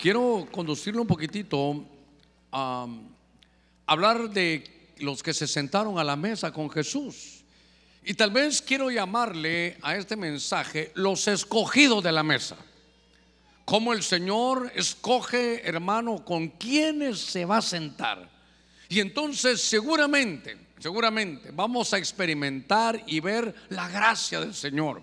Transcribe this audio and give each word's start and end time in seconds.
quiero 0.00 0.48
conducirlo 0.50 1.02
un 1.02 1.06
poquitito 1.06 1.84
a 2.52 2.86
hablar 3.86 4.30
de 4.30 4.94
los 4.98 5.22
que 5.22 5.34
se 5.34 5.46
sentaron 5.46 5.98
a 5.98 6.04
la 6.04 6.16
mesa 6.16 6.52
con 6.52 6.70
Jesús. 6.70 7.44
Y 8.02 8.14
tal 8.14 8.30
vez 8.30 8.62
quiero 8.62 8.90
llamarle 8.90 9.76
a 9.82 9.96
este 9.96 10.16
mensaje 10.16 10.90
los 10.94 11.28
escogidos 11.28 12.02
de 12.02 12.12
la 12.12 12.22
mesa. 12.22 12.56
Cómo 13.66 13.92
el 13.92 14.02
Señor 14.02 14.72
escoge, 14.74 15.68
hermano, 15.68 16.24
con 16.24 16.48
quienes 16.48 17.20
se 17.20 17.44
va 17.44 17.58
a 17.58 17.62
sentar. 17.62 18.28
Y 18.88 19.00
entonces 19.00 19.60
seguramente, 19.60 20.56
seguramente 20.78 21.50
vamos 21.52 21.92
a 21.92 21.98
experimentar 21.98 23.04
y 23.06 23.20
ver 23.20 23.54
la 23.68 23.86
gracia 23.88 24.40
del 24.40 24.54
Señor. 24.54 25.02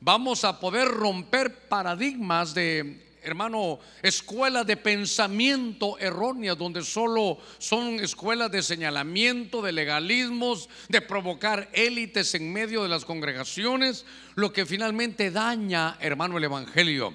Vamos 0.00 0.44
a 0.44 0.60
poder 0.60 0.86
romper 0.86 1.66
paradigmas 1.66 2.52
de 2.52 3.04
hermano, 3.24 3.78
escuelas 4.02 4.66
de 4.66 4.76
pensamiento 4.76 5.98
erróneas, 5.98 6.58
donde 6.58 6.82
solo 6.82 7.38
son 7.58 8.00
escuelas 8.00 8.50
de 8.50 8.62
señalamiento, 8.62 9.62
de 9.62 9.72
legalismos, 9.72 10.68
de 10.88 11.00
provocar 11.00 11.68
élites 11.72 12.34
en 12.34 12.52
medio 12.52 12.82
de 12.82 12.88
las 12.88 13.04
congregaciones, 13.04 14.04
lo 14.34 14.52
que 14.52 14.66
finalmente 14.66 15.30
daña, 15.30 15.96
hermano, 16.00 16.38
el 16.38 16.44
Evangelio. 16.44 17.14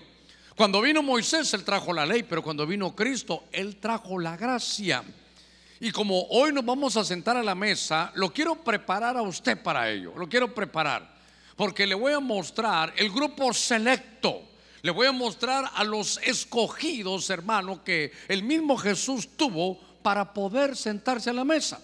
Cuando 0.56 0.82
vino 0.82 1.02
Moisés, 1.02 1.54
él 1.54 1.64
trajo 1.64 1.94
la 1.94 2.06
ley, 2.06 2.24
pero 2.24 2.44
cuando 2.44 2.68
vino 2.68 2.94
Cristo, 2.96 3.46
él 3.52 3.78
trajo 3.78 4.20
la 4.20 4.36
gracia. 4.36 5.04
Y 5.80 5.92
como 5.92 6.24
hoy 6.32 6.52
nos 6.52 6.66
vamos 6.66 6.98
a 6.98 7.06
sentar 7.06 7.38
a 7.38 7.44
la 7.44 7.56
mesa, 7.56 8.12
lo 8.16 8.34
quiero 8.34 8.56
preparar 8.56 9.16
a 9.16 9.22
usted 9.22 9.62
para 9.62 9.90
ello, 9.90 10.14
lo 10.18 10.28
quiero 10.28 10.54
preparar, 10.54 11.18
porque 11.56 11.88
le 11.88 11.96
voy 11.96 12.12
a 12.12 12.20
mostrar 12.20 12.94
el 12.98 13.10
grupo 13.10 13.54
selecto 13.54 14.49
le 14.82 14.92
voy 14.92 15.08
a 15.08 15.12
mostrar 15.12 15.70
a 15.76 15.84
los 15.84 16.20
escogidos, 16.24 17.30
hermano, 17.30 17.84
que 17.84 18.12
el 18.28 18.44
mismo 18.44 18.78
Jesús 18.78 19.30
tuvo 19.36 19.80
para 20.02 20.34
poder 20.34 20.76
sentarse 20.76 21.30
a 21.30 21.34
la 21.34 21.44
mesa. 21.44 21.82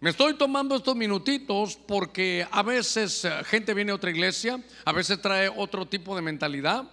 Me 0.00 0.10
estoy 0.10 0.34
tomando 0.34 0.74
estos 0.74 0.96
minutitos 0.96 1.76
porque 1.76 2.46
a 2.50 2.62
veces 2.62 3.24
eh, 3.24 3.30
gente 3.44 3.72
viene 3.72 3.92
a 3.92 3.94
otra 3.94 4.10
iglesia, 4.10 4.60
a 4.84 4.92
veces 4.92 5.22
trae 5.22 5.48
otro 5.48 5.86
tipo 5.86 6.16
de 6.16 6.22
mentalidad. 6.22 6.84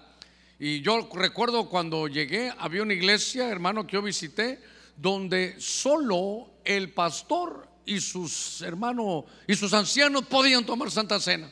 Y 0.59 0.81
yo 0.81 1.09
recuerdo 1.13 1.69
cuando 1.69 2.07
llegué, 2.07 2.53
había 2.57 2.83
una 2.83 2.93
iglesia, 2.93 3.49
hermano, 3.49 3.87
que 3.87 3.93
yo 3.93 4.01
visité, 4.01 4.61
donde 4.95 5.55
solo 5.59 6.51
el 6.63 6.91
pastor 6.91 7.67
y 7.85 7.99
sus 7.99 8.61
hermanos 8.61 9.23
y 9.47 9.55
sus 9.55 9.73
ancianos 9.73 10.25
podían 10.25 10.65
tomar 10.65 10.91
Santa 10.91 11.19
Cena. 11.19 11.49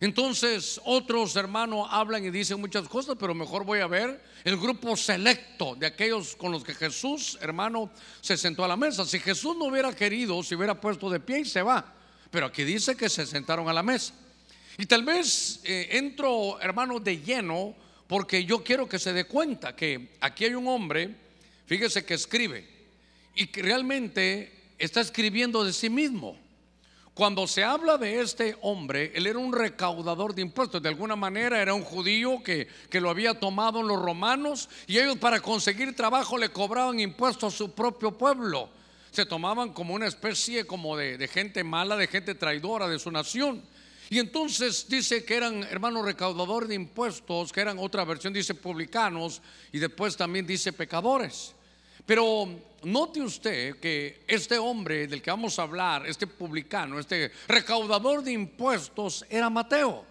Entonces 0.00 0.80
otros 0.84 1.34
hermanos 1.34 1.88
hablan 1.90 2.24
y 2.24 2.30
dicen 2.30 2.60
muchas 2.60 2.88
cosas, 2.88 3.16
pero 3.18 3.34
mejor 3.34 3.64
voy 3.64 3.80
a 3.80 3.88
ver 3.88 4.22
el 4.44 4.56
grupo 4.56 4.96
selecto 4.96 5.74
de 5.74 5.86
aquellos 5.86 6.36
con 6.36 6.52
los 6.52 6.62
que 6.62 6.74
Jesús, 6.74 7.36
hermano, 7.40 7.90
se 8.20 8.36
sentó 8.36 8.64
a 8.64 8.68
la 8.68 8.76
mesa. 8.76 9.04
Si 9.04 9.18
Jesús 9.18 9.56
no 9.56 9.64
hubiera 9.64 9.92
querido, 9.92 10.40
se 10.44 10.54
hubiera 10.54 10.80
puesto 10.80 11.10
de 11.10 11.18
pie 11.18 11.40
y 11.40 11.44
se 11.44 11.62
va. 11.62 11.94
Pero 12.30 12.46
aquí 12.46 12.62
dice 12.62 12.96
que 12.96 13.08
se 13.08 13.26
sentaron 13.26 13.68
a 13.68 13.72
la 13.72 13.82
mesa. 13.82 14.14
Y 14.76 14.86
tal 14.86 15.02
vez 15.02 15.60
eh, 15.64 15.88
entro, 15.92 16.60
hermano, 16.60 17.00
de 17.00 17.20
lleno, 17.20 17.74
porque 18.06 18.44
yo 18.44 18.62
quiero 18.62 18.88
que 18.88 19.00
se 19.00 19.12
dé 19.12 19.24
cuenta 19.24 19.74
que 19.74 20.16
aquí 20.20 20.44
hay 20.44 20.54
un 20.54 20.68
hombre, 20.68 21.12
fíjese 21.66 22.04
que 22.04 22.14
escribe, 22.14 22.64
y 23.34 23.48
que 23.48 23.62
realmente 23.62 24.72
está 24.78 25.00
escribiendo 25.00 25.64
de 25.64 25.72
sí 25.72 25.90
mismo. 25.90 26.38
Cuando 27.18 27.48
se 27.48 27.64
habla 27.64 27.98
de 27.98 28.20
este 28.20 28.56
hombre, 28.60 29.10
él 29.12 29.26
era 29.26 29.40
un 29.40 29.52
recaudador 29.52 30.36
de 30.36 30.42
impuestos. 30.42 30.80
De 30.80 30.88
alguna 30.88 31.16
manera 31.16 31.60
era 31.60 31.74
un 31.74 31.82
judío 31.82 32.44
que, 32.44 32.68
lo 32.92 33.10
había 33.10 33.34
tomado 33.34 33.82
los 33.82 34.00
romanos 34.00 34.68
y 34.86 34.98
ellos 34.98 35.16
para 35.16 35.40
conseguir 35.40 35.96
trabajo 35.96 36.38
le 36.38 36.50
cobraban 36.50 37.00
impuestos 37.00 37.52
a 37.52 37.56
su 37.56 37.72
propio 37.72 38.12
pueblo. 38.12 38.70
Se 39.10 39.26
tomaban 39.26 39.72
como 39.72 39.94
una 39.94 40.06
especie 40.06 40.64
como 40.64 40.96
de, 40.96 41.18
de 41.18 41.26
gente 41.26 41.64
mala, 41.64 41.96
de 41.96 42.06
gente 42.06 42.36
traidora 42.36 42.86
de 42.86 43.00
su 43.00 43.10
nación. 43.10 43.64
Y 44.10 44.20
entonces 44.20 44.86
dice 44.88 45.24
que 45.24 45.34
eran 45.34 45.64
hermanos 45.64 46.04
recaudadores 46.04 46.68
de 46.68 46.76
impuestos, 46.76 47.52
que 47.52 47.60
eran 47.60 47.80
otra 47.80 48.04
versión, 48.04 48.32
dice 48.32 48.54
publicanos, 48.54 49.42
y 49.72 49.80
después 49.80 50.16
también 50.16 50.46
dice 50.46 50.72
pecadores. 50.72 51.52
Pero 52.08 52.48
note 52.84 53.20
usted 53.20 53.78
que 53.80 54.24
este 54.26 54.56
hombre 54.56 55.06
del 55.06 55.20
que 55.20 55.30
vamos 55.30 55.58
a 55.58 55.64
hablar, 55.64 56.06
este 56.06 56.26
publicano, 56.26 56.98
este 56.98 57.30
recaudador 57.46 58.22
de 58.22 58.32
impuestos, 58.32 59.26
era 59.28 59.50
Mateo. 59.50 60.06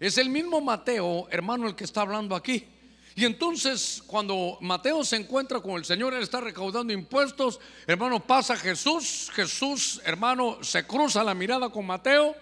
Es 0.00 0.18
el 0.18 0.30
mismo 0.30 0.60
Mateo, 0.60 1.28
hermano, 1.30 1.68
el 1.68 1.76
que 1.76 1.84
está 1.84 2.00
hablando 2.00 2.34
aquí. 2.34 2.66
Y 3.14 3.24
entonces 3.24 4.02
cuando 4.04 4.58
Mateo 4.62 5.04
se 5.04 5.14
encuentra 5.14 5.60
con 5.60 5.76
el 5.76 5.84
Señor, 5.84 6.12
él 6.12 6.24
está 6.24 6.40
recaudando 6.40 6.92
impuestos, 6.92 7.60
hermano, 7.86 8.18
pasa 8.18 8.56
Jesús, 8.56 9.30
Jesús, 9.32 10.00
hermano, 10.04 10.58
se 10.64 10.88
cruza 10.88 11.22
la 11.22 11.34
mirada 11.34 11.68
con 11.70 11.86
Mateo, 11.86 12.34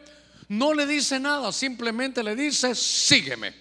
no 0.49 0.73
le 0.73 0.87
dice 0.87 1.21
nada, 1.21 1.53
simplemente 1.53 2.23
le 2.23 2.35
dice, 2.35 2.75
sígueme. 2.75 3.53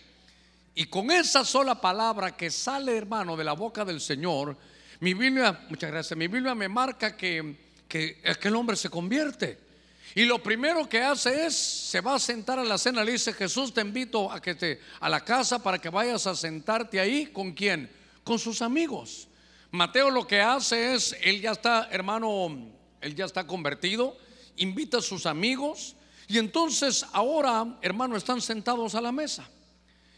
Y 0.75 0.85
con 0.85 1.11
esa 1.11 1.43
sola 1.43 1.75
palabra 1.81 2.37
que 2.37 2.49
sale, 2.49 2.95
hermano, 2.95 3.35
de 3.35 3.43
la 3.43 3.51
boca 3.51 3.83
del 3.83 3.99
Señor, 3.99 4.55
mi 4.99 5.13
Biblia, 5.13 5.65
muchas 5.69 5.91
gracias, 5.91 6.17
mi 6.17 6.27
Biblia 6.27 6.55
me 6.55 6.69
marca 6.69 7.15
que, 7.15 7.55
que 7.87 8.21
aquel 8.25 8.55
hombre 8.55 8.75
se 8.75 8.89
convierte. 8.89 9.65
Y 10.13 10.23
lo 10.23 10.41
primero 10.41 10.87
que 10.87 11.01
hace 11.01 11.45
es, 11.45 11.55
se 11.55 11.99
va 11.99 12.15
a 12.15 12.19
sentar 12.19 12.57
a 12.57 12.63
la 12.63 12.77
cena, 12.77 13.03
le 13.03 13.11
dice, 13.11 13.33
Jesús 13.33 13.73
te 13.73 13.81
invito 13.81 14.31
a 14.31 14.41
que 14.41 14.55
te, 14.55 14.79
a 15.01 15.09
la 15.09 15.25
casa 15.25 15.61
para 15.61 15.77
que 15.79 15.89
vayas 15.89 16.25
a 16.25 16.35
sentarte 16.35 16.99
ahí, 17.01 17.27
¿con 17.27 17.51
quién? 17.51 17.89
Con 18.23 18.39
sus 18.39 18.61
amigos. 18.61 19.27
Mateo 19.71 20.09
lo 20.09 20.25
que 20.25 20.39
hace 20.39 20.93
es, 20.93 21.17
él 21.21 21.41
ya 21.41 21.51
está, 21.51 21.89
hermano, 21.91 22.71
él 23.01 23.13
ya 23.13 23.25
está 23.25 23.45
convertido, 23.45 24.17
invita 24.55 24.99
a 24.99 25.01
sus 25.01 25.25
amigos 25.25 25.97
y 26.29 26.37
entonces 26.37 27.05
ahora, 27.11 27.77
hermano, 27.81 28.15
están 28.15 28.39
sentados 28.39 28.95
a 28.95 29.01
la 29.01 29.11
mesa. 29.11 29.49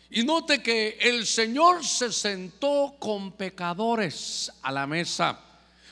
Y 0.10 0.24
note 0.24 0.64
que 0.64 0.98
el 1.02 1.26
Señor 1.26 1.86
se 1.86 2.14
sentó 2.14 2.96
con 2.98 3.34
pecadores 3.34 4.50
a 4.62 4.72
la 4.72 4.88
mesa. 4.88 5.38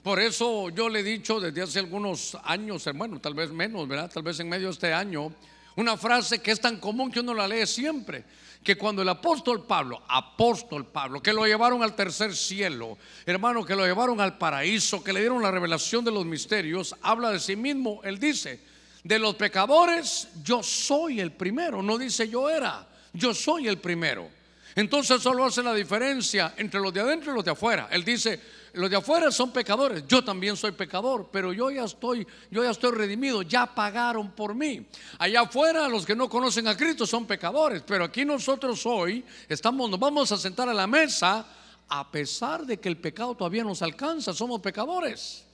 Por 0.01 0.21
eso 0.21 0.69
yo 0.69 0.87
le 0.87 1.01
he 1.01 1.03
dicho 1.03 1.41
desde 1.41 1.63
hace 1.63 1.79
algunos 1.79 2.37
años, 2.43 2.87
hermano, 2.87 3.19
tal 3.19 3.33
vez 3.33 3.51
menos, 3.51 3.87
¿verdad? 3.87 4.09
Tal 4.13 4.23
vez 4.23 4.39
en 4.39 4.47
medio 4.47 4.67
de 4.67 4.73
este 4.73 4.93
año, 4.93 5.33
una 5.75 5.97
frase 5.97 6.39
que 6.39 6.51
es 6.51 6.61
tan 6.61 6.79
común 6.79 7.11
que 7.11 7.19
uno 7.19 7.33
la 7.33 7.45
lee 7.45 7.67
siempre, 7.67 8.23
que 8.63 8.77
cuando 8.77 9.01
el 9.01 9.09
apóstol 9.09 9.65
Pablo, 9.65 10.01
apóstol 10.07 10.85
Pablo, 10.85 11.21
que 11.21 11.33
lo 11.33 11.45
llevaron 11.45 11.83
al 11.83 11.93
tercer 11.93 12.33
cielo, 12.33 12.97
hermano, 13.25 13.65
que 13.65 13.75
lo 13.75 13.85
llevaron 13.85 14.21
al 14.21 14.37
paraíso, 14.37 15.03
que 15.03 15.11
le 15.11 15.19
dieron 15.19 15.43
la 15.43 15.51
revelación 15.51 16.05
de 16.05 16.11
los 16.11 16.25
misterios, 16.25 16.95
habla 17.01 17.31
de 17.31 17.39
sí 17.39 17.57
mismo, 17.57 17.99
él 18.05 18.17
dice, 18.17 18.61
de 19.03 19.19
los 19.19 19.35
pecadores 19.35 20.29
yo 20.41 20.63
soy 20.63 21.19
el 21.19 21.33
primero, 21.33 21.83
no 21.83 21.97
dice 21.97 22.29
yo 22.29 22.49
era 22.49 22.87
yo 23.15 23.33
soy 23.33 23.67
el 23.67 23.77
primero. 23.77 24.29
Entonces 24.75 25.21
solo 25.21 25.45
hace 25.45 25.63
la 25.63 25.73
diferencia 25.73 26.53
entre 26.57 26.81
los 26.81 26.93
de 26.93 26.99
adentro 26.99 27.31
y 27.31 27.35
los 27.35 27.45
de 27.45 27.51
afuera. 27.51 27.87
Él 27.91 28.03
dice, 28.03 28.41
los 28.73 28.89
de 28.89 28.97
afuera 28.97 29.31
son 29.31 29.51
pecadores, 29.51 30.03
yo 30.05 30.21
también 30.21 30.57
soy 30.57 30.73
pecador, 30.73 31.29
pero 31.31 31.53
yo 31.53 31.71
ya 31.71 31.85
estoy, 31.85 32.27
yo 32.51 32.61
ya 32.61 32.71
estoy 32.71 32.91
redimido, 32.91 33.41
ya 33.41 33.65
pagaron 33.65 34.31
por 34.31 34.53
mí. 34.53 34.85
Allá 35.17 35.41
afuera 35.41 35.87
los 35.87 36.05
que 36.05 36.13
no 36.13 36.27
conocen 36.27 36.67
a 36.67 36.75
Cristo 36.75 37.05
son 37.07 37.25
pecadores, 37.25 37.83
pero 37.87 38.03
aquí 38.03 38.25
nosotros 38.25 38.85
hoy 38.85 39.23
estamos, 39.47 39.89
nos 39.89 39.99
vamos 39.99 40.29
a 40.33 40.37
sentar 40.37 40.67
a 40.67 40.73
la 40.73 40.87
mesa 40.87 41.45
a 41.87 42.11
pesar 42.11 42.65
de 42.65 42.77
que 42.77 42.89
el 42.89 42.97
pecado 42.97 43.33
todavía 43.35 43.63
nos 43.63 43.81
alcanza, 43.81 44.33
somos 44.33 44.59
pecadores. 44.59 45.45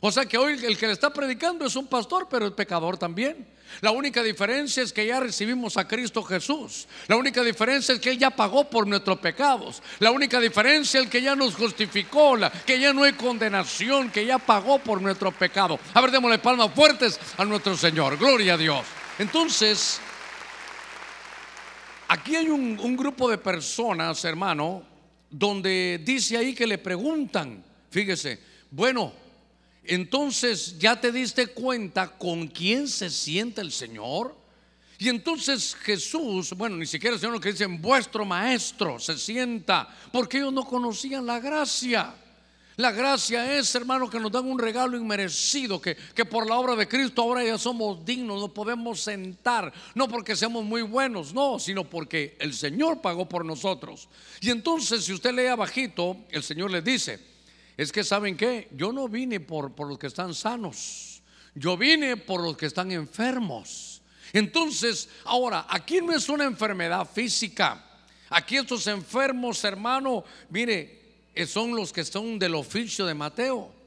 O 0.00 0.12
sea 0.12 0.26
que 0.26 0.38
hoy 0.38 0.64
el 0.64 0.78
que 0.78 0.86
le 0.86 0.92
está 0.92 1.12
predicando 1.12 1.66
es 1.66 1.74
un 1.74 1.88
pastor, 1.88 2.28
pero 2.30 2.46
es 2.46 2.52
pecador 2.52 2.96
también. 2.96 3.57
La 3.80 3.90
única 3.90 4.22
diferencia 4.22 4.82
es 4.82 4.92
que 4.92 5.06
ya 5.06 5.20
recibimos 5.20 5.76
a 5.76 5.86
Cristo 5.86 6.22
Jesús. 6.22 6.88
La 7.06 7.16
única 7.16 7.42
diferencia 7.42 7.94
es 7.94 8.00
que 8.00 8.10
Él 8.10 8.18
ya 8.18 8.30
pagó 8.30 8.68
por 8.68 8.86
nuestros 8.86 9.18
pecados. 9.18 9.82
La 9.98 10.10
única 10.10 10.40
diferencia 10.40 11.00
es 11.00 11.08
que 11.08 11.22
ya 11.22 11.36
nos 11.36 11.54
justificó, 11.54 12.36
que 12.66 12.80
ya 12.80 12.92
no 12.92 13.04
hay 13.04 13.12
condenación, 13.12 14.10
que 14.10 14.26
ya 14.26 14.38
pagó 14.38 14.78
por 14.78 15.00
nuestro 15.00 15.32
pecado. 15.32 15.78
A 15.94 16.00
ver, 16.00 16.10
démosle 16.10 16.38
palmas 16.38 16.72
fuertes 16.74 17.18
a 17.36 17.44
nuestro 17.44 17.76
Señor. 17.76 18.18
Gloria 18.18 18.54
a 18.54 18.56
Dios. 18.56 18.84
Entonces, 19.18 20.00
aquí 22.08 22.36
hay 22.36 22.48
un, 22.48 22.78
un 22.80 22.96
grupo 22.96 23.30
de 23.30 23.38
personas, 23.38 24.24
hermano, 24.24 24.82
donde 25.30 26.00
dice 26.04 26.36
ahí 26.36 26.54
que 26.54 26.66
le 26.66 26.78
preguntan, 26.78 27.62
fíjese, 27.90 28.38
bueno, 28.70 29.12
entonces 29.94 30.78
ya 30.78 31.00
te 31.00 31.10
diste 31.10 31.48
cuenta 31.48 32.18
con 32.18 32.48
quién 32.48 32.88
se 32.88 33.10
sienta 33.10 33.60
el 33.60 33.72
Señor. 33.72 34.36
Y 34.98 35.08
entonces 35.08 35.76
Jesús, 35.76 36.52
bueno, 36.54 36.76
ni 36.76 36.86
siquiera 36.86 37.14
el 37.14 37.20
Señor 37.20 37.40
que 37.40 37.52
dicen, 37.52 37.80
vuestro 37.80 38.24
maestro 38.24 38.98
se 38.98 39.16
sienta, 39.16 39.88
porque 40.12 40.38
ellos 40.38 40.52
no 40.52 40.64
conocían 40.64 41.24
la 41.24 41.38
gracia. 41.38 42.14
La 42.76 42.92
gracia 42.92 43.58
es, 43.58 43.74
hermano, 43.74 44.08
que 44.08 44.20
nos 44.20 44.30
dan 44.30 44.46
un 44.46 44.58
regalo 44.58 44.96
inmerecido, 44.96 45.80
que, 45.80 45.96
que, 45.96 46.24
por 46.24 46.48
la 46.48 46.56
obra 46.58 46.76
de 46.76 46.86
Cristo 46.86 47.22
ahora 47.22 47.42
ya 47.42 47.58
somos 47.58 48.04
dignos, 48.04 48.40
nos 48.40 48.50
podemos 48.50 49.00
sentar, 49.00 49.72
no 49.96 50.06
porque 50.06 50.36
seamos 50.36 50.64
muy 50.64 50.82
buenos, 50.82 51.34
no, 51.34 51.58
sino 51.58 51.82
porque 51.82 52.36
el 52.38 52.54
Señor 52.54 53.00
pagó 53.00 53.28
por 53.28 53.44
nosotros. 53.44 54.08
Y 54.40 54.50
entonces, 54.50 55.04
si 55.04 55.12
usted 55.12 55.32
lee 55.32 55.46
abajito, 55.46 56.18
el 56.30 56.44
Señor 56.44 56.70
le 56.70 56.80
dice, 56.80 57.18
es 57.78 57.92
que 57.92 58.02
saben 58.04 58.36
qué, 58.36 58.68
yo 58.72 58.92
no 58.92 59.08
vine 59.08 59.38
por, 59.38 59.72
por 59.72 59.88
los 59.88 59.98
que 59.98 60.08
están 60.08 60.34
sanos, 60.34 61.22
yo 61.54 61.76
vine 61.76 62.16
por 62.16 62.42
los 62.42 62.56
que 62.56 62.66
están 62.66 62.90
enfermos. 62.90 64.02
Entonces, 64.32 65.08
ahora, 65.24 65.64
aquí 65.70 66.00
no 66.00 66.12
es 66.12 66.28
una 66.28 66.44
enfermedad 66.44 67.08
física. 67.08 67.84
Aquí 68.30 68.56
estos 68.56 68.86
enfermos, 68.88 69.64
hermano, 69.64 70.24
mire, 70.50 70.98
son 71.46 71.74
los 71.74 71.92
que 71.92 72.04
son 72.04 72.38
del 72.38 72.56
oficio 72.56 73.06
de 73.06 73.14
Mateo. 73.14 73.77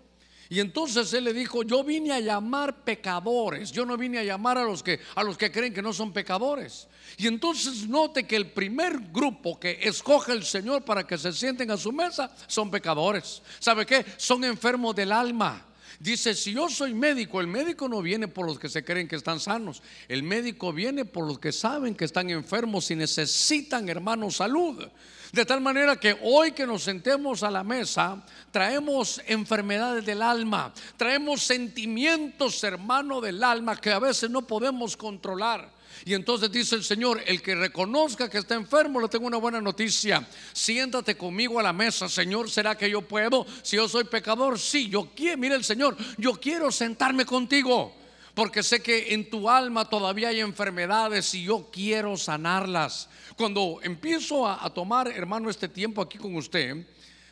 Y 0.51 0.59
entonces 0.59 1.13
él 1.13 1.24
le 1.24 1.33
dijo, 1.33 1.63
yo 1.63 1.81
vine 1.81 2.12
a 2.12 2.19
llamar 2.19 2.83
pecadores, 2.83 3.71
yo 3.71 3.86
no 3.86 3.95
vine 3.95 4.19
a 4.19 4.24
llamar 4.25 4.57
a 4.57 4.65
los 4.65 4.83
que 4.83 5.00
a 5.15 5.24
los 5.24 5.38
que 5.38 5.50
creen 5.50 5.74
que 5.74 5.81
no 5.81 5.94
son 5.94 6.12
pecadores. 6.12 6.89
Y 7.18 7.27
entonces 7.27 7.88
note 7.88 8.27
que 8.27 8.36
el 8.36 8.51
primer 8.51 9.00
grupo 9.13 9.57
que 9.57 9.80
escoge 9.81 10.33
el 10.33 10.44
Señor 10.44 10.83
para 10.83 11.07
que 11.07 11.18
se 11.18 11.31
sienten 11.31 11.71
a 11.71 11.77
su 11.77 11.94
mesa 11.94 12.30
son 12.48 12.69
pecadores. 12.69 13.42
¿Sabe 13.59 13.86
qué? 13.86 14.06
Son 14.18 14.44
enfermos 14.44 14.94
del 14.94 15.13
alma. 15.13 15.65
Dice, 16.01 16.33
si 16.33 16.53
yo 16.53 16.68
soy 16.68 16.95
médico, 16.95 17.39
el 17.42 17.45
médico 17.45 17.88
no 17.88 18.01
viene 18.01 18.27
por 18.27 18.48
los 18.48 18.57
que 18.57 18.69
se 18.69 18.83
creen 18.83 19.07
que 19.07 19.15
están 19.15 19.39
sanos, 19.39 19.83
el 20.07 20.24
médico 20.24 20.74
viene 20.74 21.06
por 21.06 21.27
los 21.27 21.38
que 21.38 21.51
saben 21.51 21.94
que 21.94 22.06
están 22.06 22.31
enfermos 22.31 22.89
y 22.89 22.95
necesitan, 22.95 23.88
hermano, 23.88 24.31
salud. 24.31 24.83
De 25.31 25.45
tal 25.45 25.62
manera 25.62 25.98
que 25.98 26.18
hoy 26.24 26.53
que 26.53 26.65
nos 26.65 26.81
sentemos 26.81 27.44
a 27.44 27.51
la 27.51 27.63
mesa, 27.63 28.25
traemos 28.50 29.21
enfermedades 29.27 30.03
del 30.03 30.24
alma, 30.24 30.74
traemos 30.98 31.44
sentimientos, 31.44 32.63
hermano, 32.63 33.21
del 33.21 33.44
alma 33.44 33.80
que 33.80 33.92
a 33.92 34.00
veces 34.00 34.27
no 34.31 34.42
podemos 34.42 34.98
controlar. 34.98 35.71
Y 36.06 36.13
entonces 36.13 36.51
dice 36.51 36.75
el 36.75 36.83
Señor, 36.83 37.21
el 37.25 37.42
que 37.42 37.56
reconozca 37.56 38.30
que 38.30 38.39
está 38.39 38.56
enfermo, 38.56 39.00
le 39.00 39.07
tengo 39.07 39.27
una 39.27 39.38
buena 39.38 39.62
noticia. 39.62 40.27
Siéntate 40.53 41.15
conmigo 41.15 41.59
a 41.59 41.63
la 41.63 41.74
mesa, 41.74 42.09
Señor, 42.09 42.50
¿será 42.50 42.75
que 42.75 42.89
yo 42.89 43.01
puedo? 43.01 43.45
Si 43.62 43.75
yo 43.75 43.88
soy 43.88 44.06
pecador, 44.06 44.57
sí, 44.57 44.89
yo 44.89 45.09
quiero, 45.15 45.38
mire 45.38 45.56
el 45.56 45.63
Señor, 45.63 45.95
yo 46.18 46.33
quiero 46.33 46.71
sentarme 46.71 47.25
contigo. 47.25 47.95
Porque 48.33 48.63
sé 48.63 48.81
que 48.81 49.13
en 49.13 49.30
tu 49.30 49.50
alma 49.50 49.86
todavía 49.86 50.30
hay 50.30 50.39
enfermedades 50.39 51.33
y 51.36 51.44
yo 51.44 51.69
quiero 51.71 52.15
sanarlas. 52.15 53.09
Cuando 53.36 53.80
empiezo 53.83 54.48
a, 54.48 54.74
tomar, 54.74 55.09
hermano, 55.09 55.50
este 55.50 55.68
tiempo 55.68 56.01
aquí 56.01 56.18
con 56.18 56.36
usted, 56.36 56.77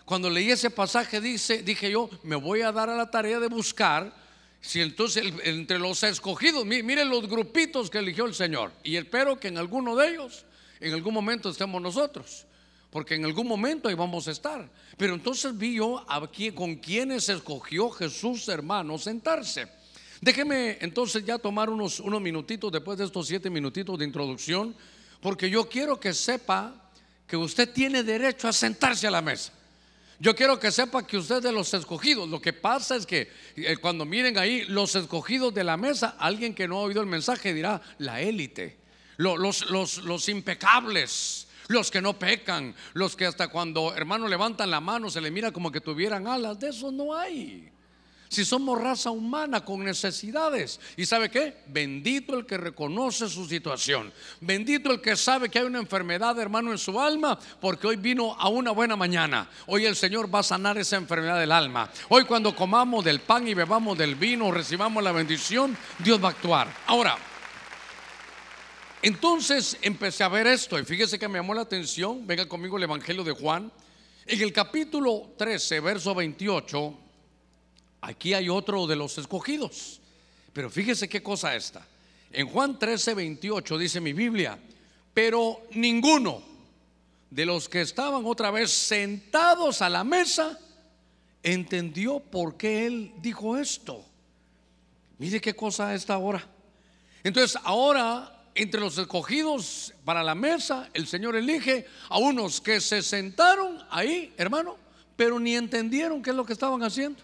cuando 0.04 0.30
leí 0.30 0.52
ese 0.52 0.70
pasaje, 0.70 1.22
dice, 1.22 1.64
dije 1.64 1.92
yo, 1.92 2.10
me 2.24 2.36
voy 2.36 2.62
a 2.62 2.72
dar 2.72 2.90
a 2.90 2.98
la 2.98 3.10
tarea 3.10 3.40
de 3.40 3.48
buscar 3.48 4.14
si 4.62 4.82
entonces 4.82 5.34
entre 5.44 5.80
los 5.80 6.04
escogidos, 6.04 6.66
miren 6.66 7.10
los 7.10 7.28
grupitos 7.28 7.90
que 7.90 8.00
eligió 8.00 8.26
el 8.26 8.34
Señor. 8.34 8.72
Y 8.84 8.96
espero 8.98 9.40
que 9.40 9.48
en 9.48 9.58
alguno 9.58 9.96
de 9.96 10.10
ellos, 10.10 10.46
en 10.80 10.94
algún 10.94 11.14
momento 11.14 11.50
estemos 11.50 11.82
nosotros. 11.82 12.46
Porque 12.90 13.16
en 13.16 13.26
algún 13.26 13.48
momento 13.48 13.88
ahí 13.88 13.96
vamos 13.96 14.28
a 14.28 14.32
estar. 14.32 14.70
Pero 14.98 15.14
entonces 15.14 15.56
vi 15.58 15.76
yo 15.76 16.04
aquí 16.10 16.52
con 16.52 16.76
quienes 16.76 17.30
escogió 17.30 17.90
Jesús, 17.92 18.48
hermano, 18.50 18.98
sentarse. 18.98 19.68
Déjeme 20.22 20.78
entonces 20.82 21.24
ya 21.24 21.38
tomar 21.38 21.70
unos, 21.70 22.00
unos 22.00 22.20
minutitos 22.20 22.72
después 22.72 22.98
de 22.98 23.06
estos 23.06 23.28
siete 23.28 23.50
minutitos 23.50 23.98
de 23.98 24.06
introducción 24.06 24.76
porque 25.22 25.50
yo 25.50 25.68
quiero 25.68 26.00
que 26.00 26.14
sepa 26.14 26.74
que 27.28 27.38
usted 27.38 27.72
tiene 27.72 28.04
derecho 28.04 28.48
a 28.48 28.54
sentarse 28.54 29.08
a 29.08 29.12
la 29.12 29.22
mesa. 29.22 29.54
Yo 30.22 30.36
quiero 30.36 30.60
que 30.60 30.70
sepa 30.70 31.08
que 31.08 31.18
usted 31.18 31.38
es 31.38 31.44
de 31.44 31.52
los 31.52 31.74
escogidos. 31.74 32.28
Lo 32.28 32.42
que 32.42 32.52
pasa 32.52 32.98
es 32.98 33.06
que 33.06 33.32
eh, 33.56 33.78
cuando 33.78 34.04
miren 34.04 34.38
ahí 34.38 34.66
los 34.66 34.96
escogidos 34.96 35.54
de 35.54 35.64
la 35.64 35.78
mesa, 35.78 36.16
alguien 36.20 36.54
que 36.54 36.68
no 36.68 36.78
ha 36.78 36.82
oído 36.82 37.00
el 37.00 37.08
mensaje 37.08 37.54
dirá 37.54 37.82
la 38.00 38.20
élite, 38.20 38.78
los, 39.16 39.70
los, 39.70 39.98
los 40.00 40.28
impecables, 40.28 41.48
los 41.70 41.90
que 41.90 42.02
no 42.02 42.20
pecan, 42.20 42.76
los 42.94 43.16
que 43.16 43.26
hasta 43.26 43.48
cuando 43.48 43.96
hermano 43.96 44.28
levantan 44.28 44.70
la 44.70 44.82
mano 44.82 45.10
se 45.10 45.22
le 45.22 45.32
mira 45.32 45.52
como 45.54 45.72
que 45.72 45.80
tuvieran 45.80 46.28
alas. 46.28 46.60
De 46.60 46.70
eso 46.70 46.92
no 46.92 47.16
hay 47.16 47.72
si 48.30 48.46
somos 48.46 48.80
raza 48.80 49.10
humana 49.10 49.66
con 49.66 49.84
necesidades. 49.84 50.80
¿Y 50.96 51.06
sabe 51.06 51.30
qué? 51.30 51.58
Bendito 51.66 52.38
el 52.38 52.46
que 52.46 52.58
reconoce 52.58 53.28
su 53.28 53.46
situación. 53.48 54.14
Bendito 54.40 54.92
el 54.92 55.02
que 55.02 55.16
sabe 55.16 55.50
que 55.50 55.58
hay 55.58 55.66
una 55.66 55.80
enfermedad, 55.80 56.40
hermano, 56.40 56.72
en 56.72 56.78
su 56.78 57.00
alma, 57.00 57.40
porque 57.60 57.88
hoy 57.88 57.96
vino 57.96 58.36
a 58.40 58.48
una 58.48 58.70
buena 58.70 58.96
mañana. 58.96 59.50
Hoy 59.66 59.86
el 59.86 59.96
Señor 59.96 60.34
va 60.34 60.40
a 60.40 60.44
sanar 60.44 60.78
esa 60.78 60.96
enfermedad 60.96 61.40
del 61.40 61.52
alma. 61.52 61.92
Hoy 62.10 62.26
cuando 62.26 62.56
comamos 62.56 63.04
del 63.04 63.20
pan 63.20 63.48
y 63.48 63.56
bebamos 63.56 63.98
del 63.98 64.14
vino, 64.14 64.52
recibamos 64.52 65.04
la 65.04 65.12
bendición, 65.12 65.76
Dios 65.98 66.24
va 66.24 66.28
a 66.28 66.32
actuar. 66.32 66.72
Ahora, 66.86 67.18
entonces 69.02 69.76
empecé 69.82 70.24
a 70.24 70.30
ver 70.30 70.46
esto 70.46 70.78
y 70.78 70.86
fíjese 70.86 71.18
que 71.18 71.28
me 71.28 71.40
llamó 71.40 71.56
la 71.56 71.62
atención. 71.62 72.28
Venga 72.28 72.48
conmigo 72.48 72.78
el 72.78 72.84
Evangelio 72.84 73.24
de 73.24 73.32
Juan. 73.32 73.72
En 74.28 74.40
el 74.40 74.54
capítulo 74.54 75.34
13, 75.36 75.80
verso 75.80 76.14
28 76.14 77.09
Aquí 78.02 78.34
hay 78.34 78.50
otro 78.50 78.88
de 78.88 78.96
los 78.96 79.18
escogidos. 79.18 80.00
Pero 80.54 80.70
fíjese 80.70 81.08
qué 81.08 81.22
cosa 81.22 81.56
esta. 81.56 81.86
En 82.32 82.48
Juan 82.48 82.78
13, 82.78 83.14
28 83.14 83.78
dice 83.78 84.00
mi 84.00 84.14
Biblia, 84.14 84.58
pero 85.14 85.64
ninguno 85.72 86.44
de 87.30 87.46
los 87.46 87.68
que 87.68 87.82
estaban 87.82 88.26
otra 88.26 88.52
vez 88.52 88.72
sentados 88.72 89.82
a 89.82 89.90
la 89.90 90.04
mesa 90.04 90.60
entendió 91.44 92.20
por 92.20 92.58
qué 92.58 92.86
él 92.86 93.14
dijo 93.22 93.58
esto. 93.58 94.06
Mire 95.18 95.42
qué 95.42 95.56
cosa 95.56 95.94
esta 95.94 96.14
ahora. 96.14 96.46
Entonces 97.24 97.60
ahora 97.64 98.40
entre 98.56 98.82
los 98.82 98.98
escogidos 98.98 99.94
para 100.04 100.24
la 100.24 100.36
mesa, 100.36 100.90
el 100.94 101.08
Señor 101.08 101.36
elige 101.36 101.86
a 102.10 102.18
unos 102.18 102.60
que 102.60 102.82
se 102.82 103.02
sentaron 103.02 103.82
ahí, 103.90 104.34
hermano, 104.38 104.76
pero 105.16 105.40
ni 105.40 105.56
entendieron 105.56 106.22
qué 106.22 106.32
es 106.32 106.36
lo 106.36 106.46
que 106.46 106.54
estaban 106.54 106.84
haciendo. 106.84 107.22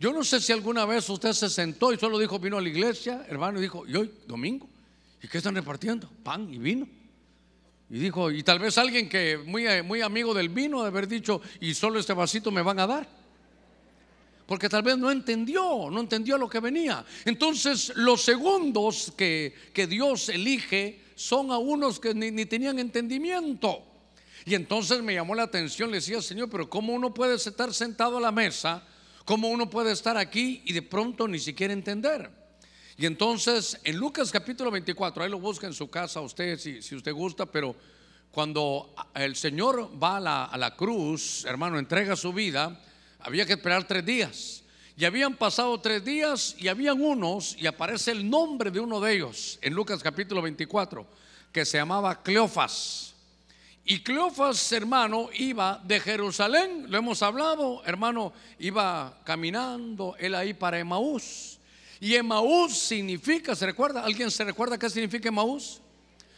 Yo 0.00 0.14
no 0.14 0.24
sé 0.24 0.40
si 0.40 0.50
alguna 0.50 0.86
vez 0.86 1.06
usted 1.10 1.34
se 1.34 1.50
sentó 1.50 1.92
y 1.92 1.98
solo 1.98 2.18
dijo, 2.18 2.38
vino 2.38 2.56
a 2.56 2.60
la 2.62 2.70
iglesia, 2.70 3.26
hermano, 3.28 3.58
y 3.58 3.62
dijo, 3.62 3.86
¿y 3.86 3.94
hoy, 3.94 4.10
domingo? 4.26 4.66
¿Y 5.22 5.28
qué 5.28 5.36
están 5.36 5.54
repartiendo? 5.54 6.10
Pan 6.22 6.48
y 6.52 6.56
vino. 6.56 6.88
Y 7.90 7.98
dijo, 7.98 8.30
y 8.30 8.42
tal 8.42 8.58
vez 8.58 8.78
alguien 8.78 9.10
que 9.10 9.36
muy, 9.36 9.66
muy 9.82 10.00
amigo 10.00 10.32
del 10.32 10.48
vino 10.48 10.80
de 10.80 10.88
haber 10.88 11.06
dicho, 11.06 11.42
y 11.60 11.74
solo 11.74 12.00
este 12.00 12.14
vasito 12.14 12.50
me 12.50 12.62
van 12.62 12.78
a 12.78 12.86
dar. 12.86 13.06
Porque 14.46 14.70
tal 14.70 14.82
vez 14.82 14.96
no 14.96 15.10
entendió, 15.10 15.90
no 15.90 16.00
entendió 16.00 16.38
lo 16.38 16.48
que 16.48 16.60
venía. 16.60 17.04
Entonces 17.26 17.92
los 17.96 18.22
segundos 18.22 19.12
que, 19.18 19.54
que 19.74 19.86
Dios 19.86 20.30
elige 20.30 21.02
son 21.14 21.50
a 21.50 21.58
unos 21.58 22.00
que 22.00 22.14
ni, 22.14 22.30
ni 22.30 22.46
tenían 22.46 22.78
entendimiento. 22.78 23.82
Y 24.46 24.54
entonces 24.54 25.02
me 25.02 25.12
llamó 25.12 25.34
la 25.34 25.42
atención, 25.42 25.90
le 25.90 25.98
decía, 25.98 26.22
Señor, 26.22 26.48
pero 26.48 26.70
¿cómo 26.70 26.94
uno 26.94 27.12
puede 27.12 27.34
estar 27.34 27.74
sentado 27.74 28.16
a 28.16 28.20
la 28.22 28.32
mesa? 28.32 28.82
¿Cómo 29.24 29.48
uno 29.48 29.68
puede 29.68 29.92
estar 29.92 30.16
aquí 30.16 30.62
y 30.64 30.72
de 30.72 30.82
pronto 30.82 31.28
ni 31.28 31.38
siquiera 31.38 31.72
entender? 31.72 32.30
Y 32.96 33.06
entonces 33.06 33.78
en 33.84 33.96
Lucas 33.96 34.30
capítulo 34.30 34.70
24, 34.70 35.24
ahí 35.24 35.30
lo 35.30 35.38
busca 35.38 35.66
en 35.66 35.72
su 35.72 35.88
casa 35.88 36.20
usted 36.20 36.58
si, 36.58 36.82
si 36.82 36.94
usted 36.94 37.12
gusta, 37.12 37.46
pero 37.46 37.74
cuando 38.30 38.94
el 39.14 39.36
Señor 39.36 39.90
va 40.02 40.18
a 40.18 40.20
la, 40.20 40.44
a 40.44 40.58
la 40.58 40.76
cruz, 40.76 41.44
hermano, 41.44 41.78
entrega 41.78 42.14
su 42.16 42.32
vida, 42.32 42.80
había 43.20 43.46
que 43.46 43.54
esperar 43.54 43.86
tres 43.86 44.04
días. 44.04 44.62
Y 44.96 45.04
habían 45.04 45.34
pasado 45.34 45.80
tres 45.80 46.04
días 46.04 46.54
y 46.58 46.68
habían 46.68 47.00
unos, 47.00 47.56
y 47.58 47.66
aparece 47.66 48.10
el 48.10 48.28
nombre 48.28 48.70
de 48.70 48.80
uno 48.80 49.00
de 49.00 49.14
ellos 49.14 49.58
en 49.62 49.72
Lucas 49.72 50.02
capítulo 50.02 50.42
24, 50.42 51.06
que 51.52 51.64
se 51.64 51.78
llamaba 51.78 52.22
Cleofas. 52.22 53.09
Y 53.90 54.04
Cleofas, 54.04 54.70
hermano, 54.70 55.30
iba 55.34 55.80
de 55.82 55.98
Jerusalén, 55.98 56.86
lo 56.88 56.96
hemos 56.96 57.24
hablado, 57.24 57.82
hermano, 57.84 58.32
iba 58.60 59.18
caminando 59.24 60.14
él 60.20 60.36
ahí 60.36 60.54
para 60.54 60.78
Emaús. 60.78 61.58
Y 61.98 62.14
Emaús 62.14 62.78
significa, 62.78 63.56
¿se 63.56 63.66
recuerda? 63.66 64.04
¿Alguien 64.04 64.30
se 64.30 64.44
recuerda 64.44 64.78
qué 64.78 64.88
significa 64.88 65.28
Emaús? 65.28 65.80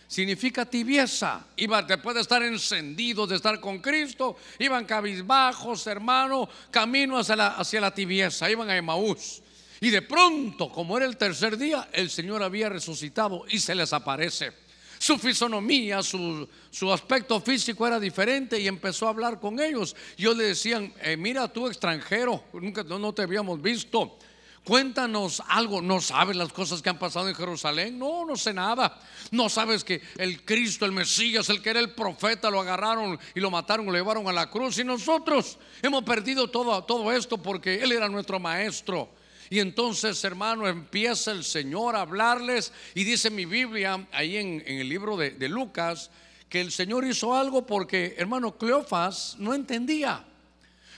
Significa 0.08 0.64
tibieza. 0.64 1.44
Iba 1.56 1.82
después 1.82 2.14
de 2.14 2.22
estar 2.22 2.42
encendidos, 2.42 3.28
de 3.28 3.36
estar 3.36 3.60
con 3.60 3.80
Cristo, 3.80 4.38
iban 4.58 4.86
cabizbajos, 4.86 5.86
hermano, 5.86 6.48
camino 6.70 7.18
hacia 7.18 7.36
la, 7.36 7.48
hacia 7.48 7.82
la 7.82 7.92
tibieza, 7.92 8.50
iban 8.50 8.70
a 8.70 8.76
Emaús. 8.78 9.42
Y 9.82 9.90
de 9.90 10.00
pronto, 10.00 10.72
como 10.72 10.96
era 10.96 11.04
el 11.04 11.18
tercer 11.18 11.58
día, 11.58 11.90
el 11.92 12.08
Señor 12.08 12.42
había 12.42 12.70
resucitado 12.70 13.44
y 13.46 13.58
se 13.58 13.74
les 13.74 13.92
aparece 13.92 14.62
su 15.02 15.18
fisonomía, 15.18 16.00
su, 16.00 16.46
aspecto 16.92 17.40
físico 17.40 17.84
era 17.84 17.98
diferente 17.98 18.60
y 18.60 18.68
empezó 18.68 19.06
a 19.06 19.10
hablar 19.10 19.40
con 19.40 19.58
ellos. 19.58 19.96
Yo 20.16 20.32
le 20.32 20.44
decían, 20.44 20.94
eh, 21.02 21.16
mira 21.16 21.52
tú 21.52 21.66
extranjero, 21.66 22.44
nunca 22.52 22.84
no 22.84 23.12
te 23.12 23.22
habíamos 23.22 23.60
visto. 23.60 24.16
Cuéntanos 24.62 25.42
algo, 25.48 25.82
¿no 25.82 26.00
sabes 26.00 26.36
las 26.36 26.52
cosas 26.52 26.80
que 26.80 26.88
han 26.88 27.00
pasado 27.00 27.28
en 27.28 27.34
Jerusalén? 27.34 27.98
No, 27.98 28.24
no 28.24 28.36
sé 28.36 28.54
nada. 28.54 28.96
No 29.32 29.48
sabes 29.48 29.82
que 29.82 30.00
el 30.18 30.44
Cristo, 30.44 30.84
el 30.86 30.92
Mesías, 30.92 31.48
el 31.48 31.60
que 31.60 31.70
era 31.70 31.80
el 31.80 31.94
profeta, 31.96 32.48
lo 32.48 32.60
agarraron 32.60 33.18
y 33.34 33.40
lo 33.40 33.50
mataron, 33.50 33.86
lo 33.86 33.92
llevaron 33.92 34.28
a 34.28 34.32
la 34.32 34.50
cruz. 34.50 34.78
Y 34.78 34.84
nosotros 34.84 35.58
hemos 35.82 36.04
perdido 36.04 36.48
todo, 36.48 36.84
todo 36.84 37.10
esto 37.10 37.38
porque 37.38 37.82
Él 37.82 37.90
era 37.90 38.08
nuestro 38.08 38.38
maestro. 38.38 39.08
Y 39.52 39.60
entonces, 39.60 40.24
hermano, 40.24 40.66
empieza 40.66 41.30
el 41.30 41.44
Señor 41.44 41.94
a 41.94 42.00
hablarles 42.00 42.72
y 42.94 43.04
dice 43.04 43.28
mi 43.28 43.44
Biblia, 43.44 44.08
ahí 44.10 44.38
en, 44.38 44.62
el 44.66 44.88
libro 44.88 45.14
de, 45.14 45.46
Lucas, 45.46 46.10
que 46.48 46.62
el 46.62 46.72
Señor 46.72 47.04
hizo 47.04 47.34
algo 47.34 47.66
porque, 47.66 48.14
hermano, 48.16 48.56
Cleofas 48.56 49.36
no 49.38 49.52
entendía. 49.52 50.24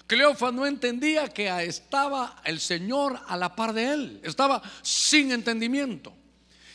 Cleofas 0.06 0.52
no 0.52 0.66
entendía 0.66 1.26
que 1.26 1.49
estaba 1.64 2.40
el 2.44 2.61
Señor 2.61 3.18
a 3.26 3.37
la 3.37 3.56
par 3.56 3.73
de 3.73 3.92
él, 3.92 4.20
estaba 4.23 4.62
sin 4.82 5.32
entendimiento. 5.32 6.14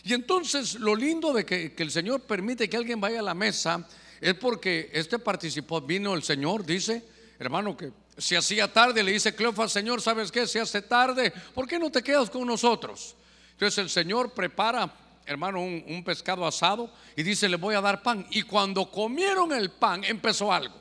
Y 0.03 0.13
entonces 0.13 0.73
lo 0.81 0.93
lindo 0.97 1.31
de 1.31 1.45
que, 1.45 1.73
el 1.77 1.91
Señor 1.91 2.23
permite 2.23 2.69
que 2.69 2.75
alguien 2.75 2.99
vaya 2.99 3.21
a 3.21 3.23
la 3.23 3.33
mesa 3.33 3.87
es 4.19 4.33
porque 4.33 4.89
este 4.91 5.17
participó, 5.17 5.79
vino 5.79 6.13
el 6.13 6.23
Señor, 6.23 6.65
dice, 6.65 7.05
hermano, 7.39 7.77
que 7.77 7.93
si 8.19 8.35
hacía 8.35 8.71
tarde, 8.71 9.03
le 9.03 9.11
dice 9.11 9.33
Cleofas, 9.33 9.71
Señor, 9.71 10.01
¿sabes 10.01 10.31
qué? 10.31 10.45
Si 10.45 10.59
hace 10.59 10.81
tarde, 10.81 11.31
¿por 11.53 11.67
qué 11.67 11.79
no 11.79 11.89
te 11.89 12.03
quedas 12.03 12.29
con 12.29 12.45
nosotros? 12.45 13.15
Entonces 13.53 13.77
el 13.79 13.89
Señor 13.89 14.33
prepara, 14.33 14.93
hermano, 15.25 15.61
un, 15.61 15.83
un 15.87 16.03
pescado 16.03 16.45
asado 16.45 16.91
y 17.15 17.23
dice, 17.23 17.49
le 17.49 17.57
voy 17.57 17.75
a 17.75 17.81
dar 17.81 18.03
pan. 18.03 18.27
Y 18.31 18.43
cuando 18.43 18.91
comieron 18.91 19.51
el 19.53 19.71
pan, 19.71 20.03
empezó 20.03 20.51
algo. 20.51 20.75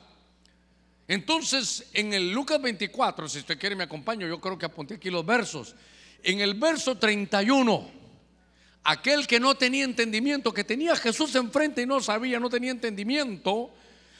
Entonces, 1.09 1.87
en 1.93 2.13
el 2.13 2.31
Lucas 2.31 2.61
24, 2.61 3.27
si 3.27 3.39
usted 3.39 3.57
quiere 3.57 3.75
me 3.75 3.83
acompaño, 3.83 4.27
yo 4.27 4.39
creo 4.39 4.59
que 4.59 4.67
apunté 4.67 4.93
aquí 4.93 5.09
los 5.09 5.25
versos. 5.25 5.75
En 6.21 6.39
el 6.39 6.53
verso 6.53 6.99
31, 6.99 7.89
aquel 8.83 9.25
que 9.25 9.39
no 9.39 9.55
tenía 9.55 9.85
entendimiento, 9.85 10.53
que 10.53 10.63
tenía 10.63 10.93
a 10.93 10.95
Jesús 10.95 11.33
enfrente 11.33 11.81
y 11.81 11.87
no 11.87 11.99
sabía, 11.99 12.39
no 12.39 12.47
tenía 12.47 12.69
entendimiento, 12.69 13.71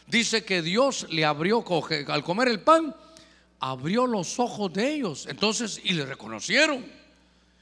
dice 0.07 0.43
que 0.43 0.63
Dios 0.63 1.05
le 1.11 1.25
abrió, 1.25 1.63
al 2.07 2.23
comer 2.23 2.47
el 2.47 2.61
pan, 2.61 2.95
abrió 3.59 4.07
los 4.07 4.39
ojos 4.39 4.71
de 4.73 4.93
ellos. 4.93 5.25
Entonces, 5.27 5.79
y 5.83 5.93
le 5.93 6.05
reconocieron. 6.05 6.85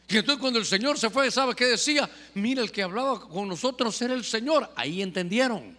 Y 0.09 0.17
entonces 0.17 0.39
cuando 0.39 0.59
el 0.59 0.65
Señor 0.65 0.97
se 0.97 1.09
fue, 1.09 1.29
¿sabe 1.31 1.53
qué 1.53 1.65
decía? 1.65 2.09
Mira, 2.35 2.61
el 2.61 2.71
que 2.71 2.83
hablaba 2.83 3.19
con 3.19 3.47
nosotros 3.47 4.01
era 4.01 4.13
el 4.13 4.23
Señor. 4.23 4.71
Ahí 4.75 5.01
entendieron. 5.01 5.77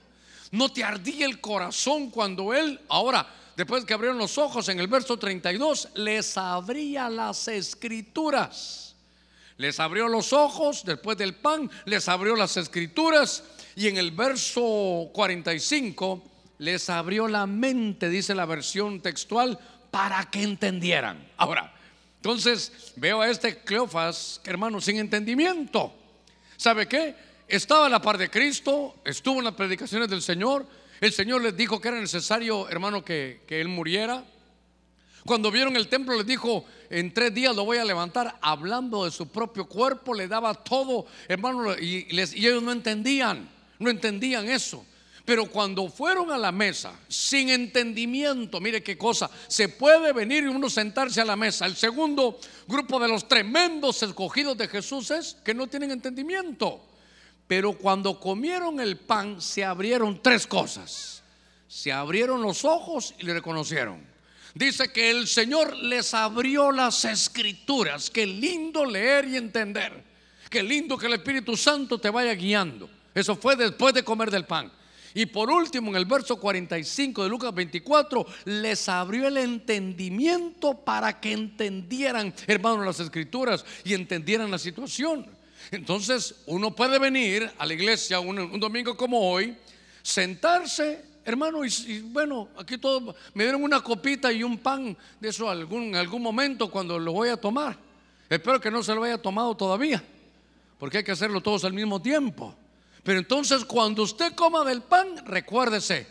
No 0.51 0.71
te 0.71 0.85
ardía 0.85 1.27
el 1.27 1.41
corazón 1.41 2.11
cuando 2.11 2.53
Él, 2.53 2.81
ahora, 2.89 3.27
después 3.57 3.85
que 3.85 3.95
abrieron 3.95 4.19
los 4.19 4.37
ojos 4.39 4.69
en 4.69 4.81
el 4.81 4.89
verso 4.89 5.17
32, 5.17 5.91
les 5.95 6.37
abría 6.37 7.09
las 7.09 7.49
escrituras. 7.49 8.95
Les 9.57 9.81
abrió 9.81 10.09
los 10.09 10.33
ojos 10.33 10.85
después 10.85 11.19
del 11.19 11.35
pan, 11.35 11.71
les 11.85 12.09
abrió 12.09 12.37
las 12.37 12.57
escrituras 12.57 13.43
y 13.75 13.89
en 13.89 13.97
el 13.97 14.13
verso 14.13 15.11
45 15.13 16.23
les 16.59 16.91
abrió 16.91 17.29
la 17.29 17.47
mente, 17.47 18.09
dice 18.09 18.35
la 18.35 18.47
versión 18.47 19.01
textual, 19.01 19.59
para 19.91 20.25
que 20.31 20.43
entendieran. 20.43 21.27
Ahora, 21.37 21.73
entonces 22.17 22.93
veo 22.97 23.21
a 23.21 23.29
este 23.29 23.59
Cleofas, 23.59 24.41
hermano, 24.45 24.81
sin 24.81 24.99
entendimiento. 24.99 25.93
¿Sabe 26.57 26.87
qué? 26.87 27.15
estaba 27.49 27.87
a 27.87 27.89
la 27.89 28.01
par 28.01 28.19
de 28.19 28.31
Cristo, 28.31 28.97
estuvo 29.05 29.39
en 29.39 29.47
las 29.47 29.55
predicaciones 29.55 30.09
del 30.09 30.23
Señor. 30.23 30.67
El 31.01 31.13
Señor 31.13 31.43
les 31.43 31.57
dijo 31.57 31.81
que 31.81 31.89
era 31.89 31.99
necesario, 31.99 32.69
hermano, 32.69 33.05
que, 33.05 33.41
Él 33.49 33.69
muriera. 33.69 34.25
Cuando 35.25 35.51
vieron 35.51 35.77
el 35.77 35.89
templo 35.89 36.17
les 36.17 36.27
dijo, 36.27 36.65
en 36.91 37.13
tres 37.13 37.35
días 37.35 37.55
lo 37.57 37.65
voy 37.65 37.79
a 37.79 37.85
levantar, 37.85 38.37
hablando 38.41 39.05
de 39.05 39.11
su 39.11 39.29
propio 39.29 39.67
cuerpo, 39.67 40.15
le 40.15 40.29
daba 40.29 40.55
todo, 40.55 41.07
hermano, 41.27 41.75
y, 41.75 42.07
y 42.11 42.47
ellos 42.47 42.63
no 42.63 42.73
entendían, 42.73 43.49
no 43.79 43.91
entendían 43.91 44.49
eso. 44.49 44.85
Pero 45.29 45.45
cuando 45.45 45.91
fueron 45.91 46.31
a 46.31 46.39
la 46.39 46.51
mesa, 46.51 46.99
sin 47.07 47.51
entendimiento, 47.51 48.63
mire 48.63 48.83
qué 48.83 48.97
cosa, 48.97 49.31
se 49.47 49.69
puede 49.69 50.15
venir 50.15 50.45
y 50.45 50.47
uno 50.47 50.71
sentarse 50.71 51.21
a 51.21 51.25
la 51.27 51.37
mesa. 51.37 51.67
El 51.67 51.77
segundo 51.77 52.41
grupo 52.67 52.99
de 52.99 53.09
los 53.09 53.29
tremendos 53.29 54.03
escogidos 54.03 54.57
de 54.57 54.69
Jesús 54.69 55.11
es 55.11 55.37
que 55.45 55.53
no 55.53 55.67
tienen 55.67 55.91
entendimiento. 55.91 56.81
Pero 57.47 57.75
cuando 57.75 58.19
comieron 58.19 58.81
el 58.81 58.97
pan 58.97 59.43
se 59.43 59.67
abrieron 59.67 60.23
tres 60.23 60.47
cosas. 60.47 61.23
Se 61.69 61.93
abrieron 61.93 62.41
los 62.41 62.65
ojos 62.65 63.15
y 63.19 63.27
le 63.27 63.35
reconocieron. 63.35 64.03
Dice 64.55 64.91
que 64.91 65.11
el 65.11 65.27
Señor 65.27 65.77
les 65.77 66.15
abrió 66.15 66.73
las 66.73 67.05
escrituras. 67.05 68.09
Qué 68.09 68.25
lindo 68.25 68.83
leer 68.87 69.27
y 69.27 69.37
entender. 69.37 69.93
Qué 70.49 70.63
lindo 70.63 70.97
que 70.97 71.05
el 71.05 71.13
Espíritu 71.13 71.55
Santo 71.55 71.99
te 71.99 72.09
vaya 72.09 72.33
guiando. 72.33 72.89
Eso 73.15 73.37
fue 73.37 73.57
después 73.57 73.93
de 73.93 74.03
comer 74.03 74.31
del 74.31 74.47
pan. 74.47 74.73
Y 75.15 75.27
por 75.27 75.51
último, 75.51 75.91
en 75.91 75.97
el 75.97 76.05
verso 76.05 76.37
45 76.37 77.25
de 77.25 77.29
Lucas 77.29 77.55
24, 77.55 78.27
les 78.45 78.89
abrió 78.89 79.29
el 79.29 79.37
entendimiento 79.37 80.75
para 80.75 81.21
que 81.21 81.33
entendieran, 81.33 82.35
hermanos, 82.47 82.85
las 82.85 83.01
escrituras 83.01 83.65
y 83.85 83.95
entendieran 83.95 84.51
la 84.51 84.59
situación. 84.59 85.27
Entonces 85.71 86.35
uno 86.47 86.75
puede 86.75 86.99
venir 86.99 87.51
a 87.59 87.67
la 87.67 87.75
iglesia 87.75 88.21
un, 88.21 88.59
domingo 88.59 88.97
como 88.97 89.31
hoy, 89.31 89.57
sentarse, 90.03 91.05
hermano, 91.25 91.65
y, 91.65 92.01
bueno, 92.01 92.49
aquí 92.57 92.79
todo, 92.79 93.15
me 93.35 93.45
dieron 93.45 93.63
una 93.63 93.81
copita 93.81 94.33
y 94.33 94.43
un 94.43 94.59
pan 94.59 94.97
de 95.21 95.29
eso 95.29 95.51
algún, 95.51 95.85
en 95.85 95.97
algún 95.97 96.23
momento 96.23 96.71
cuando 96.71 96.99
lo 96.99 97.13
voy 97.13 97.29
a 97.29 97.37
tomar. 97.37 97.77
Espero 98.31 98.61
que 98.61 98.71
no 98.71 98.83
se 98.83 98.95
lo 98.95 99.03
haya 99.05 99.19
tomado 99.19 99.57
todavía, 99.57 100.03
porque 100.79 100.99
hay 100.99 101.05
que 101.05 101.13
hacerlo 101.13 101.41
todos 101.41 101.65
al 101.65 101.73
mismo 101.73 102.01
tiempo. 102.01 102.55
Pero 103.09 103.21
entonces 103.21 103.65
cuando 103.65 104.03
usted 104.03 104.35
coma 104.35 104.67
del 104.67 104.83
pan, 104.83 105.25
recuérdese 105.25 106.07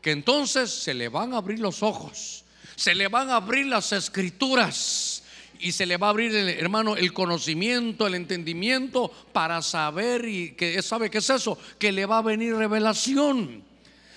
que 0.00 0.12
entonces 0.12 0.70
se 0.70 0.94
le 0.94 1.10
van 1.10 1.34
a 1.34 1.36
abrir 1.36 1.58
los 1.58 1.82
ojos, 1.82 2.42
se 2.74 2.94
le 2.94 3.06
van 3.08 3.28
a 3.28 3.36
abrir 3.36 3.66
las 3.66 3.92
escrituras 3.92 5.22
y 5.58 5.72
se 5.72 5.84
le 5.84 5.98
va 5.98 6.06
a 6.06 6.10
abrir, 6.10 6.34
hermano, 6.34 6.96
el 6.96 7.12
conocimiento, 7.12 8.06
el 8.06 8.14
entendimiento 8.14 9.12
para 9.30 9.60
saber 9.60 10.24
y 10.24 10.52
que 10.52 10.80
sabe 10.80 11.10
qué 11.10 11.18
es 11.18 11.28
eso, 11.28 11.58
que 11.78 11.92
le 11.92 12.06
va 12.06 12.16
a 12.16 12.22
venir 12.22 12.54
revelación. 12.54 13.62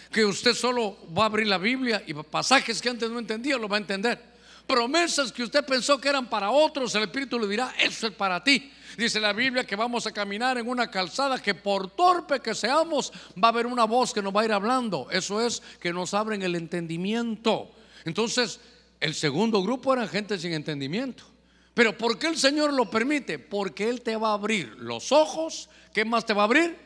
Que 0.10 0.24
usted 0.24 0.54
solo 0.54 1.00
va 1.14 1.24
a 1.24 1.26
abrir 1.26 1.48
la 1.48 1.58
Biblia 1.58 2.02
y 2.08 2.14
pasajes 2.14 2.82
que 2.82 2.88
antes 2.88 3.10
no 3.10 3.20
entendía 3.20 3.58
lo 3.58 3.68
va 3.68 3.76
a 3.76 3.82
entender. 3.82 4.31
Promesas 4.72 5.34
que 5.34 5.44
usted 5.44 5.66
pensó 5.66 6.00
que 6.00 6.08
eran 6.08 6.30
para 6.30 6.50
otros, 6.50 6.96
el 6.96 7.04
Espíritu 7.04 7.38
le 7.38 7.46
dirá, 7.46 7.76
eso 7.78 8.08
es 8.08 8.14
para 8.14 8.42
ti. 8.42 8.72
Dice 8.98 9.20
la 9.20 9.34
Biblia 9.34 9.66
que 9.66 9.76
vamos 9.76 10.08
a 10.08 10.14
caminar 10.14 10.58
en 10.58 10.66
una 10.66 10.90
calzada 10.90 11.38
que 11.40 11.54
por 11.54 11.90
torpe 11.90 12.40
que 12.40 12.56
seamos, 12.56 13.12
va 13.32 13.50
a 13.50 13.52
haber 13.52 13.66
una 13.66 13.84
voz 13.84 14.14
que 14.14 14.22
nos 14.22 14.34
va 14.34 14.44
a 14.44 14.46
ir 14.46 14.54
hablando. 14.54 15.10
Eso 15.12 15.46
es 15.46 15.62
que 15.82 15.92
nos 15.92 16.14
abren 16.14 16.42
el 16.42 16.56
entendimiento. 16.56 17.70
Entonces, 18.06 18.62
el 19.02 19.14
segundo 19.14 19.62
grupo 19.62 19.92
eran 19.92 20.08
gente 20.08 20.40
sin 20.40 20.54
entendimiento. 20.54 21.26
Pero 21.74 21.98
¿por 21.98 22.18
qué 22.18 22.28
el 22.28 22.38
Señor 22.38 22.72
lo 22.72 22.90
permite? 22.90 23.40
Porque 23.40 23.90
Él 23.90 24.00
te 24.00 24.16
va 24.16 24.30
a 24.30 24.36
abrir 24.36 24.68
los 24.78 25.12
ojos. 25.12 25.68
¿Qué 25.94 26.06
más 26.06 26.26
te 26.26 26.32
va 26.32 26.44
a 26.44 26.46
abrir? 26.46 26.78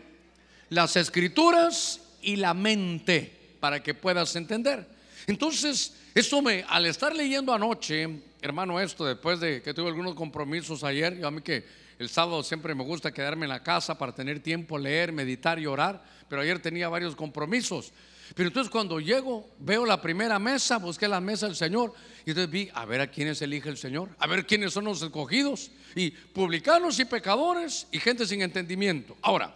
Las 0.70 0.96
escrituras 0.96 2.01
y 2.24 2.38
la 2.38 2.56
mente 2.56 3.58
para 3.60 3.84
que 3.84 3.94
puedas 3.94 4.36
entender. 4.36 4.88
Entonces, 5.27 5.94
eso 6.16 6.42
me, 6.42 6.64
al 6.70 6.86
estar 6.86 7.14
leyendo 7.14 7.54
anoche, 7.54 8.22
hermano, 8.42 8.80
esto, 8.80 9.04
después 9.04 9.42
de 9.42 9.62
que 9.62 9.74
tuve 9.74 9.90
algunos 9.90 10.16
compromisos 10.16 10.82
ayer, 10.86 11.20
yo 11.20 11.28
a 11.28 11.32
mí 11.32 11.42
que 11.42 11.66
el 12.00 12.08
sábado 12.08 12.42
siempre 12.42 12.74
me 12.74 12.86
gusta 12.86 13.12
quedarme 13.12 13.44
en 13.46 13.50
la 13.50 13.62
casa 13.62 13.98
para 13.98 14.16
tener 14.16 14.40
tiempo, 14.40 14.78
leer, 14.78 15.12
meditar 15.12 15.60
y 15.60 15.66
orar, 15.66 16.02
pero 16.30 16.42
ayer 16.42 16.62
tenía 16.62 16.88
varios 16.88 17.18
compromisos. 17.18 17.92
Pero 18.34 18.48
entonces 18.48 18.72
cuando 18.72 19.02
llego, 19.02 19.50
veo 19.60 19.86
la 19.86 20.02
primera 20.02 20.40
mesa, 20.40 20.78
busqué 20.78 21.10
la 21.10 21.20
mesa 21.20 21.48
del 21.48 21.58
Señor 21.58 21.94
y 22.26 22.30
entonces 22.30 22.50
vi 22.50 22.70
a 22.74 22.86
ver 22.86 23.02
a 23.02 23.08
quiénes 23.12 23.42
elige 23.42 23.68
el 23.68 23.78
Señor, 23.78 24.08
a 24.18 24.26
ver 24.26 24.46
quiénes 24.46 24.72
son 24.72 24.86
los 24.86 25.02
escogidos 25.02 25.70
y 25.96 26.12
publicanos 26.12 26.98
y 26.98 27.04
pecadores 27.04 27.88
y 27.92 28.00
gente 28.00 28.26
sin 28.26 28.42
entendimiento. 28.42 29.18
Ahora, 29.22 29.54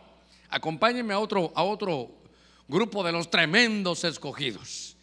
acompáñenme 0.50 1.14
a 1.14 1.20
otro, 1.20 1.54
a 1.56 1.64
otro 1.64 2.12
grupo 2.68 3.02
de 3.02 3.14
los 3.14 3.32
tremendos 3.32 4.04
escogidos. 4.04 4.98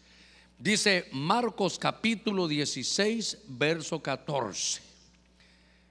Dice 0.59 1.07
Marcos 1.11 1.77
capítulo 1.77 2.47
16, 2.47 3.43
verso 3.49 4.01
14. 4.01 4.81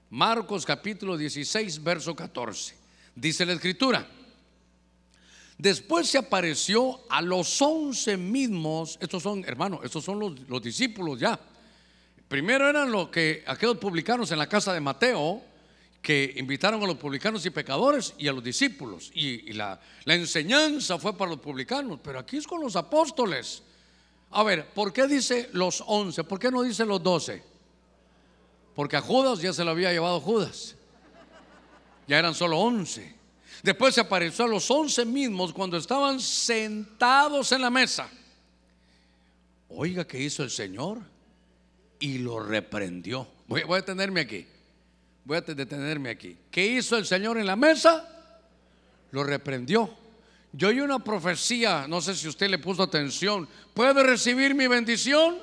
Marcos 0.09 0.65
capítulo 0.65 1.15
16, 1.15 1.81
verso 1.81 2.13
14. 2.13 2.75
Dice 3.15 3.45
la 3.45 3.53
escritura. 3.53 4.05
Después 5.57 6.09
se 6.09 6.17
apareció 6.17 6.99
a 7.09 7.21
los 7.21 7.61
once 7.61 8.17
mismos, 8.17 8.97
estos 9.01 9.23
son, 9.23 9.45
hermanos, 9.45 9.79
estos 9.83 10.03
son 10.03 10.19
los, 10.19 10.61
discípulos 10.61 11.17
ya. 11.17 11.39
Primero 12.27 12.69
eran 12.69 12.91
los 12.91 13.07
que 13.07 13.45
aquellos 13.47 13.77
publicanos 13.77 14.31
en 14.31 14.37
la 14.37 14.49
casa 14.49 14.73
de 14.73 14.81
Mateo, 14.81 15.41
que 16.01 16.33
invitaron 16.35 16.83
a 16.83 16.87
los 16.87 16.97
publicanos 16.97 17.45
y 17.45 17.51
pecadores 17.51 18.13
y 18.17 18.27
a 18.27 18.33
los 18.33 18.43
discípulos. 18.43 19.11
Y, 19.15 19.53
la, 19.53 19.79
la, 20.03 20.15
enseñanza 20.15 20.99
fue 20.99 21.17
para 21.17 21.31
los 21.31 21.39
publicanos, 21.39 21.99
pero 22.03 22.19
aquí 22.19 22.35
es 22.35 22.45
con 22.45 22.61
los 22.61 22.75
apóstoles. 22.75 23.63
A 24.31 24.43
ver, 24.43 24.67
¿por 24.73 24.93
qué 24.93 25.07
dice 25.07 25.49
los 25.53 25.83
once? 25.85 26.23
¿Por 26.23 26.39
qué 26.39 26.51
no 26.51 26.63
dice 26.63 26.85
los 26.85 27.01
doce? 27.01 27.43
porque 28.77 28.95
a 28.95 29.01
Judas 29.01 29.41
ya 29.41 29.51
se 29.53 29.63
lo 29.63 29.71
había 29.71 29.91
llevado 29.91 30.21
Judas. 30.21 30.75
Ya 32.07 32.19
eran 32.19 32.35
solo 32.35 32.59
once. 32.59 33.11
Después 33.63 33.95
se 33.95 34.01
apareció 34.01 34.45
a 34.45 34.47
los 34.47 34.69
once 34.69 35.03
mismos 35.03 35.51
cuando 35.51 35.77
estaban 35.77 36.19
sentados 36.19 37.51
en 37.53 37.61
la 37.61 37.71
mesa. 37.71 38.07
Oiga, 39.69 40.05
¿qué 40.05 40.21
hizo 40.21 40.43
el 40.43 40.51
Señor? 40.51 40.99
Y 41.99 42.19
lo 42.19 42.39
reprendió. 42.39 43.27
Voy, 43.47 43.63
voy 43.63 43.77
a 43.77 43.81
detenerme 43.81 44.21
aquí. 44.21 44.45
Voy 45.25 45.37
a 45.37 45.41
detenerme 45.41 46.11
aquí. 46.11 46.37
¿Qué 46.51 46.63
hizo 46.63 46.97
el 46.97 47.07
Señor 47.07 47.39
en 47.39 47.47
la 47.47 47.55
mesa? 47.55 48.07
Lo 49.09 49.23
reprendió. 49.23 49.89
Yo 50.53 50.69
oí 50.69 50.79
una 50.79 50.99
profecía, 50.99 51.85
no 51.87 52.01
sé 52.01 52.15
si 52.15 52.27
usted 52.27 52.49
le 52.49 52.57
puso 52.57 52.83
atención. 52.83 53.47
¿Puede 53.73 54.01
recibir 54.03 54.55
mi 54.55 54.67
bendición? 54.67 55.37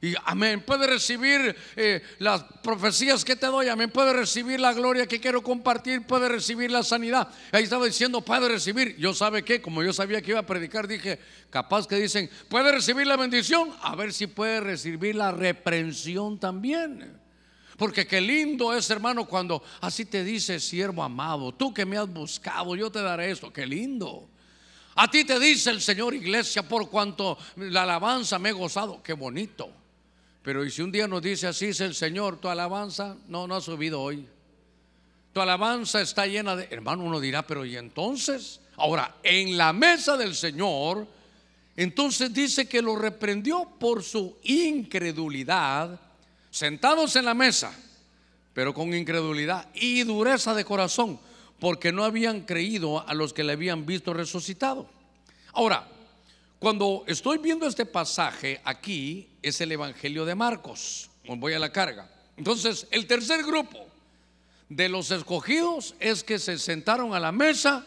Y 0.00 0.14
amén, 0.24 0.62
puede 0.64 0.86
recibir 0.86 1.56
eh, 1.74 2.02
las 2.18 2.44
profecías 2.62 3.24
que 3.24 3.34
te 3.34 3.46
doy, 3.46 3.68
amén, 3.68 3.90
puede 3.90 4.12
recibir 4.12 4.60
la 4.60 4.74
gloria 4.74 5.06
que 5.06 5.20
quiero 5.20 5.42
compartir, 5.42 6.06
puede 6.06 6.28
recibir 6.28 6.70
la 6.70 6.82
sanidad. 6.82 7.28
Ahí 7.50 7.64
estaba 7.64 7.86
diciendo, 7.86 8.20
puede 8.20 8.46
recibir. 8.48 8.96
Yo 8.98 9.14
sabe 9.14 9.42
que, 9.42 9.62
como 9.62 9.82
yo 9.82 9.94
sabía 9.94 10.20
que 10.20 10.32
iba 10.32 10.40
a 10.40 10.46
predicar, 10.46 10.86
dije, 10.86 11.18
capaz 11.48 11.86
que 11.86 11.96
dicen, 11.96 12.30
puede 12.48 12.72
recibir 12.72 13.06
la 13.06 13.16
bendición, 13.16 13.70
a 13.80 13.96
ver 13.96 14.12
si 14.12 14.26
puede 14.26 14.60
recibir 14.60 15.16
la 15.16 15.32
reprensión 15.32 16.38
también. 16.38 17.18
Porque 17.78 18.06
qué 18.06 18.20
lindo 18.20 18.74
es, 18.74 18.88
hermano, 18.90 19.26
cuando 19.26 19.62
así 19.80 20.04
te 20.04 20.22
dice, 20.22 20.60
siervo 20.60 21.02
amado, 21.02 21.52
tú 21.52 21.72
que 21.72 21.86
me 21.86 21.96
has 21.96 22.08
buscado, 22.08 22.76
yo 22.76 22.90
te 22.90 23.00
daré 23.00 23.30
esto, 23.30 23.52
qué 23.52 23.66
lindo. 23.66 24.28
A 24.96 25.10
ti 25.10 25.24
te 25.24 25.38
dice 25.38 25.70
el 25.70 25.80
Señor, 25.80 26.14
iglesia, 26.14 26.66
por 26.66 26.88
cuanto 26.88 27.36
la 27.56 27.82
alabanza 27.82 28.38
me 28.38 28.48
he 28.48 28.52
gozado, 28.52 29.02
qué 29.02 29.12
bonito. 29.12 29.70
Pero 30.42 30.64
y 30.64 30.70
si 30.70 30.80
un 30.80 30.90
día 30.90 31.06
nos 31.06 31.20
dice 31.22 31.46
así 31.46 31.66
es 31.66 31.80
el 31.80 31.94
Señor, 31.94 32.38
tu 32.38 32.48
alabanza 32.48 33.16
no, 33.28 33.46
no 33.46 33.56
ha 33.56 33.60
subido 33.60 34.00
hoy. 34.00 34.26
Tu 35.32 35.40
alabanza 35.40 36.00
está 36.00 36.26
llena 36.26 36.56
de, 36.56 36.68
hermano, 36.70 37.04
uno 37.04 37.20
dirá, 37.20 37.46
pero 37.46 37.66
¿y 37.66 37.76
entonces? 37.76 38.60
Ahora, 38.76 39.16
en 39.22 39.58
la 39.58 39.74
mesa 39.74 40.16
del 40.16 40.34
Señor, 40.34 41.06
entonces 41.76 42.32
dice 42.32 42.66
que 42.66 42.80
lo 42.80 42.96
reprendió 42.96 43.68
por 43.78 44.02
su 44.02 44.38
incredulidad, 44.44 46.00
sentados 46.50 47.16
en 47.16 47.26
la 47.26 47.34
mesa, 47.34 47.78
pero 48.54 48.72
con 48.72 48.94
incredulidad 48.94 49.68
y 49.74 50.04
dureza 50.04 50.54
de 50.54 50.64
corazón, 50.64 51.20
porque 51.58 51.92
no 51.92 52.04
habían 52.04 52.42
creído 52.42 53.06
a 53.06 53.14
los 53.14 53.32
que 53.32 53.44
le 53.44 53.52
habían 53.52 53.86
visto 53.86 54.12
resucitado. 54.12 54.88
Ahora, 55.52 55.88
cuando 56.58 57.04
estoy 57.06 57.38
viendo 57.38 57.66
este 57.66 57.86
pasaje 57.86 58.60
aquí, 58.64 59.28
es 59.42 59.60
el 59.60 59.72
Evangelio 59.72 60.24
de 60.24 60.34
Marcos. 60.34 61.10
Voy 61.26 61.52
a 61.54 61.58
la 61.58 61.72
carga. 61.72 62.10
Entonces, 62.36 62.86
el 62.90 63.06
tercer 63.06 63.42
grupo 63.44 63.86
de 64.68 64.88
los 64.88 65.10
escogidos 65.10 65.94
es 66.00 66.24
que 66.24 66.38
se 66.38 66.58
sentaron 66.58 67.14
a 67.14 67.20
la 67.20 67.32
mesa, 67.32 67.86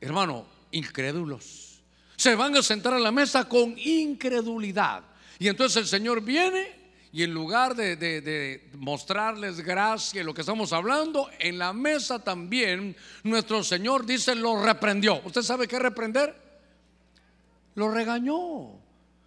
hermano, 0.00 0.46
incrédulos. 0.70 1.80
Se 2.16 2.34
van 2.34 2.56
a 2.56 2.62
sentar 2.62 2.94
a 2.94 2.98
la 2.98 3.12
mesa 3.12 3.48
con 3.48 3.76
incredulidad. 3.78 5.02
Y 5.38 5.48
entonces 5.48 5.76
el 5.82 5.86
Señor 5.86 6.20
viene 6.20 6.77
y 7.12 7.22
en 7.22 7.32
lugar 7.32 7.74
de, 7.74 8.68
mostrarles 8.74 9.60
gracia, 9.60 10.22
lo 10.22 10.34
que 10.34 10.42
estamos 10.42 10.72
hablando, 10.72 11.30
en 11.38 11.58
la 11.58 11.72
mesa 11.72 12.18
también 12.18 12.94
nuestro 13.22 13.64
Señor 13.64 14.04
dice, 14.04 14.34
lo 14.34 14.62
reprendió. 14.62 15.22
¿Usted 15.24 15.42
sabe 15.42 15.66
qué 15.66 15.78
reprender? 15.78 16.36
Lo 17.74 17.90
regañó. 17.90 18.78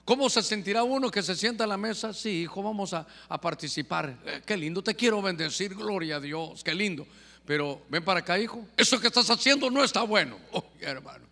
¿Cómo 0.06 0.30
se 0.30 0.44
sentirá 0.44 0.84
uno 0.84 1.10
que 1.10 1.24
se 1.24 1.36
sienta 1.36 1.64
a 1.64 1.68
la 1.68 1.78
mesa? 1.78 2.14
Sí, 2.14 2.42
hijo, 2.42 2.62
vamos 2.62 2.94
a, 2.94 3.08
participar. 3.42 4.18
Eh, 4.26 4.42
qué 4.46 4.58
lindo, 4.58 4.84
te 4.84 4.96
quiero 4.96 5.22
bendecir, 5.22 5.74
gloria 5.74 6.18
a 6.18 6.20
Dios, 6.20 6.64
qué 6.64 6.76
lindo. 6.76 7.08
Pero 7.46 7.82
ven 7.90 8.04
para 8.04 8.20
acá, 8.20 8.38
hijo. 8.38 8.68
Eso 8.78 9.00
que 9.00 9.08
estás 9.08 9.30
haciendo 9.30 9.72
no 9.72 9.84
está 9.84 10.04
bueno. 10.04 10.38
Hermano. 10.80 11.26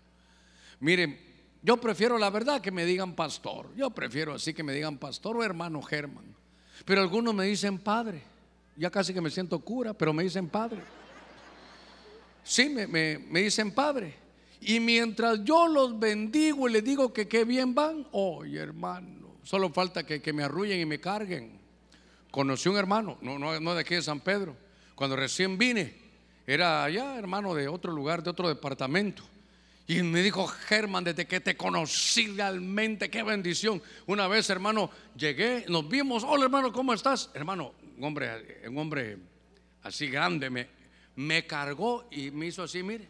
Miren, 0.80 1.20
yo 1.62 1.78
prefiero 1.78 2.18
la 2.18 2.30
verdad 2.30 2.62
que 2.62 2.72
me 2.72 2.86
digan 2.86 3.16
pastor. 3.16 3.70
Yo 3.76 3.90
prefiero 3.92 4.34
así 4.34 4.54
que 4.54 4.64
me 4.64 4.74
digan 4.74 4.98
pastor 4.98 5.38
o 5.38 5.44
hermano 5.44 5.82
Germán. 5.82 6.39
Pero 6.86 7.02
algunos 7.02 7.34
me 7.34 7.46
dicen 7.46 7.78
padre. 7.78 8.24
Ya 8.76 8.90
casi 8.90 9.14
que 9.14 9.22
me 9.22 9.30
siento 9.30 9.60
cura, 9.60 9.94
pero 9.94 10.14
me 10.14 10.24
dicen 10.24 10.48
padre. 10.48 10.82
Sí, 12.44 12.70
me, 12.70 12.88
me 12.88 13.42
dicen 13.42 13.72
padre. 13.72 14.16
Y 14.62 14.80
mientras 14.80 15.44
yo 15.44 15.68
los 15.68 16.00
bendigo 16.00 16.68
y 16.68 16.74
les 16.74 16.84
digo 16.84 17.14
que 17.14 17.28
qué 17.28 17.46
bien 17.46 17.74
van, 17.74 18.06
oye 18.12 18.60
hermano, 18.60 19.36
solo 19.44 19.70
falta 19.70 20.06
que, 20.06 20.22
que 20.22 20.34
me 20.34 20.44
arrullen 20.44 20.80
y 20.80 20.86
me 20.86 21.00
carguen. 21.00 21.60
Conocí 22.32 22.70
un 22.70 22.78
hermano, 22.78 23.18
no, 23.22 23.40
no, 23.40 23.60
no 23.60 23.74
de 23.74 23.82
aquí 23.82 23.96
de 23.96 24.02
San 24.02 24.20
Pedro, 24.20 24.56
cuando 24.96 25.16
recién 25.16 25.58
vine, 25.58 25.96
era 26.46 26.84
allá 26.84 27.18
hermano 27.18 27.56
de 27.56 27.68
otro 27.68 27.92
lugar, 27.92 28.22
de 28.22 28.30
otro 28.30 28.50
departamento. 28.50 29.24
Y 29.90 30.04
me 30.04 30.22
dijo, 30.22 30.46
Germán, 30.46 31.04
desde 31.04 31.26
que 31.26 31.40
te 31.40 31.58
conocí 31.58 32.28
realmente, 32.28 33.10
qué 33.10 33.24
bendición. 33.24 33.82
Una 34.06 34.28
vez, 34.28 34.48
hermano, 34.52 34.92
llegué, 35.18 35.66
nos 35.68 35.90
vimos, 35.90 36.24
hola 36.24 36.44
hermano, 36.44 36.72
¿cómo 36.72 36.94
estás? 36.94 37.32
Hermano, 37.34 37.74
un 37.98 38.04
hombre, 38.04 38.62
un 38.68 38.78
hombre 38.78 39.18
así 39.82 40.06
grande, 40.06 40.52
me, 40.52 40.68
me 41.16 41.48
cargó 41.48 42.08
y 42.12 42.30
me 42.30 42.46
hizo 42.46 42.62
así, 42.62 42.84
mire. 42.84 43.08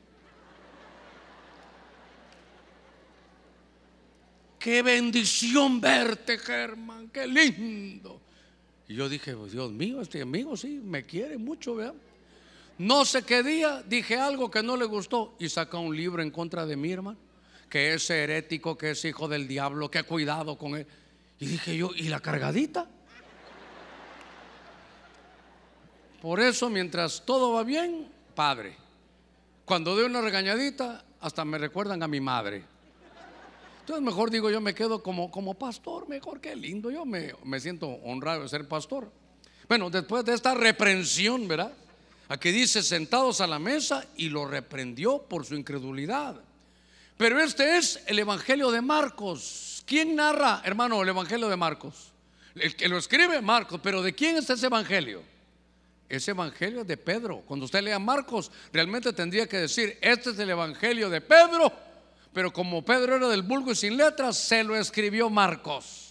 qué 4.57 4.81
bendición 4.81 5.81
verte, 5.81 6.37
Germán, 6.37 7.09
qué 7.09 7.27
lindo. 7.27 8.21
Y 8.87 8.95
yo 8.95 9.09
dije, 9.09 9.35
pues, 9.35 9.51
Dios 9.51 9.69
mío, 9.69 9.99
este 9.99 10.21
amigo 10.21 10.55
sí, 10.55 10.79
me 10.81 11.05
quiere 11.05 11.37
mucho, 11.37 11.75
¿verdad? 11.75 11.95
No 12.79 13.03
sé 13.03 13.23
qué 13.23 13.43
día 13.43 13.83
dije 13.85 14.17
algo 14.17 14.49
que 14.49 14.63
no 14.63 14.77
le 14.77 14.85
gustó 14.85 15.35
y 15.37 15.49
saca 15.49 15.77
un 15.77 15.95
libro 15.95 16.21
en 16.21 16.31
contra 16.31 16.65
de 16.65 16.77
mi 16.77 16.93
hermano, 16.93 17.19
que 17.69 17.93
es 17.93 18.09
herético, 18.09 18.77
que 18.77 18.91
es 18.91 19.03
hijo 19.03 19.27
del 19.27 19.49
diablo, 19.49 19.91
que 19.91 20.01
cuidado 20.03 20.57
con 20.57 20.77
él. 20.77 20.87
Y 21.39 21.47
dije 21.47 21.75
yo, 21.75 21.91
¿y 21.93 22.03
la 22.03 22.21
cargadita? 22.21 22.87
Por 26.21 26.39
eso, 26.39 26.69
mientras 26.69 27.25
todo 27.25 27.51
va 27.51 27.63
bien, 27.63 28.07
padre. 28.33 28.77
Cuando 29.65 29.93
doy 29.93 30.05
una 30.05 30.21
regañadita, 30.21 31.03
hasta 31.19 31.43
me 31.43 31.57
recuerdan 31.57 32.01
a 32.01 32.07
mi 32.07 32.21
madre. 32.21 32.63
Entonces 33.81 34.05
mejor 34.05 34.31
digo 34.31 34.49
yo 34.49 34.61
me 34.61 34.73
quedo 34.73 35.03
como, 35.03 35.29
como 35.29 35.53
pastor, 35.53 36.07
mejor 36.07 36.39
que 36.39 36.55
lindo, 36.55 36.89
yo 36.91 37.05
me, 37.05 37.33
me 37.43 37.59
siento 37.59 37.89
honrado 37.89 38.43
de 38.43 38.47
ser 38.47 38.69
pastor. 38.69 39.11
Bueno, 39.67 39.89
después 39.89 40.23
de 40.23 40.33
esta 40.33 40.53
reprensión, 40.53 41.45
¿verdad? 41.45 41.73
Aquí 42.29 42.51
dice 42.51 42.81
sentados 42.81 43.41
a 43.41 43.47
la 43.47 43.59
mesa 43.59 44.05
y 44.15 44.29
lo 44.29 44.47
reprendió 44.47 45.23
por 45.23 45.45
su 45.45 45.55
incredulidad. 45.55 46.35
Pero 47.17 47.41
este 47.41 47.77
es 47.77 48.01
el 48.05 48.19
Evangelio 48.19 48.71
de 48.71 48.81
Marcos. 48.81 49.83
¿Quién 49.85 50.15
narra, 50.15 50.61
hermano, 50.63 51.01
el 51.01 51.09
Evangelio 51.09 51.49
de 51.49 51.57
Marcos? 51.57 52.13
El 52.55 52.75
que 52.75 52.87
lo 52.87 52.97
escribe 52.97 53.41
Marcos, 53.41 53.81
pero 53.83 54.01
¿de 54.01 54.13
quién 54.13 54.37
es 54.37 54.49
ese 54.49 54.67
Evangelio? 54.67 55.21
Ese 56.07 56.31
Evangelio 56.31 56.81
es 56.81 56.87
de 56.87 56.97
Pedro. 56.97 57.41
Cuando 57.45 57.65
usted 57.65 57.81
lea 57.81 57.99
Marcos, 57.99 58.51
realmente 58.71 59.11
tendría 59.11 59.47
que 59.47 59.57
decir, 59.57 59.97
este 60.01 60.29
es 60.29 60.39
el 60.39 60.49
Evangelio 60.49 61.09
de 61.09 61.19
Pedro 61.19 61.89
pero 62.33 62.53
como 62.53 62.83
Pedro 62.83 63.15
era 63.15 63.27
del 63.27 63.41
vulgo 63.41 63.71
y 63.71 63.75
sin 63.75 63.97
letras, 63.97 64.37
se 64.37 64.63
lo 64.63 64.75
escribió 64.75 65.29
Marcos. 65.29 66.08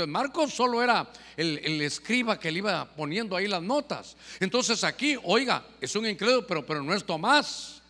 Entonces 0.00 0.12
Marcos 0.12 0.54
solo 0.54 0.82
era 0.82 1.10
el, 1.36 1.80
escriba 1.82 2.38
que 2.38 2.50
le 2.50 2.58
iba 2.58 2.86
poniendo 2.86 3.36
ahí 3.36 3.46
las 3.46 3.62
notas. 3.62 4.16
Entonces 4.40 4.82
aquí, 4.82 5.16
oiga, 5.24 5.62
es 5.78 5.94
un 5.94 6.06
incrédulo, 6.06 6.46
pero, 6.46 6.64
pero 6.64 6.82
no 6.82 6.94
es 6.94 7.04
Tomás. 7.04 7.82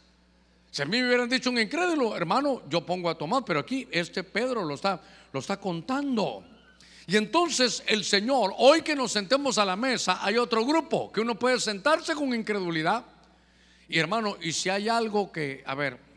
Si 0.72 0.82
a 0.82 0.86
mí 0.86 1.00
me 1.00 1.06
hubieran 1.06 1.28
dicho 1.28 1.50
un 1.50 1.58
incrédulo, 1.58 2.16
hermano, 2.16 2.62
yo 2.68 2.84
pongo 2.84 3.08
a 3.08 3.16
Tomás, 3.16 3.44
pero 3.46 3.60
aquí 3.60 3.86
este 3.92 4.24
Pedro 4.24 4.64
lo 4.64 4.74
está, 4.74 5.00
lo 5.32 5.38
está 5.38 5.58
contando. 5.58 6.42
Y 7.06 7.16
entonces 7.16 7.84
el 7.86 8.04
Señor, 8.04 8.54
hoy 8.58 8.82
que 8.82 8.96
nos 8.96 9.12
sentemos 9.12 9.58
a 9.58 9.64
la 9.64 9.76
mesa, 9.76 10.18
hay 10.20 10.36
otro 10.36 10.64
grupo 10.64 11.12
que 11.12 11.20
uno 11.20 11.36
puede 11.36 11.60
sentarse 11.60 12.14
con 12.14 12.34
incredulidad. 12.34 13.04
Y 13.88 14.00
hermano, 14.00 14.36
y 14.40 14.52
si 14.52 14.68
hay 14.68 14.88
algo 14.88 15.30
que, 15.30 15.62
a 15.64 15.76
ver, 15.76 16.09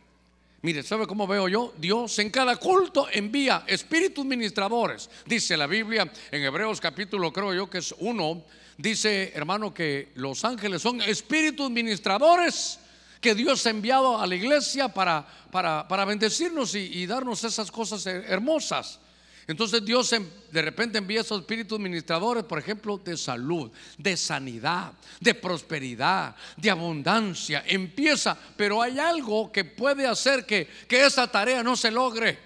Mire, 0.63 0.81
¿sabe 0.81 1.05
cómo 1.05 1.27
veo 1.27 1.49
yo? 1.49 1.73
Dios 1.77 2.17
en 2.19 2.29
cada 2.29 2.55
culto 2.55 3.07
envía 3.11 3.65
espíritus 3.67 4.23
ministradores. 4.23 5.09
Dice 5.25 5.57
la 5.57 5.67
Biblia 5.67 6.09
en 6.31 6.41
Hebreos 6.41 6.79
capítulo, 6.79 7.33
creo 7.33 7.53
yo 7.53 7.69
que 7.69 7.79
es 7.79 7.93
uno, 7.99 8.45
dice 8.77 9.33
hermano 9.35 9.73
que 9.73 10.13
los 10.15 10.45
ángeles 10.45 10.81
son 10.81 11.01
espíritus 11.01 11.69
ministradores 11.69 12.79
que 13.19 13.35
Dios 13.35 13.65
ha 13.65 13.71
enviado 13.71 14.17
a 14.17 14.25
la 14.25 14.35
iglesia 14.35 14.87
para, 14.87 15.27
para, 15.51 15.85
para 15.85 16.05
bendecirnos 16.05 16.75
y, 16.75 16.79
y 16.93 17.07
darnos 17.07 17.43
esas 17.43 17.69
cosas 17.69 18.05
hermosas. 18.05 19.01
Entonces 19.45 19.83
Dios 19.83 20.09
de 20.51 20.61
repente 20.61 20.97
envía 20.97 21.21
esos 21.21 21.41
espíritus 21.41 21.79
ministradores, 21.79 22.43
por 22.45 22.59
ejemplo, 22.59 22.97
de 22.97 23.17
salud, 23.17 23.71
de 23.97 24.15
sanidad, 24.15 24.93
de 25.19 25.35
prosperidad, 25.35 26.35
de 26.55 26.69
abundancia. 26.69 27.63
Empieza, 27.67 28.37
pero 28.55 28.81
hay 28.81 28.99
algo 28.99 29.51
que 29.51 29.65
puede 29.65 30.07
hacer 30.07 30.45
que, 30.45 30.67
que 30.87 31.05
esa 31.05 31.29
tarea 31.29 31.61
no 31.61 31.75
se 31.75 31.91
logre. 31.91 32.37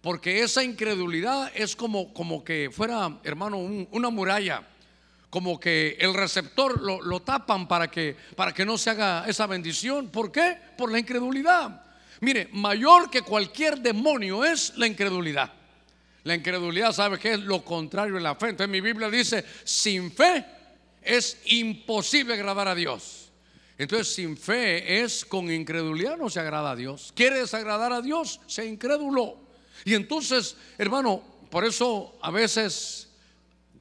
Porque 0.00 0.42
esa 0.42 0.62
incredulidad 0.62 1.50
es 1.54 1.76
como, 1.76 2.14
como 2.14 2.42
que 2.44 2.70
fuera, 2.72 3.18
hermano, 3.24 3.58
una 3.58 4.08
muralla. 4.08 4.66
como 5.28 5.60
que 5.60 5.98
el 6.00 6.14
receptor 6.14 6.80
lo, 6.80 7.02
lo 7.02 7.20
tapan 7.20 7.68
para 7.68 7.90
que, 7.90 8.16
para 8.36 8.54
que 8.54 8.64
no 8.64 8.78
se 8.78 8.88
haga 8.88 9.24
esa 9.26 9.46
bendición. 9.46 10.08
¿Por 10.08 10.32
qué? 10.32 10.56
Por 10.78 10.90
la 10.90 10.98
incredulidad. 10.98 11.82
Mire, 12.20 12.48
mayor 12.52 13.10
que 13.10 13.20
cualquier 13.20 13.80
demonio 13.80 14.44
es 14.44 14.72
la 14.78 14.86
incredulidad. 14.86 15.52
La 16.26 16.34
incredulidad, 16.34 16.92
¿sabe 16.92 17.20
qué 17.20 17.34
es 17.34 17.40
lo 17.42 17.64
contrario 17.64 18.16
de 18.16 18.20
la 18.20 18.34
fe? 18.34 18.48
Entonces 18.48 18.68
mi 18.68 18.80
Biblia 18.80 19.08
dice, 19.08 19.44
sin 19.62 20.10
fe 20.10 20.44
es 21.00 21.38
imposible 21.44 22.34
agradar 22.34 22.66
a 22.66 22.74
Dios. 22.74 23.30
Entonces 23.78 24.12
sin 24.12 24.36
fe 24.36 25.02
es 25.02 25.24
con 25.24 25.48
incredulidad 25.52 26.16
no 26.16 26.28
se 26.28 26.40
agrada 26.40 26.72
a 26.72 26.74
Dios. 26.74 27.12
¿Quiere 27.14 27.38
desagradar 27.38 27.92
a 27.92 28.02
Dios? 28.02 28.40
Se 28.48 28.66
incrédulo. 28.66 29.38
Y 29.84 29.94
entonces, 29.94 30.56
hermano, 30.78 31.22
por 31.48 31.64
eso 31.64 32.18
a 32.20 32.32
veces 32.32 33.08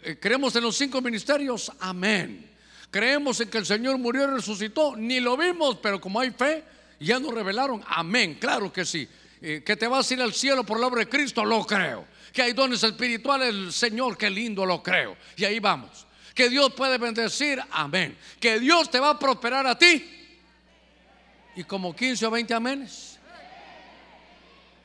eh, 0.03 0.19
creemos 0.21 0.55
en 0.55 0.65
los 0.65 0.77
cinco 0.77 1.01
ministerios, 1.01 1.71
amén. 1.79 2.47
Creemos 2.91 3.41
en 3.41 3.49
que 3.49 3.57
el 3.57 3.65
Señor 3.65 3.97
murió 3.97 4.21
y 4.25 4.27
resucitó, 4.27 4.95
ni 4.95 5.19
lo 5.19 5.35
vimos, 5.35 5.79
pero 5.81 5.99
como 5.99 6.19
hay 6.19 6.29
fe, 6.29 6.63
ya 6.99 7.19
nos 7.19 7.33
revelaron, 7.33 7.83
amén, 7.87 8.37
claro 8.39 8.71
que 8.71 8.85
sí. 8.85 9.09
Que 9.41 9.75
te 9.75 9.87
vas 9.87 10.09
a 10.09 10.13
ir 10.13 10.21
al 10.21 10.33
cielo 10.33 10.63
por 10.65 10.79
la 10.79 10.87
obra 10.87 10.99
de 10.99 11.09
Cristo, 11.09 11.45
lo 11.45 11.65
creo. 11.65 12.05
Que 12.33 12.41
hay 12.41 12.53
dones 12.53 12.83
espirituales, 12.83 13.49
el 13.49 13.71
Señor, 13.71 14.17
qué 14.17 14.29
lindo, 14.29 14.65
lo 14.65 14.81
creo. 14.81 15.15
Y 15.35 15.45
ahí 15.45 15.59
vamos. 15.59 16.05
Que 16.33 16.49
Dios 16.49 16.73
puede 16.73 16.97
bendecir, 16.97 17.61
amén. 17.71 18.17
Que 18.39 18.59
Dios 18.59 18.89
te 18.89 18.99
va 18.99 19.11
a 19.11 19.19
prosperar 19.19 19.65
a 19.67 19.77
ti. 19.77 20.11
Y 21.55 21.63
como 21.63 21.95
15 21.95 22.25
o 22.25 22.31
20 22.31 22.53
aménes. 22.53 23.19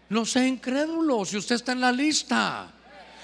No 0.08 0.24
sea 0.24 0.46
incrédulo 0.46 1.24
si 1.24 1.36
usted 1.36 1.56
está 1.56 1.72
en 1.72 1.80
la 1.80 1.92
lista. 1.92 2.72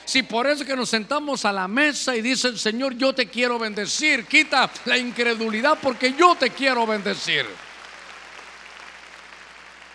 Si 0.04 0.22
por 0.22 0.46
eso 0.46 0.64
que 0.64 0.76
nos 0.76 0.88
sentamos 0.88 1.44
a 1.44 1.52
la 1.52 1.66
mesa 1.66 2.14
y 2.16 2.22
dice 2.22 2.46
el 2.46 2.58
Señor, 2.60 2.96
yo 2.96 3.12
te 3.12 3.26
quiero 3.28 3.58
bendecir, 3.58 4.24
quita 4.24 4.70
la 4.84 4.96
incredulidad 4.96 5.78
porque 5.82 6.14
yo 6.16 6.36
te 6.36 6.50
quiero 6.50 6.86
bendecir. 6.86 7.44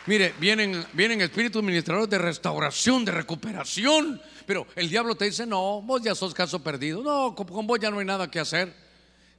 Mire, 0.08 0.34
vienen, 0.40 0.84
vienen 0.94 1.22
espíritus 1.22 1.62
ministradores 1.62 2.10
de 2.10 2.18
restauración, 2.18 3.06
de 3.06 3.12
recuperación, 3.12 4.20
pero 4.48 4.66
el 4.76 4.90
diablo 4.90 5.14
te 5.14 5.26
dice, 5.26 5.46
no, 5.46 5.82
vos 5.84 6.02
ya 6.02 6.16
sos 6.16 6.34
caso 6.34 6.64
perdido, 6.64 7.04
no, 7.04 7.36
con, 7.36 7.68
vos 7.68 7.80
ya 7.80 7.92
no 7.92 8.00
hay 8.00 8.06
nada 8.06 8.30
que 8.30 8.40
hacer. 8.40 8.74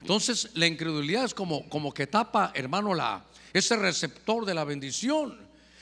Entonces 0.00 0.50
la 0.54 0.68
incredulidad 0.68 1.24
es 1.24 1.34
como, 1.34 1.68
como 1.68 1.92
que 1.92 2.06
tapa, 2.06 2.52
hermano, 2.54 2.94
la, 2.94 3.24
ese 3.52 3.74
receptor 3.74 4.44
de 4.44 4.54
la 4.54 4.62
bendición. 4.62 5.36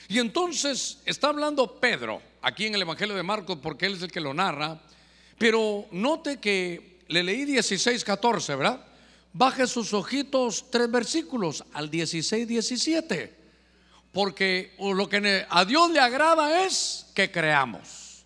Y 0.09 0.17
entonces 0.17 0.97
está 1.05 1.27
hablando 1.27 1.79
Pedro 1.79 2.19
aquí 2.41 2.65
en 2.65 2.73
el 2.73 2.81
Evangelio 2.81 3.15
de 3.15 3.23
Marcos 3.23 3.59
porque 3.61 3.85
él 3.85 3.93
es 3.93 4.01
el 4.01 4.11
que 4.11 4.19
lo 4.19 4.33
narra. 4.33 4.81
Pero 5.37 5.85
note 5.91 6.39
que 6.39 6.99
le 7.07 7.21
leí 7.21 7.45
16, 7.45 8.03
14, 8.03 8.55
¿verdad? 8.55 8.83
Baje 9.31 9.67
sus 9.67 9.93
ojitos 9.93 10.71
tres 10.71 10.89
versículos 10.89 11.63
al 11.71 11.89
16, 11.91 12.47
17. 12.47 13.40
Porque 14.11 14.75
lo 14.79 15.07
que 15.07 15.45
a 15.49 15.65
Dios 15.65 15.89
le 15.91 15.99
agrada 15.99 16.65
es 16.65 17.07
que 17.15 17.31
creamos. 17.31 18.25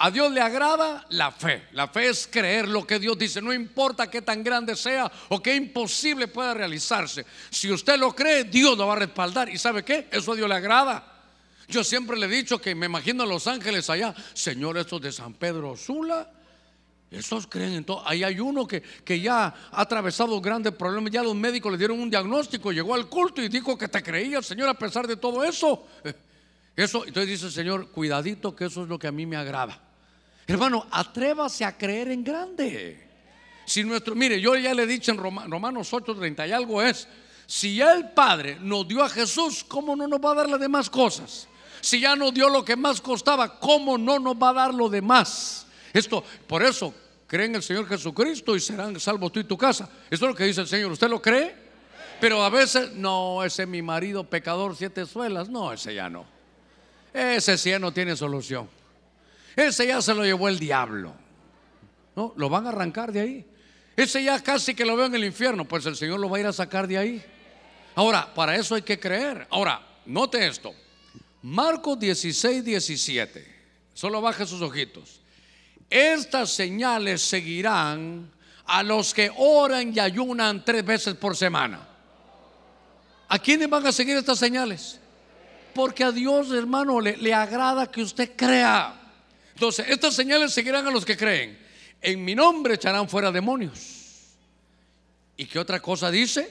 A 0.00 0.10
Dios 0.10 0.30
le 0.32 0.40
agrada 0.40 1.04
la 1.10 1.32
fe. 1.32 1.66
La 1.72 1.88
fe 1.88 2.08
es 2.08 2.28
creer 2.30 2.68
lo 2.68 2.86
que 2.86 3.00
Dios 3.00 3.18
dice. 3.18 3.42
No 3.42 3.52
importa 3.52 4.08
qué 4.08 4.22
tan 4.22 4.44
grande 4.44 4.76
sea 4.76 5.10
o 5.28 5.42
qué 5.42 5.56
imposible 5.56 6.28
pueda 6.28 6.54
realizarse. 6.54 7.26
Si 7.50 7.70
usted 7.70 7.98
lo 7.98 8.14
cree, 8.14 8.44
Dios 8.44 8.78
lo 8.78 8.86
va 8.86 8.92
a 8.92 8.98
respaldar. 9.00 9.48
¿Y 9.48 9.58
sabe 9.58 9.84
qué? 9.84 10.08
Eso 10.10 10.32
a 10.32 10.36
Dios 10.36 10.48
le 10.48 10.54
agrada. 10.54 11.14
Yo 11.66 11.82
siempre 11.82 12.16
le 12.16 12.26
he 12.26 12.30
dicho 12.30 12.60
que 12.60 12.74
me 12.74 12.86
imagino 12.86 13.24
a 13.24 13.26
los 13.26 13.46
ángeles 13.48 13.90
allá. 13.90 14.14
Señor, 14.32 14.78
estos 14.78 15.02
de 15.02 15.12
San 15.12 15.34
Pedro 15.34 15.76
Sula. 15.76 16.30
Estos 17.10 17.46
creen 17.46 17.72
en 17.72 17.84
todo. 17.84 18.06
Ahí 18.06 18.22
hay 18.22 18.38
uno 18.38 18.66
que, 18.66 18.82
que 18.82 19.18
ya 19.20 19.46
ha 19.46 19.80
atravesado 19.80 20.40
grandes 20.40 20.74
problemas. 20.74 21.10
Ya 21.10 21.22
los 21.22 21.34
médicos 21.34 21.72
le 21.72 21.78
dieron 21.78 21.98
un 22.00 22.10
diagnóstico. 22.10 22.70
Llegó 22.70 22.94
al 22.94 23.08
culto 23.08 23.42
y 23.42 23.48
dijo 23.48 23.78
que 23.78 23.88
te 23.88 24.02
creía, 24.02 24.42
Señor, 24.42 24.68
a 24.68 24.74
pesar 24.74 25.06
de 25.06 25.16
todo 25.16 25.42
eso. 25.44 25.86
Eso, 26.78 27.04
entonces 27.04 27.28
dice 27.28 27.50
Señor, 27.50 27.90
cuidadito 27.90 28.54
que 28.54 28.66
eso 28.66 28.84
es 28.84 28.88
lo 28.88 29.00
que 29.00 29.08
a 29.08 29.10
mí 29.10 29.26
me 29.26 29.36
agrada. 29.36 29.80
Hermano, 30.46 30.86
atrévase 30.92 31.64
a 31.64 31.76
creer 31.76 32.08
en 32.12 32.22
grande. 32.22 33.04
Si 33.66 33.82
nuestro, 33.82 34.14
mire, 34.14 34.40
yo 34.40 34.54
ya 34.54 34.72
le 34.72 34.84
he 34.84 34.86
dicho 34.86 35.10
en 35.10 35.18
Romanos 35.18 35.92
8:30 35.92 36.48
y 36.48 36.52
algo 36.52 36.80
es, 36.80 37.08
si 37.46 37.80
el 37.80 38.10
Padre 38.10 38.58
nos 38.60 38.86
dio 38.86 39.02
a 39.02 39.08
Jesús, 39.08 39.64
¿cómo 39.64 39.96
no 39.96 40.06
nos 40.06 40.20
va 40.20 40.30
a 40.30 40.34
dar 40.36 40.48
las 40.48 40.60
demás 40.60 40.88
cosas? 40.88 41.48
Si 41.80 41.98
ya 41.98 42.14
nos 42.14 42.32
dio 42.32 42.48
lo 42.48 42.64
que 42.64 42.76
más 42.76 43.00
costaba, 43.00 43.58
¿cómo 43.58 43.98
no 43.98 44.20
nos 44.20 44.36
va 44.36 44.50
a 44.50 44.52
dar 44.54 44.72
lo 44.72 44.88
demás? 44.88 45.66
Esto, 45.92 46.24
por 46.46 46.62
eso, 46.62 46.94
creen 47.26 47.50
en 47.50 47.56
el 47.56 47.62
Señor 47.62 47.86
Jesucristo 47.86 48.56
y 48.56 48.60
serán 48.60 48.98
salvos 48.98 49.32
tú 49.32 49.40
y 49.40 49.44
tu 49.44 49.56
casa. 49.56 49.88
Esto 50.10 50.26
es 50.26 50.30
lo 50.30 50.34
que 50.34 50.44
dice 50.44 50.60
el 50.60 50.68
Señor. 50.68 50.92
¿Usted 50.92 51.08
lo 51.08 51.20
cree? 51.20 51.54
Pero 52.20 52.42
a 52.42 52.50
veces, 52.50 52.92
no, 52.94 53.44
ese 53.44 53.66
mi 53.66 53.82
marido 53.82 54.24
pecador, 54.24 54.76
siete 54.76 55.06
suelas. 55.06 55.48
No, 55.48 55.72
ese 55.72 55.94
ya 55.94 56.08
no. 56.08 56.26
Ese 57.12 57.56
sí 57.56 57.70
ya 57.70 57.78
no 57.78 57.92
tiene 57.92 58.16
solución. 58.16 58.68
Ese 59.54 59.86
ya 59.86 60.00
se 60.02 60.14
lo 60.14 60.24
llevó 60.24 60.48
el 60.48 60.58
diablo. 60.58 61.14
No, 62.16 62.32
lo 62.36 62.48
van 62.48 62.66
a 62.66 62.70
arrancar 62.70 63.12
de 63.12 63.20
ahí. 63.20 63.46
Ese 63.96 64.22
ya 64.22 64.40
casi 64.42 64.74
que 64.74 64.84
lo 64.84 64.96
veo 64.96 65.06
en 65.06 65.14
el 65.14 65.24
infierno, 65.24 65.64
pues 65.64 65.84
el 65.86 65.96
Señor 65.96 66.20
lo 66.20 66.30
va 66.30 66.36
a 66.36 66.40
ir 66.40 66.46
a 66.46 66.52
sacar 66.52 66.86
de 66.86 66.98
ahí. 66.98 67.24
Ahora, 67.94 68.32
para 68.32 68.54
eso 68.56 68.74
hay 68.74 68.82
que 68.82 68.98
creer. 68.98 69.46
Ahora, 69.50 69.84
note 70.06 70.46
esto. 70.46 70.72
Marcos 71.42 71.98
16, 71.98 72.64
17. 72.64 73.56
Solo 73.94 74.20
baje 74.20 74.46
sus 74.46 74.62
ojitos. 74.62 75.20
Estas 75.90 76.50
señales 76.50 77.22
seguirán 77.22 78.30
a 78.66 78.82
los 78.82 79.14
que 79.14 79.30
oran 79.36 79.94
y 79.94 79.98
ayunan 79.98 80.64
tres 80.64 80.84
veces 80.84 81.14
por 81.14 81.34
semana. 81.36 81.80
¿A 83.28 83.38
quiénes 83.38 83.68
van 83.68 83.86
a 83.86 83.92
seguir 83.92 84.16
estas 84.16 84.38
señales? 84.38 85.00
Porque 85.74 86.04
a 86.04 86.12
Dios, 86.12 86.52
hermano, 86.52 87.00
le, 87.00 87.34
agrada 87.34 87.90
que 87.90 88.02
usted 88.02 88.32
crea. 88.36 88.94
Entonces, 89.54 89.86
estas 89.88 90.14
señales 90.14 90.52
seguirán 90.52 90.86
a 90.86 90.90
los 90.90 91.04
que 91.04 91.16
creen. 91.16 91.58
En 92.00 92.24
mi 92.24 92.34
nombre 92.34 92.74
echarán 92.74 93.08
fuera 93.08 93.32
demonios. 93.32 94.34
¿Y 95.36 95.46
qué 95.46 95.58
otra 95.58 95.80
cosa 95.80 96.10
dice? 96.10 96.50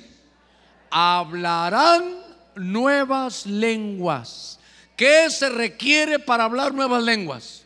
Hablarán 0.90 2.16
nuevas 2.56 3.46
lenguas. 3.46 4.60
¿Qué 4.96 5.30
se 5.30 5.50
requiere 5.50 6.20
para 6.20 6.46
hablar 6.46 6.74
nuevas 6.74 7.04
lenguas? 7.04 7.64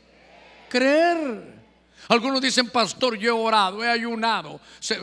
Creer. 0.69 1.61
Algunos 2.12 2.41
dicen, 2.41 2.69
pastor, 2.69 3.17
yo 3.17 3.30
he 3.30 3.41
orado, 3.41 3.82
he 3.82 3.88
ayunado. 3.88 4.60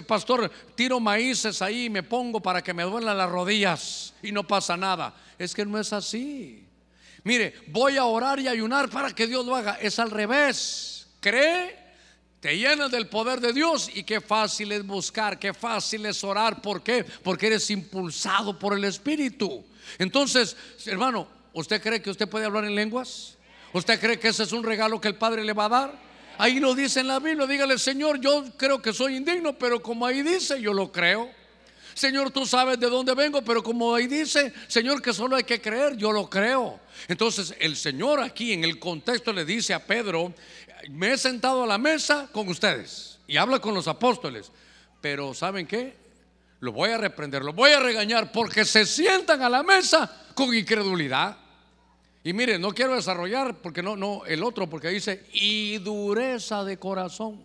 Pastor, 0.07 0.51
tiro 0.75 1.01
maíces 1.01 1.62
ahí 1.62 1.87
y 1.87 1.90
me 1.90 2.03
pongo 2.03 2.38
para 2.38 2.62
que 2.62 2.75
me 2.75 2.83
duelan 2.83 3.16
las 3.16 3.31
rodillas 3.31 4.12
y 4.23 4.31
no 4.31 4.47
pasa 4.47 4.77
nada. 4.77 5.14
Es 5.38 5.55
que 5.55 5.64
no 5.64 5.81
es 5.81 5.90
así. 5.94 6.66
Mire, 7.25 7.55
voy 7.68 7.97
a 7.97 8.05
orar 8.05 8.38
y 8.40 8.47
ayunar 8.47 8.90
para 8.90 9.14
que 9.14 9.27
Dios 9.27 9.47
lo 9.47 9.57
haga. 9.57 9.79
Es 9.81 9.99
al 9.99 10.11
revés. 10.11 11.07
Cree, 11.21 11.79
te 12.40 12.59
llenas 12.59 12.90
del 12.90 13.09
poder 13.09 13.40
de 13.40 13.55
Dios 13.55 13.88
y 13.94 14.03
qué 14.03 14.21
fácil 14.21 14.71
es 14.73 14.87
buscar, 14.87 15.38
qué 15.38 15.55
fácil 15.55 16.05
es 16.05 16.23
orar. 16.23 16.61
¿Por 16.61 16.83
qué? 16.83 17.05
Porque 17.05 17.47
eres 17.47 17.71
impulsado 17.71 18.59
por 18.59 18.77
el 18.77 18.85
Espíritu. 18.85 19.64
Entonces, 19.99 20.55
hermano, 20.85 21.27
¿usted 21.55 21.81
cree 21.81 22.03
que 22.03 22.11
usted 22.11 22.29
puede 22.29 22.44
hablar 22.44 22.66
en 22.66 22.75
lenguas? 22.75 23.38
¿Usted 23.73 23.99
cree 23.99 24.18
que 24.18 24.29
ese 24.29 24.42
es 24.42 24.53
un 24.53 24.62
regalo 24.62 25.01
que 25.01 25.09
el 25.09 25.14
Padre 25.14 25.42
le 25.42 25.55
va 25.55 25.64
a 25.64 25.68
dar? 25.71 26.08
Ahí 26.38 26.61
lo 26.61 26.74
dice 26.74 27.01
en 27.01 27.09
la 27.09 27.18
Biblia, 27.18 27.46
dígale, 27.46 27.77
Señor, 27.79 28.20
yo 28.20 28.44
creo 28.57 28.81
que 28.81 28.92
soy 28.92 29.16
indigno, 29.16 29.59
pero 29.59 29.83
como 29.83 30.07
ahí 30.07 30.22
dice, 30.22 30.61
yo 30.61 30.72
lo 30.72 30.92
creo. 30.92 31.29
Señor, 31.94 32.31
tú 32.31 32.46
sabes 32.46 32.79
de 32.79 32.88
dónde 32.88 33.12
vengo, 33.12 33.42
pero 33.42 33.61
como 33.61 33.92
ahí 33.92 34.07
dice, 34.07 34.55
Señor, 34.68 35.03
que 35.03 35.12
solo 35.12 35.35
hay 35.35 35.42
que 35.42 35.61
creer, 35.61 35.96
yo 35.96 36.12
lo 36.12 36.31
creo. 36.31 36.79
Entonces 37.09 37.57
el 37.59 37.77
Señor 37.77 38.20
aquí 38.20 38.53
en 38.53 38.62
el 38.62 38.79
contexto 38.79 39.33
le 39.33 39.44
dice 39.44 39.74
a 39.74 39.85
Pedro, 39.85 40.33
me 40.90 41.12
he 41.12 41.18
sentado 41.18 41.64
a 41.64 41.66
la 41.66 41.77
mesa 41.77 42.29
con 42.31 42.48
ustedes 42.48 43.18
y 43.27 43.37
habla 43.37 43.59
con 43.59 43.74
los 43.74 43.88
apóstoles, 43.88 44.53
pero 45.01 45.35
¿saben 45.35 45.66
qué? 45.66 45.96
Lo 46.61 46.70
voy 46.70 46.90
a 46.90 46.98
reprender, 46.98 47.42
lo 47.42 47.53
voy 47.53 47.72
a 47.72 47.81
regañar 47.81 48.31
porque 48.31 48.64
se 48.64 48.87
sientan 48.87 49.42
a 49.42 49.48
la 49.48 49.64
mesa 49.64 50.27
con 50.35 50.55
incredulidad. 50.55 51.37
Y 52.29 52.35
miren, 52.35 52.61
no 52.61 52.75
quiero 52.75 52.95
desarrollar 52.95 53.55
porque 53.62 53.83
no, 53.83 53.97
no, 53.97 54.27
el 54.27 54.43
otro, 54.43 54.69
porque 54.69 54.88
dice, 54.88 55.25
y 55.33 55.79
dureza 55.79 56.62
de 56.62 56.79
corazón. 56.79 57.43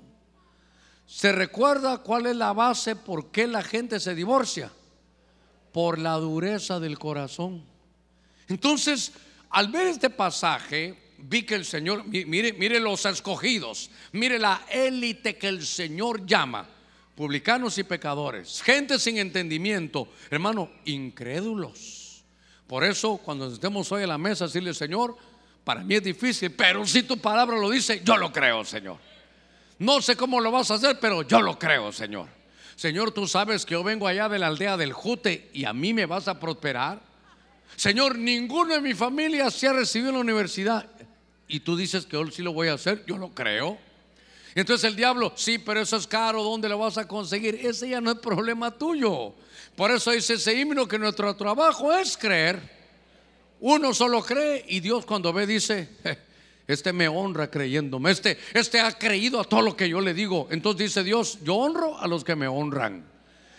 ¿Se 1.05 1.31
recuerda 1.31 1.99
cuál 1.99 2.25
es 2.25 2.35
la 2.35 2.51
base 2.51 2.97
por 2.97 3.31
qué 3.31 3.47
la 3.47 3.63
gente 3.63 3.97
se 4.01 4.13
divorcia? 4.13 4.69
Por 5.71 5.99
la 5.99 6.15
dureza 6.15 6.81
del 6.81 6.99
corazón. 6.99 7.63
Entonces, 8.49 9.13
al 9.51 9.69
ver 9.69 9.87
este 9.87 10.09
pasaje, 10.09 11.13
vi 11.17 11.43
que 11.43 11.55
el 11.55 11.63
Señor, 11.63 12.05
mire, 12.05 12.51
mire 12.51 12.81
los 12.81 13.05
escogidos, 13.05 13.89
mire 14.11 14.37
la 14.37 14.65
élite 14.69 15.37
que 15.37 15.47
el 15.47 15.65
Señor 15.65 16.25
llama, 16.25 16.67
publicanos 17.15 17.77
y 17.77 17.85
pecadores, 17.85 18.61
gente 18.61 18.99
sin 18.99 19.17
entendimiento, 19.17 20.09
hermano, 20.29 20.69
incrédulos. 20.83 22.02
Por 22.73 22.83
eso, 22.83 23.17
cuando 23.17 23.53
estemos 23.53 23.91
hoy 23.91 24.01
a 24.01 24.07
la 24.07 24.17
mesa, 24.17 24.45
decirle, 24.45 24.73
Señor, 24.73 25.15
para 25.63 25.83
mí 25.83 25.93
es 25.93 26.03
difícil, 26.03 26.49
pero 26.53 26.83
si 26.87 27.03
tu 27.03 27.19
palabra 27.19 27.55
lo 27.55 27.69
dice, 27.69 28.01
yo 28.03 28.17
lo 28.17 28.33
creo, 28.33 28.65
Señor. 28.65 28.97
No 29.77 30.01
sé 30.01 30.15
cómo 30.15 30.41
lo 30.41 30.49
vas 30.49 30.71
a 30.71 30.73
hacer, 30.73 30.97
pero 30.99 31.21
yo 31.21 31.39
lo 31.39 31.59
creo, 31.59 31.91
Señor. 31.91 32.29
Señor, 32.75 33.11
tú 33.11 33.27
sabes 33.27 33.63
que 33.63 33.73
yo 33.73 33.83
vengo 33.83 34.07
allá 34.07 34.27
de 34.27 34.39
la 34.39 34.47
aldea 34.47 34.75
del 34.75 34.91
Jute 34.91 35.51
y 35.53 35.65
a 35.65 35.73
mí 35.73 35.93
me 35.93 36.07
vas 36.07 36.27
a 36.27 36.39
prosperar. 36.39 36.99
Señor, 37.75 38.17
ninguno 38.17 38.73
de 38.73 38.81
mi 38.81 38.95
familia 38.95 39.51
se 39.51 39.67
ha 39.67 39.73
recibido 39.73 40.09
en 40.09 40.15
la 40.15 40.21
universidad. 40.21 40.89
Y 41.47 41.59
tú 41.59 41.77
dices 41.77 42.07
que 42.07 42.13
yo 42.13 42.25
sí 42.31 42.41
lo 42.41 42.53
voy 42.53 42.69
a 42.69 42.73
hacer, 42.73 43.05
yo 43.05 43.19
lo 43.19 43.35
creo. 43.35 43.77
Entonces 44.55 44.87
el 44.89 44.95
diablo, 44.95 45.33
sí, 45.35 45.57
pero 45.57 45.81
eso 45.81 45.97
es 45.97 46.05
caro, 46.05 46.43
¿dónde 46.43 46.69
lo 46.69 46.77
vas 46.77 46.97
a 46.97 47.07
conseguir? 47.07 47.55
Ese 47.55 47.89
ya 47.89 47.99
no 47.99 48.11
es 48.11 48.19
problema 48.19 48.71
tuyo. 48.71 49.33
Por 49.75 49.91
eso 49.91 50.11
dice 50.11 50.35
ese 50.35 50.53
himno 50.53 50.87
que 50.87 50.99
nuestro 50.99 51.35
trabajo 51.35 51.91
es 51.91 52.15
creer. 52.15 52.61
Uno 53.59 53.93
solo 53.93 54.21
cree 54.21 54.63
y 54.67 54.79
Dios 54.79 55.05
cuando 55.05 55.33
ve 55.33 55.47
dice, 55.47 55.89
este 56.67 56.93
me 56.93 57.07
honra 57.07 57.49
creyéndome, 57.49 58.11
este, 58.11 58.37
este 58.53 58.79
ha 58.79 58.91
creído 58.91 59.39
a 59.39 59.43
todo 59.43 59.61
lo 59.61 59.75
que 59.75 59.89
yo 59.89 60.01
le 60.01 60.13
digo. 60.13 60.47
Entonces 60.51 60.89
dice 60.89 61.03
Dios, 61.03 61.39
yo 61.43 61.55
honro 61.55 61.97
a 61.99 62.07
los 62.07 62.23
que 62.23 62.35
me 62.35 62.47
honran. 62.47 63.03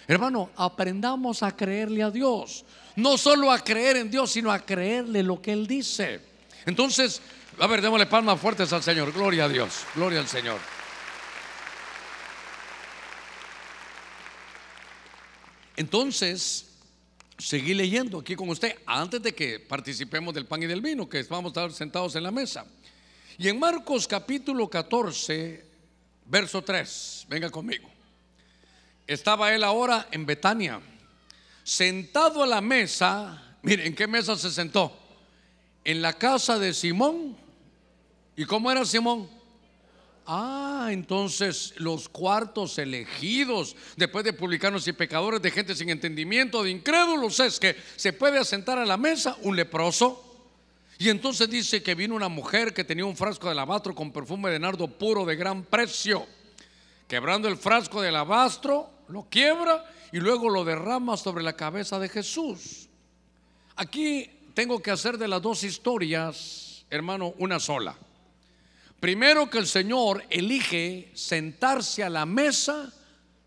Hermano, 0.06 0.50
aprendamos 0.56 1.42
a 1.42 1.56
creerle 1.56 2.02
a 2.02 2.10
Dios. 2.10 2.64
No 2.96 3.18
solo 3.18 3.50
a 3.50 3.58
creer 3.58 3.96
en 3.96 4.10
Dios, 4.10 4.30
sino 4.30 4.52
a 4.52 4.60
creerle 4.60 5.22
lo 5.22 5.40
que 5.40 5.52
Él 5.52 5.66
dice. 5.66 6.20
Entonces, 6.66 7.20
a 7.58 7.66
ver, 7.66 7.80
démosle 7.80 8.06
palmas 8.06 8.40
fuertes 8.40 8.72
al 8.72 8.82
Señor. 8.82 9.12
Gloria 9.12 9.46
a 9.46 9.48
Dios. 9.48 9.84
Gloria 9.94 10.20
al 10.20 10.28
Señor. 10.28 10.58
Entonces, 15.76 16.66
seguí 17.38 17.74
leyendo 17.74 18.20
aquí 18.20 18.36
con 18.36 18.48
usted 18.48 18.76
antes 18.86 19.22
de 19.22 19.34
que 19.34 19.58
participemos 19.58 20.32
del 20.34 20.46
pan 20.46 20.62
y 20.62 20.66
del 20.66 20.80
vino, 20.80 21.08
que 21.08 21.22
vamos 21.24 21.50
a 21.50 21.60
estar 21.60 21.72
sentados 21.72 22.14
en 22.16 22.22
la 22.22 22.30
mesa. 22.30 22.64
Y 23.36 23.48
en 23.48 23.58
Marcos 23.58 24.06
capítulo 24.06 24.68
14, 24.68 25.64
verso 26.26 26.62
3, 26.62 27.26
venga 27.28 27.50
conmigo. 27.50 27.90
Estaba 29.06 29.52
él 29.52 29.64
ahora 29.64 30.08
en 30.12 30.24
Betania, 30.24 30.80
sentado 31.64 32.42
a 32.42 32.46
la 32.46 32.60
mesa. 32.60 33.56
Miren, 33.62 33.88
¿en 33.88 33.94
qué 33.94 34.06
mesa 34.06 34.36
se 34.36 34.50
sentó? 34.50 34.96
En 35.84 36.00
la 36.00 36.12
casa 36.12 36.58
de 36.58 36.72
Simón. 36.72 37.36
¿Y 38.36 38.44
cómo 38.44 38.70
era 38.70 38.84
Simón? 38.84 39.28
Ah, 40.26 40.88
entonces 40.90 41.74
los 41.76 42.08
cuartos 42.08 42.78
elegidos 42.78 43.76
después 43.96 44.24
de 44.24 44.32
publicanos 44.32 44.88
y 44.88 44.92
pecadores, 44.94 45.42
de 45.42 45.50
gente 45.50 45.74
sin 45.74 45.90
entendimiento, 45.90 46.62
de 46.62 46.70
incrédulos, 46.70 47.40
es 47.40 47.60
que 47.60 47.76
se 47.96 48.14
puede 48.14 48.38
asentar 48.38 48.78
a 48.78 48.86
la 48.86 48.96
mesa 48.96 49.36
un 49.42 49.56
leproso. 49.56 50.22
Y 50.98 51.10
entonces 51.10 51.50
dice 51.50 51.82
que 51.82 51.94
vino 51.94 52.14
una 52.14 52.28
mujer 52.28 52.72
que 52.72 52.84
tenía 52.84 53.04
un 53.04 53.16
frasco 53.16 53.46
de 53.46 53.52
alabastro 53.52 53.94
con 53.94 54.12
perfume 54.12 54.50
de 54.50 54.60
nardo 54.60 54.86
puro 54.86 55.26
de 55.26 55.36
gran 55.36 55.64
precio. 55.64 56.26
Quebrando 57.06 57.48
el 57.48 57.58
frasco 57.58 58.00
de 58.00 58.08
alabastro, 58.08 58.88
lo 59.08 59.24
quiebra 59.28 59.84
y 60.12 60.18
luego 60.18 60.48
lo 60.48 60.64
derrama 60.64 61.16
sobre 61.16 61.44
la 61.44 61.54
cabeza 61.54 61.98
de 61.98 62.08
Jesús. 62.08 62.88
Aquí 63.76 64.30
tengo 64.54 64.80
que 64.80 64.92
hacer 64.92 65.18
de 65.18 65.28
las 65.28 65.42
dos 65.42 65.64
historias, 65.64 66.86
hermano, 66.88 67.34
una 67.38 67.58
sola. 67.58 67.98
Primero 69.04 69.50
que 69.50 69.58
el 69.58 69.66
Señor 69.66 70.24
elige 70.30 71.10
sentarse 71.12 72.02
a 72.02 72.08
la 72.08 72.24
mesa 72.24 72.90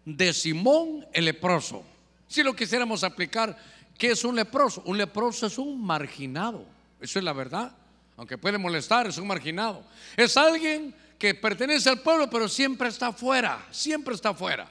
de 0.05 0.31
Simón 0.31 1.07
el 1.11 1.25
leproso. 1.25 1.83
Si 2.27 2.43
lo 2.43 2.55
quisiéramos 2.55 3.03
aplicar, 3.03 3.57
¿qué 3.97 4.11
es 4.11 4.23
un 4.23 4.35
leproso? 4.35 4.83
Un 4.85 4.99
leproso 4.99 5.47
es 5.47 5.57
un 5.57 5.83
marginado. 5.83 6.63
Eso 7.01 7.17
es 7.17 7.25
la 7.25 7.33
verdad. 7.33 7.75
Aunque 8.17 8.37
puede 8.37 8.59
molestar, 8.59 9.07
es 9.07 9.17
un 9.17 9.25
marginado. 9.25 9.83
Es 10.15 10.37
alguien 10.37 10.93
que 11.17 11.33
pertenece 11.33 11.89
al 11.89 12.01
pueblo, 12.01 12.29
pero 12.29 12.47
siempre 12.47 12.89
está 12.89 13.07
afuera, 13.07 13.65
siempre 13.71 14.13
está 14.13 14.29
afuera. 14.29 14.69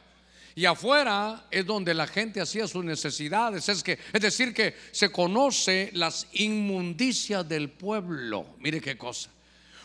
Y 0.55 0.67
afuera 0.67 1.47
es 1.51 1.67
donde 1.67 1.95
la 1.95 2.07
gente 2.07 2.41
hacía 2.41 2.69
sus 2.69 2.85
necesidades. 2.85 3.69
Es, 3.69 3.83
que, 3.83 3.99
es 4.13 4.21
decir, 4.21 4.55
que 4.55 4.77
se 4.93 5.11
conoce 5.11 5.91
las 5.95 6.29
inmundicias 6.35 7.49
del 7.49 7.71
pueblo. 7.71 8.47
Mire 8.61 8.81
qué 8.81 8.97
cosa. 8.97 9.31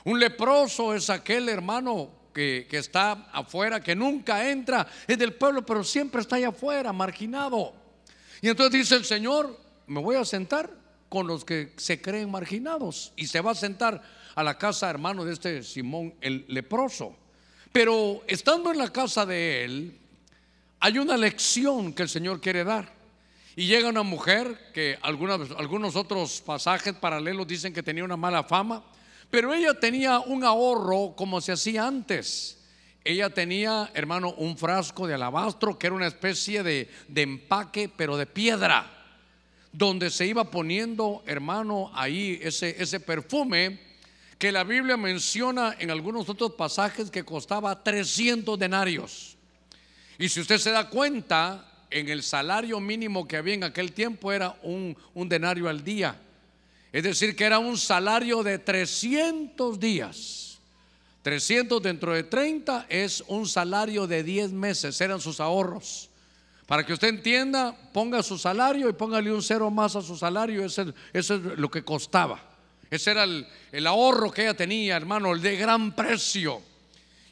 Un 0.03 0.19
leproso 0.19 0.93
es 0.93 1.09
aquel 1.09 1.49
hermano 1.49 2.09
que, 2.33 2.67
está 2.71 3.11
afuera, 3.31 3.81
que 3.81 3.95
nunca 3.95 4.49
entra, 4.49 4.87
es 5.07 5.17
del 5.17 5.33
pueblo, 5.33 5.65
pero 5.65 5.83
siempre 5.83 6.21
está 6.21 6.37
allá 6.37 6.49
afuera, 6.49 6.93
marginado. 6.93 7.73
Y 8.41 8.49
entonces 8.49 8.81
dice 8.81 8.95
el 8.95 9.05
Señor, 9.05 9.59
me 9.87 10.01
voy 10.01 10.15
a 10.15 10.25
sentar 10.25 10.69
con 11.09 11.27
los 11.27 11.43
que 11.45 11.73
se 11.77 12.01
creen 12.01 12.31
marginados. 12.31 13.13
Y 13.15 13.27
se 13.27 13.41
va 13.41 13.51
a 13.51 13.55
sentar 13.55 14.01
a 14.33 14.43
la 14.43 14.57
casa, 14.57 14.89
hermano, 14.89 15.25
de 15.25 15.33
este 15.33 15.63
Simón 15.63 16.15
el 16.21 16.45
leproso. 16.47 17.15
Pero 17.71 18.23
estando 18.27 18.71
en 18.71 18.77
la 18.77 18.91
casa 18.91 19.25
de 19.25 19.63
él, 19.65 19.99
hay 20.79 20.97
una 20.97 21.17
lección 21.17 21.93
que 21.93 22.03
el 22.03 22.09
Señor 22.09 22.41
quiere 22.41 22.63
dar. 22.63 22.91
Y 23.55 23.67
llega 23.67 23.89
una 23.89 24.03
mujer 24.03 24.71
que 24.73 24.97
algunos 25.01 25.95
otros 25.95 26.41
pasajes 26.41 26.93
paralelos 26.93 27.45
dicen 27.45 27.73
que 27.73 27.83
tenía 27.83 28.05
una 28.05 28.17
mala 28.17 28.43
fama 28.43 28.83
pero 29.31 29.53
ella 29.53 29.73
tenía 29.73 30.19
un 30.19 30.43
ahorro 30.43 31.15
como 31.15 31.39
se 31.39 31.53
hacía 31.53 31.87
antes. 31.87 32.57
Ella 33.03 33.29
tenía, 33.31 33.89
hermano, 33.93 34.33
un 34.33 34.57
frasco 34.57 35.07
de 35.07 35.15
alabastro 35.15 35.79
que 35.79 35.87
era 35.87 35.95
una 35.95 36.07
especie 36.07 36.61
de, 36.61 36.89
empaque, 37.15 37.89
pero 37.89 38.17
de 38.17 38.27
piedra, 38.27 38.91
donde 39.71 40.09
se 40.09 40.27
iba 40.27 40.51
poniendo, 40.51 41.23
hermano, 41.25 41.89
ahí 41.95 42.39
ese, 42.43 42.99
perfume 42.99 43.79
que 44.37 44.51
la 44.51 44.63
Biblia 44.63 44.97
menciona 44.97 45.75
en 45.79 45.91
algunos 45.91 46.27
otros 46.27 46.53
pasajes 46.53 47.09
que 47.09 47.23
costaba 47.23 47.81
300 47.81 48.59
denarios. 48.59 49.37
Y 50.19 50.29
si 50.29 50.41
usted 50.41 50.57
se 50.57 50.71
da 50.71 50.89
cuenta, 50.89 51.67
en 51.89 52.09
el 52.09 52.21
salario 52.21 52.79
mínimo 52.79 53.27
que 53.27 53.37
había 53.37 53.53
en 53.53 53.63
aquel 53.63 53.93
tiempo 53.93 54.31
era 54.31 54.57
un 54.63 54.95
denario 55.15 55.69
al 55.69 55.83
día. 55.83 56.19
Es 56.91 57.03
decir, 57.03 57.35
que 57.35 57.45
era 57.45 57.59
un 57.59 57.77
salario 57.77 58.43
de 58.43 58.59
300 58.59 59.79
días. 59.79 60.59
300 61.21 61.81
dentro 61.81 62.13
de 62.13 62.23
30 62.23 62.87
es 62.89 63.23
un 63.27 63.47
salario 63.47 64.07
de 64.07 64.23
10 64.23 64.51
meses, 64.51 64.99
eran 64.99 65.21
sus 65.21 65.39
ahorros. 65.39 66.09
Para 66.65 66.85
que 66.85 66.93
usted 66.93 67.09
entienda, 67.09 67.75
ponga 67.93 68.23
su 68.23 68.37
salario 68.37 68.89
y 68.89 68.93
póngale 68.93 69.31
un 69.31 69.43
cero 69.43 69.69
más 69.69 69.95
a 69.95 70.01
su 70.01 70.17
salario, 70.17 70.65
eso 70.65 70.93
es 71.13 71.29
lo 71.29 71.69
que 71.69 71.83
costaba. 71.83 72.39
Ese 72.89 73.11
era 73.11 73.23
el, 73.23 73.47
el 73.71 73.87
ahorro 73.87 74.31
que 74.31 74.43
ella 74.43 74.53
tenía, 74.53 74.97
hermano, 74.97 75.33
el 75.33 75.41
de 75.41 75.55
gran 75.55 75.93
precio. 75.93 76.61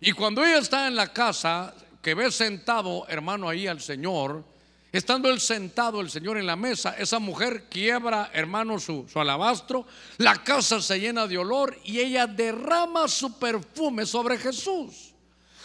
Y 0.01 0.11
cuando 0.11 0.45
ella 0.45 0.59
está 0.59 0.87
en 0.87 0.95
la 0.95 1.11
casa, 1.11 1.73
que 2.01 2.13
ve 2.13 2.31
sentado, 2.31 3.05
hermano, 3.09 3.49
ahí 3.49 3.67
al 3.67 3.81
Señor, 3.81 4.43
Estando 4.91 5.29
él 5.29 5.39
sentado, 5.39 6.01
el 6.01 6.09
Señor 6.09 6.37
en 6.37 6.47
la 6.47 6.55
mesa, 6.55 6.95
esa 6.97 7.19
mujer 7.19 7.65
quiebra, 7.69 8.31
hermano, 8.33 8.79
su, 8.79 9.05
alabastro, 9.13 9.85
la 10.17 10.43
casa 10.43 10.81
se 10.81 10.99
llena 10.99 11.27
de 11.27 11.37
olor 11.37 11.77
y 11.83 11.99
ella 11.99 12.25
derrama 12.25 13.07
su 13.07 13.37
perfume 13.37 14.07
sobre 14.07 14.37
Jesús. 14.39 15.13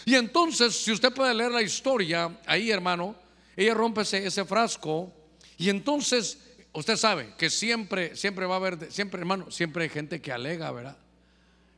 Y 0.05 0.15
entonces, 0.15 0.75
si 0.77 0.93
usted 0.93 1.13
puede 1.15 1.33
leer 1.33 1.53
la 1.53 1.63
historia, 1.63 2.39
ahí, 2.45 2.71
hermano, 2.71 3.17
ella 3.57 3.73
rompe 3.73 4.03
ese, 4.03 4.27
ese 4.27 4.45
frasco 4.45 5.11
y 5.57 5.71
entonces, 5.71 6.39
usted 6.73 6.97
sabe 6.97 7.33
que 7.39 7.49
siempre, 7.49 8.17
siempre 8.17 8.45
va 8.45 8.55
a 8.55 8.59
haber, 8.59 8.93
siempre, 8.93 9.21
hermano, 9.21 9.51
siempre 9.51 9.85
hay 9.85 9.89
gente 9.89 10.21
que 10.21 10.33
alega, 10.33 10.71
¿verdad? 10.71 10.99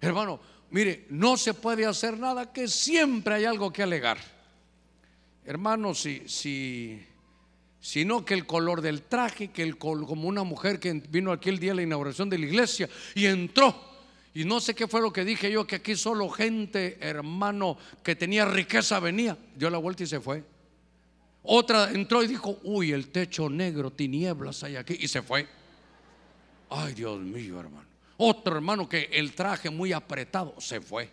Hermano, 0.00 0.40
mire, 0.70 1.06
no 1.10 1.36
se 1.36 1.54
puede 1.54 1.86
hacer 1.86 2.18
nada, 2.18 2.52
que 2.52 2.66
siempre 2.66 3.36
hay 3.36 3.44
algo 3.44 3.72
que 3.72 3.84
alegar. 3.84 4.18
Hermano, 5.44 5.94
si, 5.94 6.28
si 6.28 7.06
sino 7.86 8.24
que 8.24 8.34
el 8.34 8.46
color 8.46 8.80
del 8.80 9.02
traje, 9.02 9.52
que 9.52 9.62
el 9.62 9.78
como 9.78 10.26
una 10.26 10.42
mujer 10.42 10.80
que 10.80 10.92
vino 10.92 11.30
aquí 11.30 11.50
el 11.50 11.60
día 11.60 11.70
de 11.70 11.76
la 11.76 11.82
inauguración 11.84 12.28
de 12.28 12.36
la 12.36 12.46
iglesia 12.46 12.88
y 13.14 13.26
entró. 13.26 13.72
Y 14.34 14.44
no 14.44 14.58
sé 14.58 14.74
qué 14.74 14.88
fue 14.88 15.00
lo 15.00 15.12
que 15.12 15.24
dije 15.24 15.52
yo, 15.52 15.68
que 15.68 15.76
aquí 15.76 15.94
solo 15.94 16.28
gente, 16.28 16.98
hermano, 17.00 17.78
que 18.02 18.16
tenía 18.16 18.44
riqueza 18.44 18.98
venía. 18.98 19.38
Dio 19.54 19.70
la 19.70 19.78
vuelta 19.78 20.02
y 20.02 20.08
se 20.08 20.18
fue. 20.18 20.42
Otra 21.44 21.92
entró 21.92 22.24
y 22.24 22.26
dijo, 22.26 22.58
uy, 22.64 22.90
el 22.90 23.10
techo 23.10 23.48
negro, 23.48 23.92
tinieblas 23.92 24.64
hay 24.64 24.74
aquí. 24.74 24.96
Y 24.98 25.06
se 25.06 25.22
fue. 25.22 25.46
Ay, 26.70 26.92
Dios 26.92 27.20
mío, 27.20 27.60
hermano. 27.60 27.86
Otro 28.16 28.56
hermano 28.56 28.88
que 28.88 29.10
el 29.12 29.32
traje 29.32 29.70
muy 29.70 29.92
apretado, 29.92 30.56
se 30.58 30.80
fue. 30.80 31.08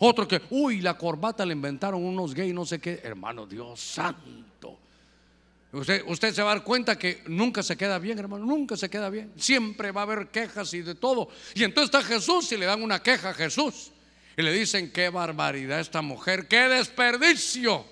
Otro 0.00 0.26
que, 0.26 0.42
uy, 0.50 0.80
la 0.80 0.98
corbata 0.98 1.46
le 1.46 1.52
inventaron 1.52 2.04
unos 2.04 2.34
gays, 2.34 2.52
no 2.52 2.66
sé 2.66 2.80
qué. 2.80 3.00
Hermano, 3.04 3.46
Dios 3.46 3.78
santo. 3.78 4.78
Usted, 5.70 6.32
se 6.32 6.42
va 6.42 6.52
a 6.52 6.54
dar 6.54 6.64
cuenta 6.64 6.98
que 6.98 7.22
nunca 7.26 7.62
se 7.62 7.76
queda 7.76 7.98
bien, 7.98 8.18
hermano, 8.18 8.46
nunca 8.46 8.74
se 8.76 8.88
queda 8.88 9.10
bien. 9.10 9.32
Siempre 9.36 9.92
va 9.92 10.00
a 10.00 10.04
haber 10.04 10.28
quejas 10.28 10.72
y 10.72 10.80
de 10.80 10.94
todo. 10.94 11.28
Y 11.54 11.62
entonces 11.62 11.94
está 11.94 12.02
Jesús 12.02 12.50
y 12.52 12.56
le 12.56 12.64
dan 12.64 12.82
una 12.82 13.02
queja 13.02 13.30
a 13.30 13.34
Jesús. 13.34 13.90
Y 14.36 14.42
le 14.42 14.52
dicen, 14.52 14.90
qué 14.90 15.10
barbaridad 15.10 15.80
esta 15.80 16.00
mujer, 16.00 16.48
qué 16.48 16.68
desperdicio. 16.68 17.84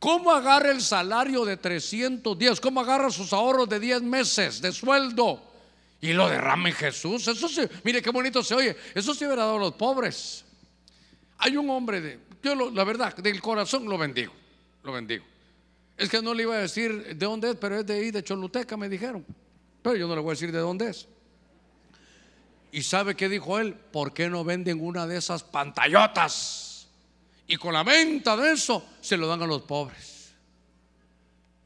¿Cómo 0.00 0.32
agarra 0.32 0.72
el 0.72 0.82
salario 0.82 1.44
de 1.44 1.56
300 1.56 2.36
días? 2.36 2.60
¿Cómo 2.60 2.80
agarra 2.80 3.10
sus 3.10 3.32
ahorros 3.32 3.68
de 3.68 3.78
10 3.78 4.02
meses 4.02 4.60
de 4.60 4.72
sueldo? 4.72 5.42
Y 6.00 6.12
lo 6.12 6.28
derrama 6.28 6.68
en 6.68 6.74
Jesús. 6.74 7.28
Eso 7.28 7.48
sí, 7.48 7.62
mire 7.84 8.02
qué 8.02 8.10
bonito 8.10 8.42
se 8.42 8.54
oye. 8.54 8.76
Eso 8.94 9.14
sí 9.14 9.24
hubiera 9.24 9.44
dado 9.44 9.56
a 9.56 9.60
los 9.60 9.74
pobres. 9.74 10.44
Hay 11.38 11.56
un 11.56 11.70
hombre 11.70 12.00
de, 12.00 12.18
yo 12.42 12.70
la 12.70 12.84
verdad, 12.84 13.14
del 13.16 13.40
corazón 13.40 13.88
lo 13.88 13.96
bendigo, 13.96 14.32
lo 14.82 14.92
bendigo. 14.92 15.24
Es 15.96 16.10
que 16.10 16.20
no 16.20 16.34
le 16.34 16.42
iba 16.42 16.54
a 16.54 16.58
decir 16.58 17.16
de 17.16 17.26
dónde 17.26 17.50
es, 17.50 17.56
pero 17.56 17.78
es 17.78 17.86
de 17.86 17.94
ahí, 17.94 18.10
de 18.10 18.22
Choluteca, 18.22 18.76
me 18.76 18.88
dijeron. 18.88 19.24
Pero 19.82 19.96
yo 19.96 20.06
no 20.06 20.14
le 20.14 20.20
voy 20.20 20.30
a 20.30 20.34
decir 20.34 20.52
de 20.52 20.58
dónde 20.58 20.90
es. 20.90 21.08
¿Y 22.72 22.82
sabe 22.82 23.14
qué 23.14 23.28
dijo 23.28 23.58
él? 23.58 23.74
¿Por 23.74 24.12
qué 24.12 24.28
no 24.28 24.44
venden 24.44 24.84
una 24.84 25.06
de 25.06 25.16
esas 25.16 25.42
pantallotas? 25.42 26.88
Y 27.46 27.56
con 27.56 27.72
la 27.72 27.82
venta 27.82 28.36
de 28.36 28.52
eso 28.52 28.84
se 29.00 29.16
lo 29.16 29.26
dan 29.26 29.42
a 29.42 29.46
los 29.46 29.62
pobres. 29.62 30.34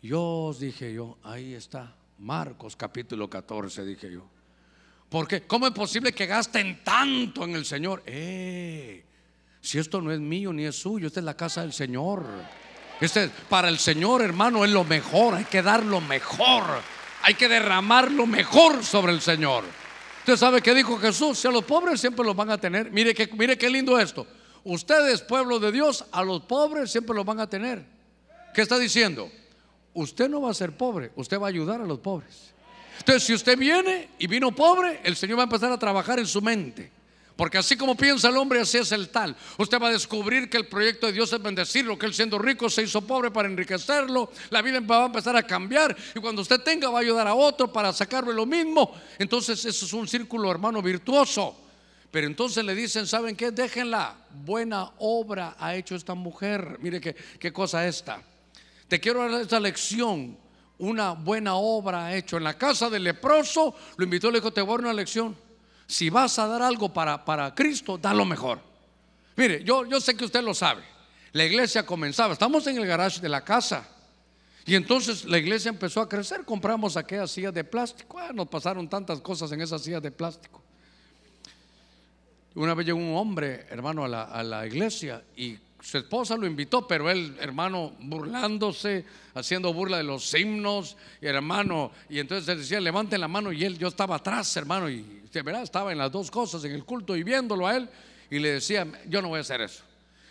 Yo 0.03 0.55
dije 0.59 0.95
yo, 0.95 1.19
ahí 1.23 1.55
está, 1.55 1.95
Marcos 2.19 2.77
capítulo 2.77 3.29
14, 3.29 3.85
dije 3.85 4.13
yo. 4.13 4.25
¿Por 5.09 5.27
qué? 5.27 5.43
¿Cómo 5.43 5.67
es 5.67 5.73
posible 5.73 6.13
que 6.13 6.27
gasten 6.27 6.85
tanto 6.85 7.45
en 7.45 7.57
el 7.57 7.65
Señor? 7.65 8.03
Eh, 8.07 9.05
si 9.61 9.79
esto 9.79 10.01
no 10.01 10.13
es 10.13 10.21
mío 10.21 10.53
ni 10.53 10.65
es 10.65 10.77
suyo, 10.77 11.09
esta 11.09 11.21
es 11.21 11.25
la 11.25 11.37
casa 11.37 11.63
del 11.63 11.73
Señor. 11.73 12.25
Este, 13.01 13.31
para 13.49 13.69
el 13.69 13.79
Señor, 13.79 14.23
hermano, 14.23 14.65
es 14.65 14.71
lo 14.71 14.85
mejor. 14.85 15.35
Hay 15.35 15.45
que 15.45 15.63
dar 15.63 15.85
lo 15.85 16.01
mejor. 16.01 16.65
Hay 17.23 17.35
que 17.35 17.49
derramar 17.49 18.11
lo 18.11 18.27
mejor 18.27 18.85
sobre 18.85 19.13
el 19.13 19.21
Señor. 19.21 19.65
Usted 20.21 20.37
sabe 20.37 20.61
que 20.61 20.75
dijo 20.75 20.99
Jesús, 20.99 21.39
si 21.39 21.49
a 21.49 21.51
los 21.51 21.65
pobres 21.65 22.01
siempre 22.01 22.25
los 22.25 22.37
van 22.37 22.51
a 22.51 22.59
tener. 22.59 22.91
Mire 22.91 23.15
que 23.15 23.29
mire 23.33 23.57
qué 23.57 23.71
lindo 23.71 23.99
esto. 23.99 24.27
Ustedes, 24.65 25.23
pueblo 25.23 25.59
de 25.59 25.73
Dios, 25.73 26.05
a 26.13 26.23
los 26.23 26.43
pobres 26.43 26.91
siempre 26.91 27.17
los 27.17 27.25
van 27.25 27.41
a 27.41 27.49
tener. 27.49 27.85
¿Qué 28.55 28.61
está 28.63 28.79
diciendo? 28.79 29.31
Usted 29.95 30.29
no 30.29 30.43
va 30.43 30.51
a 30.51 30.55
ser 30.55 30.77
pobre, 30.77 31.11
usted 31.17 31.41
va 31.41 31.47
a 31.47 31.49
ayudar 31.49 31.81
a 31.81 31.85
los 31.85 31.99
pobres. 31.99 32.53
Entonces, 32.99 33.25
si 33.25 33.33
usted 33.33 33.57
viene 33.57 34.11
y 34.19 34.27
vino 34.27 34.53
pobre, 34.53 35.01
el 35.03 35.17
Señor 35.17 35.39
va 35.39 35.43
a 35.43 35.45
empezar 35.45 35.73
a 35.73 35.79
trabajar 35.79 36.19
en 36.19 36.27
su 36.27 36.43
mente. 36.43 36.91
Porque 37.41 37.57
así 37.57 37.75
como 37.75 37.97
piensa 37.97 38.29
el 38.29 38.37
hombre, 38.37 38.61
así 38.61 38.77
es 38.77 38.93
el 38.93 39.09
tal. 39.09 39.35
Usted 39.57 39.81
va 39.81 39.89
a 39.89 39.93
descubrir 39.93 40.51
que 40.51 40.59
el 40.59 40.67
proyecto 40.67 41.07
de 41.07 41.15
Dios 41.15 41.33
es 41.33 41.41
bendecirlo, 41.41 41.99
que 41.99 42.05
él 42.05 42.13
siendo 42.13 42.39
rico 42.39 42.69
se 42.69 42.83
hizo 42.83 43.01
pobre 43.01 43.31
para 43.31 43.49
enriquecerlo. 43.49 44.31
La 44.51 44.61
vida 44.61 44.79
va 44.81 45.05
a 45.05 45.07
empezar 45.07 45.35
a 45.35 45.43
cambiar 45.43 45.97
y 46.15 46.21
cuando 46.21 46.43
usted 46.43 46.61
tenga 46.61 46.91
va 46.91 46.99
a 46.99 47.01
ayudar 47.01 47.27
a 47.27 47.33
otro 47.33 47.73
para 47.73 47.95
sacarle 47.95 48.35
lo 48.35 48.45
mismo. 48.45 48.95
Entonces 49.19 49.65
eso 49.65 49.87
es 49.87 49.93
un 49.95 50.07
círculo, 50.07 50.51
hermano, 50.51 50.83
virtuoso. 50.83 51.57
Pero 52.11 52.27
entonces 52.27 52.63
le 52.63 52.75
dicen, 52.75 53.07
¿saben 53.07 53.35
qué? 53.35 53.51
Déjenla. 53.51 54.17
Buena 54.45 54.91
obra 54.99 55.57
ha 55.59 55.75
hecho 55.75 55.95
esta 55.95 56.13
mujer. 56.13 56.77
Mire 56.83 57.01
qué, 57.01 57.17
qué 57.39 57.51
cosa 57.51 57.87
esta. 57.87 58.23
Te 58.87 59.01
quiero 59.01 59.27
dar 59.27 59.41
esta 59.41 59.59
lección. 59.59 60.37
Una 60.77 61.13
buena 61.13 61.55
obra 61.55 62.05
ha 62.05 62.15
hecho. 62.15 62.37
En 62.37 62.45
la 62.45 62.59
casa 62.59 62.91
del 62.91 63.05
leproso 63.05 63.75
lo 63.97 64.05
invitó, 64.05 64.31
le 64.31 64.41
dijo, 64.41 64.53
te 64.53 64.61
voy 64.61 64.75
a 64.75 64.77
dar 64.77 64.85
una 64.85 64.93
lección 64.93 65.50
si 65.91 66.09
vas 66.09 66.39
a 66.39 66.47
dar 66.47 66.63
algo 66.63 66.93
para, 66.93 67.25
para 67.25 67.53
Cristo, 67.53 67.99
da 67.99 68.15
lo 68.15 68.25
mejor. 68.25 68.61
Mire, 69.35 69.65
yo, 69.65 69.85
yo 69.87 70.01
sé 70.01 70.17
que 70.17 70.25
usted 70.25 70.41
lo 70.41 70.55
sabe. 70.55 70.85
La 71.33 71.45
iglesia 71.45 71.85
comenzaba, 71.85 72.33
estamos 72.33 72.65
en 72.69 72.79
el 72.79 72.87
garage 72.87 73.21
de 73.21 73.29
la 73.29 73.43
casa. 73.43 73.89
Y 74.65 74.77
entonces 74.77 75.25
la 75.25 75.37
iglesia 75.37 75.69
empezó 75.69 76.01
a 76.01 76.09
crecer, 76.09 76.45
compramos 76.45 76.97
aquellas 76.97 77.33
sillas 77.33 77.53
de 77.53 77.65
plástico. 77.65 78.21
Ah, 78.21 78.31
nos 78.33 78.47
pasaron 78.47 78.89
tantas 78.89 79.21
cosas 79.21 79.51
en 79.51 79.63
esas 79.63 79.83
sillas 79.83 80.01
de 80.01 80.13
plástico. 80.13 80.63
Una 82.55 82.75
vez 82.75 82.87
llegó 82.87 82.99
un 82.99 83.17
hombre, 83.17 83.67
hermano, 83.69 84.05
a 84.05 84.09
la, 84.09 84.23
a 84.23 84.45
la 84.45 84.65
iglesia 84.69 85.25
y 85.37 85.59
su 85.81 85.99
esposa 85.99 86.37
lo 86.37 86.47
invitó, 86.47 86.87
pero 86.87 87.11
él, 87.11 87.37
hermano, 87.41 87.93
burlándose, 88.01 89.05
haciendo 89.35 89.73
burla 89.73 89.97
de 89.97 90.05
los 90.05 90.33
himnos, 90.35 90.97
y 91.21 91.27
hermano, 91.27 91.91
y 92.09 92.19
entonces 92.19 92.49
él 92.49 92.59
decía, 92.59 92.81
levanten 92.81 93.21
la 93.21 93.29
mano, 93.29 93.53
y 93.53 93.65
él, 93.65 93.79
yo 93.79 93.89
estaba 93.89 94.17
atrás, 94.17 94.57
hermano, 94.57 94.91
y 94.91 95.23
¿verdad? 95.33 95.63
estaba 95.63 95.93
en 95.93 95.99
las 95.99 96.13
dos 96.13 96.31
cosas, 96.31 96.65
en 96.65 96.73
el 96.73 96.85
culto 96.85 97.17
y 97.17 97.23
viéndolo 97.23 97.67
a 97.67 97.77
él, 97.77 97.89
y 98.31 98.39
le 98.39 98.53
decía, 98.53 98.87
yo 99.09 99.23
no 99.23 99.29
voy 99.29 99.39
a 99.39 99.41
hacer 99.41 99.61
eso. 99.61 99.83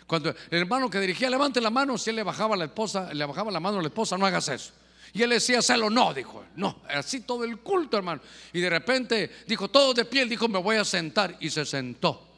Cuando 0.06 0.30
el 0.30 0.58
hermano 0.58 0.90
que 0.90 0.98
dirigía, 1.00 1.30
levante 1.30 1.60
la 1.60 1.70
mano, 1.70 1.96
si 1.96 2.10
él 2.10 2.16
le 2.16 2.22
bajaba 2.22 2.56
la 2.56 2.64
esposa, 2.64 3.12
le 3.12 3.24
bajaba 3.24 3.50
la 3.50 3.60
mano 3.60 3.78
a 3.78 3.82
la 3.82 3.88
esposa, 3.88 4.18
no 4.18 4.26
hagas 4.26 4.48
eso. 4.48 4.72
Y 5.12 5.22
él 5.22 5.30
decía, 5.30 5.58
hazlo, 5.58 5.90
no, 5.90 6.14
dijo, 6.14 6.44
no, 6.56 6.82
así 6.88 7.20
todo 7.20 7.44
el 7.44 7.58
culto, 7.58 7.96
hermano. 7.96 8.20
Y 8.52 8.60
de 8.60 8.70
repente 8.70 9.30
dijo, 9.46 9.68
todo 9.68 9.94
de 9.94 10.04
pie, 10.04 10.24
dijo, 10.26 10.48
me 10.48 10.58
voy 10.58 10.76
a 10.76 10.84
sentar, 10.84 11.36
y 11.40 11.50
se 11.50 11.64
sentó. 11.64 12.29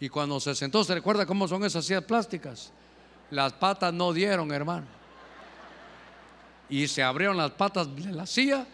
Y 0.00 0.08
cuando 0.08 0.40
se 0.40 0.54
sentó, 0.54 0.82
¿se 0.84 0.94
recuerda 0.94 1.26
cómo 1.26 1.46
son 1.48 1.64
esas 1.64 1.84
sillas 1.84 2.04
plásticas? 2.04 2.72
Las 3.30 3.52
patas 3.52 3.92
no 3.92 4.12
dieron, 4.12 4.52
hermano. 4.52 4.86
Y 6.68 6.88
se 6.88 7.02
abrieron 7.02 7.36
las 7.36 7.52
patas 7.52 7.94
de 7.94 8.12
la 8.12 8.26
silla 8.26 8.66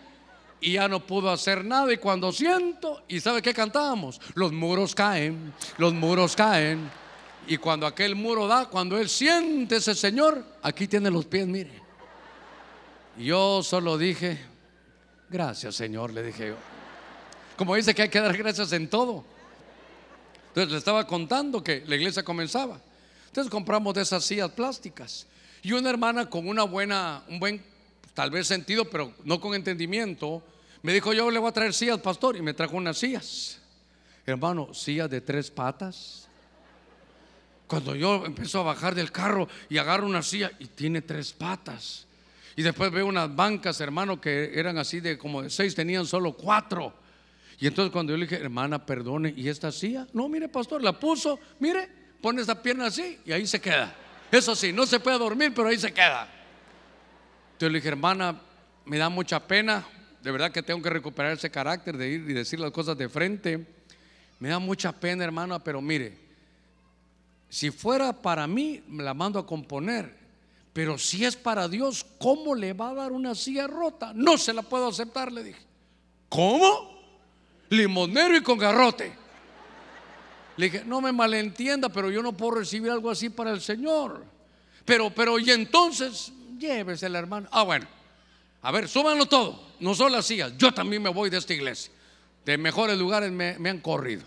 y 0.61 0.73
ya 0.73 0.89
no 0.89 1.01
pudo 1.07 1.31
hacer 1.31 1.65
nada. 1.65 1.93
Y 1.93 1.97
cuando 1.97 2.33
siento, 2.33 3.03
¿y 3.09 3.21
sabe 3.21 3.43
qué 3.43 3.55
cantábamos? 3.55 4.21
Los 4.35 4.53
muros 4.53 4.95
caen, 4.95 5.53
los 5.79 5.93
muros 5.95 6.37
caen. 6.37 6.91
Y 7.47 7.57
cuando 7.57 7.87
aquel 7.87 8.15
muro 8.15 8.47
da, 8.47 8.67
cuando 8.67 8.99
él 8.99 9.09
siente 9.09 9.77
ese 9.77 9.95
Señor, 9.95 10.45
aquí 10.63 10.87
tiene 10.87 11.11
los 11.11 11.27
pies, 11.27 11.47
mire. 11.47 11.81
Yo 13.17 13.63
solo 13.63 13.99
dije, 13.99 14.39
gracias 15.29 15.75
Señor, 15.75 16.13
le 16.13 16.23
dije 16.23 16.49
yo. 16.49 16.55
Como 17.57 17.75
dice 17.75 17.95
que 17.95 18.03
hay 18.03 18.09
que 18.09 18.21
dar 18.21 18.37
gracias 18.37 18.73
en 18.73 18.89
todo. 18.89 19.25
Entonces 20.51 20.73
le 20.73 20.79
estaba 20.79 21.07
contando 21.07 21.63
que 21.63 21.85
la 21.87 21.95
iglesia 21.97 22.25
comenzaba. 22.25 22.81
Entonces 23.27 23.51
compramos 23.51 23.95
de 23.95 24.03
esas 24.03 24.25
sillas 24.25 24.51
plásticas. 24.51 25.27
Y 25.63 25.73
una 25.73 25.91
hermana 25.91 26.29
con 26.29 26.49
una 26.49 26.65
buena, 26.65 27.23
un 27.29 27.39
buen, 27.39 27.63
tal 28.15 28.31
vez 28.31 28.49
sentido, 28.49 28.85
pero 28.85 29.15
no 29.25 29.41
con 29.41 29.55
entendimiento, 29.55 30.43
me 30.83 30.93
dijo, 30.93 31.13
yo 31.13 31.31
le 31.31 31.39
voy 31.39 31.51
a 31.51 31.53
traer 31.53 31.73
sillas, 31.73 32.01
pastor, 32.01 32.37
y 32.37 32.43
me 32.43 32.55
trajo 32.55 32.77
unas 32.77 32.99
sillas. 32.99 33.61
Hermano, 34.27 34.75
sillas 34.75 35.09
de 35.09 35.21
tres 35.21 35.51
patas. 35.51 36.27
Cuando 37.69 37.95
yo 37.95 38.27
empiezo 38.27 38.61
a 38.61 38.65
bajar 38.65 38.97
del 38.97 39.13
carro 39.13 39.47
y 39.69 39.79
agarro 39.79 40.07
una 40.07 40.23
silla 40.23 40.51
y 40.59 40.67
tiene 40.67 41.03
tres 41.03 41.33
patas. 41.33 42.07
Y 42.57 42.63
después 42.63 42.91
veo 42.91 43.07
unas 43.07 43.35
bancas, 43.35 43.81
hermano, 43.81 44.21
que 44.21 44.59
eran 44.59 44.77
así 44.77 44.99
de 44.99 45.17
como 45.17 45.43
de 45.43 45.51
seis, 45.51 45.77
tenían 45.77 46.05
solo 46.05 46.33
cuatro. 46.33 46.93
Y 47.61 47.67
entonces 47.67 47.93
cuando 47.93 48.13
yo 48.13 48.17
le 48.17 48.25
dije, 48.25 48.41
hermana, 48.41 48.85
perdone, 48.87 49.35
¿y 49.37 49.49
esta 49.49 49.71
silla? 49.71 50.07
No, 50.15 50.29
mire, 50.31 50.49
pastor, 50.49 50.83
la 50.83 50.99
puso, 50.99 51.39
mire, 51.59 51.89
pone 52.23 52.41
esa 52.41 52.61
pierna 52.61 52.87
así 52.87 53.19
y 53.27 53.33
ahí 53.33 53.47
se 53.47 53.61
queda. 53.61 53.95
Eso 54.33 54.57
sí, 54.57 54.73
no 54.73 54.87
se 54.87 54.99
puede 54.99 55.19
dormir, 55.19 55.53
pero 55.55 55.69
ahí 55.69 55.79
se 55.79 55.93
queda. 55.93 56.27
Entonces 57.53 57.73
le 57.73 57.79
dije, 57.79 57.89
hermana, 57.89 58.41
me 58.87 58.97
da 58.97 59.11
mucha 59.11 59.47
pena, 59.47 59.87
de 60.23 60.31
verdad 60.31 60.51
que 60.51 60.63
tengo 60.63 60.81
que 60.81 60.89
recuperar 60.89 61.33
ese 61.33 61.51
carácter 61.51 61.99
de 61.99 62.09
ir 62.09 62.31
y 62.31 62.33
decir 62.33 62.59
las 62.59 62.71
cosas 62.71 62.97
de 62.97 63.11
frente. 63.11 63.67
Me 64.39 64.49
da 64.49 64.59
mucha 64.59 64.91
pena, 64.93 65.23
hermana, 65.23 65.63
pero 65.63 65.83
mire, 65.83 66.17
si 67.51 67.71
fuera 67.71 68.11
para 68.15 68.47
mí, 68.47 68.83
me 68.89 69.03
la 69.03 69.13
mando 69.13 69.39
a 69.39 69.47
componer. 69.47 70.19
Pero 70.73 70.97
si 70.97 71.27
es 71.27 71.37
para 71.37 71.69
Dios, 71.69 72.07
¿cómo 72.19 72.55
le 72.55 72.73
va 72.73 72.91
a 72.91 72.95
dar 72.95 73.13
una 73.13 73.35
silla 73.35 73.67
rota? 73.67 74.13
No 74.15 74.39
se 74.39 74.55
la 74.55 74.63
puedo 74.63 74.89
aceptar, 74.89 75.31
le 75.31 75.43
dije. 75.43 75.61
¿Cómo? 76.31 77.00
Limonero 77.71 78.37
y 78.37 78.43
con 78.43 78.59
garrote. 78.59 79.13
Le 80.57 80.67
dije, 80.67 80.85
no 80.85 81.01
me 81.01 81.13
malentienda, 81.13 81.89
pero 81.89 82.11
yo 82.11 82.23
no 82.23 82.33
puedo 82.35 82.57
recibir 82.57 82.91
algo 82.91 83.11
así 83.11 83.31
para 83.31 83.51
el 83.51 83.61
Señor. 83.63 84.23
Pero, 84.85 85.11
pero, 85.11 85.39
y 85.39 85.51
entonces, 85.51 86.33
llévese 86.59 87.09
la 87.09 87.19
hermana. 87.19 87.49
Ah, 87.51 87.63
bueno. 87.63 87.87
A 88.63 88.71
ver, 88.71 88.89
súbanlo 88.89 89.27
todo. 89.27 89.69
No 89.81 89.95
solo 89.95 90.17
las 90.17 90.27
sillas. 90.27 90.53
Yo 90.59 90.73
también 90.73 91.03
me 91.03 91.09
voy 91.09 91.31
de 91.31 91.39
esta 91.39 91.55
iglesia. 91.55 91.91
De 92.45 92.59
mejores 92.59 92.99
lugares 92.99 93.31
me, 93.33 93.57
han 93.69 93.81
corrido. 93.81 94.25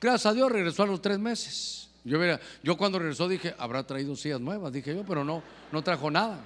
Gracias 0.00 0.26
a 0.26 0.34
Dios 0.34 0.52
regresó 0.52 0.82
a 0.82 0.86
los 0.86 1.00
tres 1.00 1.18
meses. 1.18 1.88
Yo, 2.04 2.18
yo 2.62 2.76
cuando 2.76 2.98
regresó 2.98 3.26
dije, 3.26 3.54
habrá 3.58 3.86
traído 3.86 4.14
sillas 4.14 4.40
nuevas, 4.40 4.72
dije 4.72 4.94
yo, 4.94 5.04
pero 5.04 5.24
no, 5.24 5.42
no 5.72 5.82
trajo 5.82 6.10
nada. 6.10 6.38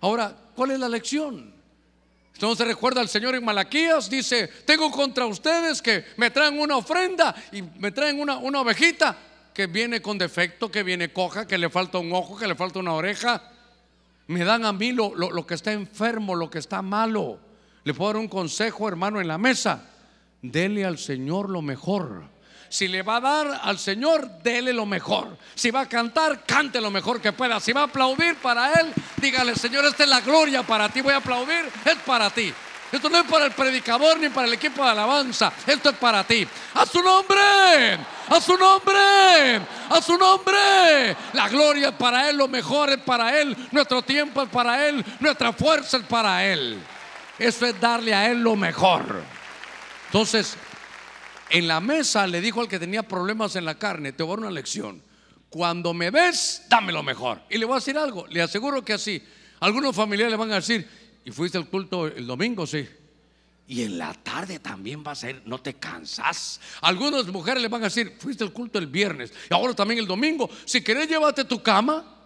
Ahora, 0.00 0.36
¿cuál 0.54 0.72
es 0.72 0.78
la 0.78 0.88
lección? 0.88 1.59
Entonces 2.34 2.66
recuerda 2.66 3.02
el 3.02 3.08
Señor 3.08 3.34
en 3.34 3.44
Malaquías, 3.44 4.08
dice, 4.08 4.48
tengo 4.64 4.90
contra 4.90 5.26
ustedes 5.26 5.82
que 5.82 6.04
me 6.16 6.30
traen 6.30 6.58
una 6.58 6.76
ofrenda 6.76 7.34
y 7.52 7.62
me 7.62 7.92
traen 7.92 8.18
una, 8.18 8.38
una 8.38 8.62
ovejita 8.62 9.16
que 9.52 9.66
viene 9.66 10.00
con 10.00 10.16
defecto, 10.16 10.70
que 10.70 10.82
viene 10.82 11.12
coja, 11.12 11.46
que 11.46 11.58
le 11.58 11.68
falta 11.68 11.98
un 11.98 12.12
ojo, 12.12 12.36
que 12.36 12.46
le 12.46 12.54
falta 12.54 12.78
una 12.78 12.94
oreja. 12.94 13.42
Me 14.28 14.44
dan 14.44 14.64
a 14.64 14.72
mí 14.72 14.92
lo, 14.92 15.14
lo, 15.14 15.30
lo 15.30 15.46
que 15.46 15.54
está 15.54 15.72
enfermo, 15.72 16.34
lo 16.34 16.48
que 16.48 16.60
está 16.60 16.80
malo. 16.80 17.38
Le 17.84 17.92
puedo 17.92 18.12
dar 18.12 18.20
un 18.20 18.28
consejo, 18.28 18.88
hermano, 18.88 19.20
en 19.20 19.28
la 19.28 19.38
mesa. 19.38 19.90
Dele 20.40 20.84
al 20.84 20.98
Señor 20.98 21.50
lo 21.50 21.60
mejor. 21.60 22.24
Si 22.70 22.86
le 22.86 23.02
va 23.02 23.16
a 23.16 23.20
dar 23.20 23.60
al 23.64 23.80
Señor, 23.80 24.28
dele 24.44 24.72
lo 24.72 24.86
mejor. 24.86 25.36
Si 25.56 25.72
va 25.72 25.80
a 25.80 25.88
cantar, 25.88 26.44
cante 26.46 26.80
lo 26.80 26.92
mejor 26.92 27.20
que 27.20 27.32
pueda. 27.32 27.58
Si 27.58 27.72
va 27.72 27.80
a 27.80 27.84
aplaudir 27.84 28.36
para 28.36 28.72
Él, 28.74 28.92
dígale, 29.16 29.56
Señor, 29.56 29.84
esta 29.84 30.04
es 30.04 30.08
la 30.08 30.20
gloria 30.20 30.62
para 30.62 30.88
ti. 30.88 31.00
Voy 31.00 31.12
a 31.12 31.16
aplaudir, 31.16 31.68
es 31.84 31.96
para 32.06 32.30
ti. 32.30 32.54
Esto 32.92 33.08
no 33.08 33.18
es 33.18 33.24
para 33.24 33.46
el 33.46 33.52
predicador 33.52 34.20
ni 34.20 34.28
para 34.28 34.46
el 34.46 34.54
equipo 34.54 34.84
de 34.84 34.90
alabanza. 34.90 35.52
Esto 35.66 35.90
es 35.90 35.96
para 35.96 36.22
ti. 36.22 36.46
A 36.74 36.86
su 36.86 37.02
nombre. 37.02 37.98
A 38.28 38.40
su 38.40 38.56
nombre. 38.56 39.60
A 39.90 40.00
su 40.00 40.16
nombre. 40.16 41.16
La 41.32 41.48
gloria 41.48 41.88
es 41.88 41.94
para 41.94 42.30
Él. 42.30 42.36
Lo 42.36 42.46
mejor 42.46 42.90
es 42.90 42.98
para 42.98 43.40
Él. 43.40 43.56
Nuestro 43.72 44.02
tiempo 44.02 44.42
es 44.42 44.48
para 44.48 44.86
Él. 44.86 45.04
Nuestra 45.18 45.52
fuerza 45.52 45.96
es 45.96 46.04
para 46.04 46.44
Él. 46.46 46.80
Eso 47.36 47.66
es 47.66 47.80
darle 47.80 48.14
a 48.14 48.30
Él 48.30 48.42
lo 48.42 48.54
mejor. 48.54 49.22
Entonces, 50.06 50.56
en 51.50 51.68
la 51.68 51.80
mesa 51.80 52.26
le 52.26 52.40
dijo 52.40 52.60
al 52.60 52.68
que 52.68 52.78
tenía 52.78 53.02
problemas 53.02 53.56
en 53.56 53.64
la 53.64 53.78
carne, 53.78 54.12
te 54.12 54.22
voy 54.22 54.32
a 54.32 54.36
dar 54.36 54.46
una 54.46 54.50
lección. 54.50 55.02
cuando 55.48 55.92
me 55.92 56.10
ves, 56.10 56.62
dame 56.68 56.92
lo 56.92 57.02
mejor. 57.02 57.42
Y 57.50 57.58
le 57.58 57.64
voy 57.64 57.74
a 57.74 57.78
decir 57.78 57.98
algo, 57.98 58.24
le 58.28 58.40
aseguro 58.40 58.84
que 58.84 58.92
así. 58.92 59.20
Algunos 59.58 59.96
familiares 59.96 60.30
le 60.30 60.36
van 60.36 60.52
a 60.52 60.56
decir, 60.56 60.88
¿y 61.24 61.32
fuiste 61.32 61.58
al 61.58 61.68
culto 61.68 62.06
el 62.06 62.24
domingo? 62.24 62.66
Sí. 62.66 62.88
Y 63.66 63.82
en 63.82 63.98
la 63.98 64.14
tarde 64.14 64.58
también 64.58 65.02
vas 65.02 65.22
a 65.24 65.30
ir, 65.30 65.42
no 65.46 65.60
te 65.60 65.74
cansas. 65.74 66.60
Algunas 66.80 67.26
mujeres 67.26 67.62
le 67.62 67.68
van 67.68 67.82
a 67.82 67.84
decir, 67.84 68.16
fuiste 68.18 68.44
al 68.44 68.52
culto 68.52 68.78
el 68.78 68.86
viernes 68.86 69.32
y 69.48 69.54
ahora 69.54 69.74
también 69.74 69.98
el 70.00 70.06
domingo. 70.06 70.48
Si 70.64 70.82
querés, 70.82 71.08
llévate 71.08 71.44
tu 71.44 71.62
cama. 71.62 72.19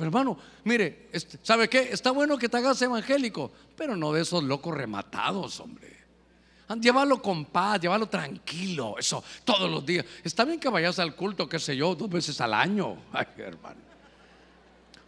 Hermano, 0.00 0.38
mire, 0.64 1.08
este, 1.12 1.38
¿sabe 1.42 1.68
qué? 1.68 1.88
Está 1.92 2.10
bueno 2.10 2.38
que 2.38 2.48
te 2.48 2.56
hagas 2.56 2.80
evangélico, 2.82 3.52
pero 3.76 3.96
no 3.96 4.12
de 4.12 4.22
esos 4.22 4.42
locos 4.44 4.74
rematados, 4.74 5.60
hombre. 5.60 5.94
Llévalo 6.80 7.20
con 7.20 7.44
paz, 7.44 7.80
llévalo 7.80 8.06
tranquilo, 8.06 8.96
eso 8.98 9.22
todos 9.44 9.70
los 9.70 9.84
días. 9.84 10.04
Está 10.22 10.44
bien 10.44 10.58
que 10.58 10.68
vayas 10.68 10.98
al 10.98 11.14
culto, 11.14 11.48
qué 11.48 11.58
sé 11.58 11.76
yo, 11.76 11.94
dos 11.94 12.08
veces 12.08 12.40
al 12.40 12.54
año. 12.54 12.96
Ay, 13.12 13.26
hermano. 13.38 13.80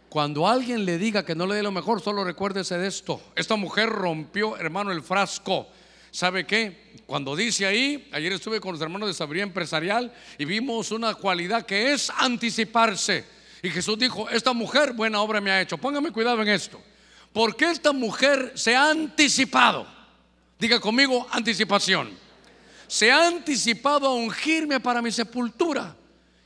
Cuando 0.09 0.47
alguien 0.47 0.85
le 0.85 0.97
diga 0.97 1.25
que 1.25 1.35
no 1.35 1.45
le 1.45 1.55
dé 1.55 1.63
lo 1.63 1.71
mejor, 1.71 2.01
solo 2.01 2.23
recuérdese 2.23 2.77
de 2.77 2.87
esto. 2.87 3.21
Esta 3.35 3.55
mujer 3.55 3.89
rompió, 3.89 4.55
hermano, 4.57 4.91
el 4.91 5.01
frasco. 5.01 5.67
¿Sabe 6.11 6.45
qué? 6.45 6.93
Cuando 7.05 7.35
dice 7.35 7.65
ahí, 7.65 8.07
ayer 8.13 8.31
estuve 8.31 8.61
con 8.61 8.71
los 8.71 8.81
hermanos 8.81 9.09
de 9.09 9.13
Sabiduría 9.13 9.43
Empresarial 9.43 10.13
y 10.37 10.45
vimos 10.45 10.91
una 10.91 11.13
cualidad 11.15 11.65
que 11.65 11.91
es 11.91 12.09
anticiparse. 12.09 13.36
Y 13.61 13.69
Jesús 13.69 13.97
dijo, 13.97 14.29
esta 14.29 14.53
mujer 14.53 14.93
buena 14.93 15.21
obra 15.21 15.41
me 15.41 15.51
ha 15.51 15.61
hecho. 15.61 15.77
Póngame 15.77 16.11
cuidado 16.11 16.41
en 16.41 16.49
esto. 16.49 16.81
Porque 17.33 17.69
esta 17.69 17.91
mujer 17.91 18.53
se 18.55 18.75
ha 18.75 18.89
anticipado. 18.89 19.87
Diga 20.59 20.79
conmigo, 20.79 21.27
anticipación. 21.31 22.11
Se 22.87 23.11
ha 23.11 23.27
anticipado 23.27 24.07
a 24.07 24.13
ungirme 24.13 24.79
para 24.79 25.01
mi 25.01 25.11
sepultura. 25.11 25.95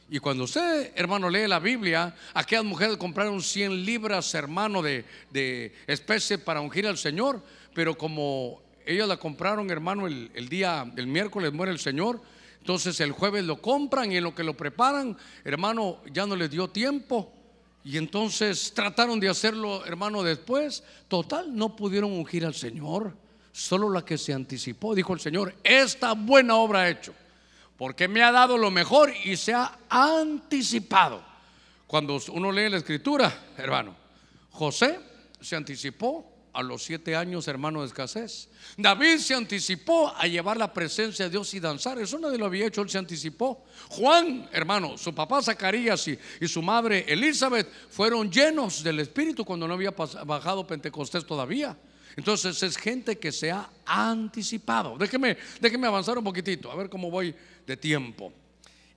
Y 0.09 0.19
cuando 0.19 0.43
usted, 0.43 0.91
hermano, 0.95 1.29
lee 1.29 1.47
la 1.47 1.59
Biblia, 1.59 2.13
aquellas 2.33 2.65
mujeres 2.65 2.97
compraron 2.97 3.41
100 3.41 3.85
libras, 3.85 4.33
hermano, 4.33 4.81
de, 4.81 5.05
especie 5.87 6.37
para 6.37 6.59
ungir 6.59 6.85
al 6.85 6.97
Señor, 6.97 7.41
pero 7.73 7.97
como 7.97 8.61
ellas 8.85 9.07
la 9.07 9.15
compraron, 9.15 9.71
hermano, 9.71 10.07
el, 10.07 10.29
el 10.33 10.49
día 10.49 10.85
del 10.93 11.07
miércoles 11.07 11.53
muere 11.53 11.71
el 11.71 11.79
Señor, 11.79 12.21
entonces 12.61 12.99
el 12.99 13.11
jueves 13.11 13.43
lo 13.43 13.61
compran 13.61 14.11
y 14.11 14.17
en 14.17 14.23
lo 14.23 14.33
que 14.33 14.43
lo 14.43 14.55
preparan, 14.55 15.17
hermano, 15.43 15.97
ya 16.13 16.25
no 16.25 16.35
les 16.35 16.49
dio 16.49 16.69
tiempo. 16.69 17.33
Y 17.83 17.97
entonces 17.97 18.71
trataron 18.73 19.19
de 19.19 19.27
hacerlo, 19.27 19.83
hermano, 19.85 20.21
después. 20.21 20.83
Total, 21.07 21.55
no 21.55 21.75
pudieron 21.75 22.11
ungir 22.11 22.45
al 22.45 22.53
Señor. 22.53 23.17
Solo 23.51 23.89
la 23.89 24.05
que 24.05 24.17
se 24.17 24.31
anticipó, 24.31 24.93
dijo 24.93 25.13
el 25.13 25.19
Señor, 25.19 25.55
esta 25.63 26.13
buena 26.13 26.55
obra 26.55 26.81
ha 26.81 26.89
hecho 26.89 27.13
porque 27.81 28.07
me 28.07 28.21
ha 28.21 28.31
dado 28.31 28.59
lo 28.59 28.69
mejor 28.69 29.11
y 29.25 29.35
se 29.35 29.55
ha 29.55 29.79
anticipado. 29.89 31.19
Cuando 31.87 32.21
uno 32.31 32.51
lee 32.51 32.69
la 32.69 32.77
escritura, 32.77 33.33
hermano, 33.57 33.95
José 34.51 34.99
se 35.41 35.55
anticipó 35.55 36.30
a 36.53 36.61
los 36.61 36.83
siete 36.83 37.15
años, 37.15 37.47
hermano, 37.47 37.81
de 37.81 37.87
escasez. 37.87 38.49
David 38.77 39.17
se 39.17 39.33
anticipó 39.33 40.13
a 40.15 40.27
llevar 40.27 40.57
la 40.57 40.73
presencia 40.73 41.25
de 41.25 41.31
Dios 41.31 41.53
y 41.53 41.59
danzar. 41.59 41.99
Eso 41.99 42.19
nadie 42.19 42.37
lo 42.37 42.45
había 42.45 42.67
hecho, 42.67 42.81
él 42.81 42.89
se 42.89 42.97
anticipó. 42.97 43.63
Juan, 43.89 44.49
hermano, 44.51 44.97
su 44.97 45.13
papá 45.13 45.41
Zacarías 45.41 46.07
y, 46.07 46.17
y 46.39 46.47
su 46.47 46.61
madre 46.61 47.05
Elizabeth 47.07 47.67
fueron 47.89 48.31
llenos 48.31 48.83
del 48.83 48.99
Espíritu 48.99 49.45
cuando 49.45 49.67
no 49.67 49.73
había 49.73 49.91
bajado 49.91 50.67
Pentecostés 50.67 51.25
todavía. 51.25 51.77
Entonces 52.15 52.61
es 52.61 52.77
gente 52.77 53.17
que 53.17 53.31
se 53.31 53.51
ha 53.51 53.69
anticipado. 53.85 54.97
Déjeme, 54.97 55.37
déjeme 55.59 55.87
avanzar 55.87 56.17
un 56.17 56.23
poquitito, 56.23 56.71
a 56.71 56.75
ver 56.75 56.89
cómo 56.89 57.09
voy 57.09 57.33
de 57.65 57.77
tiempo. 57.77 58.33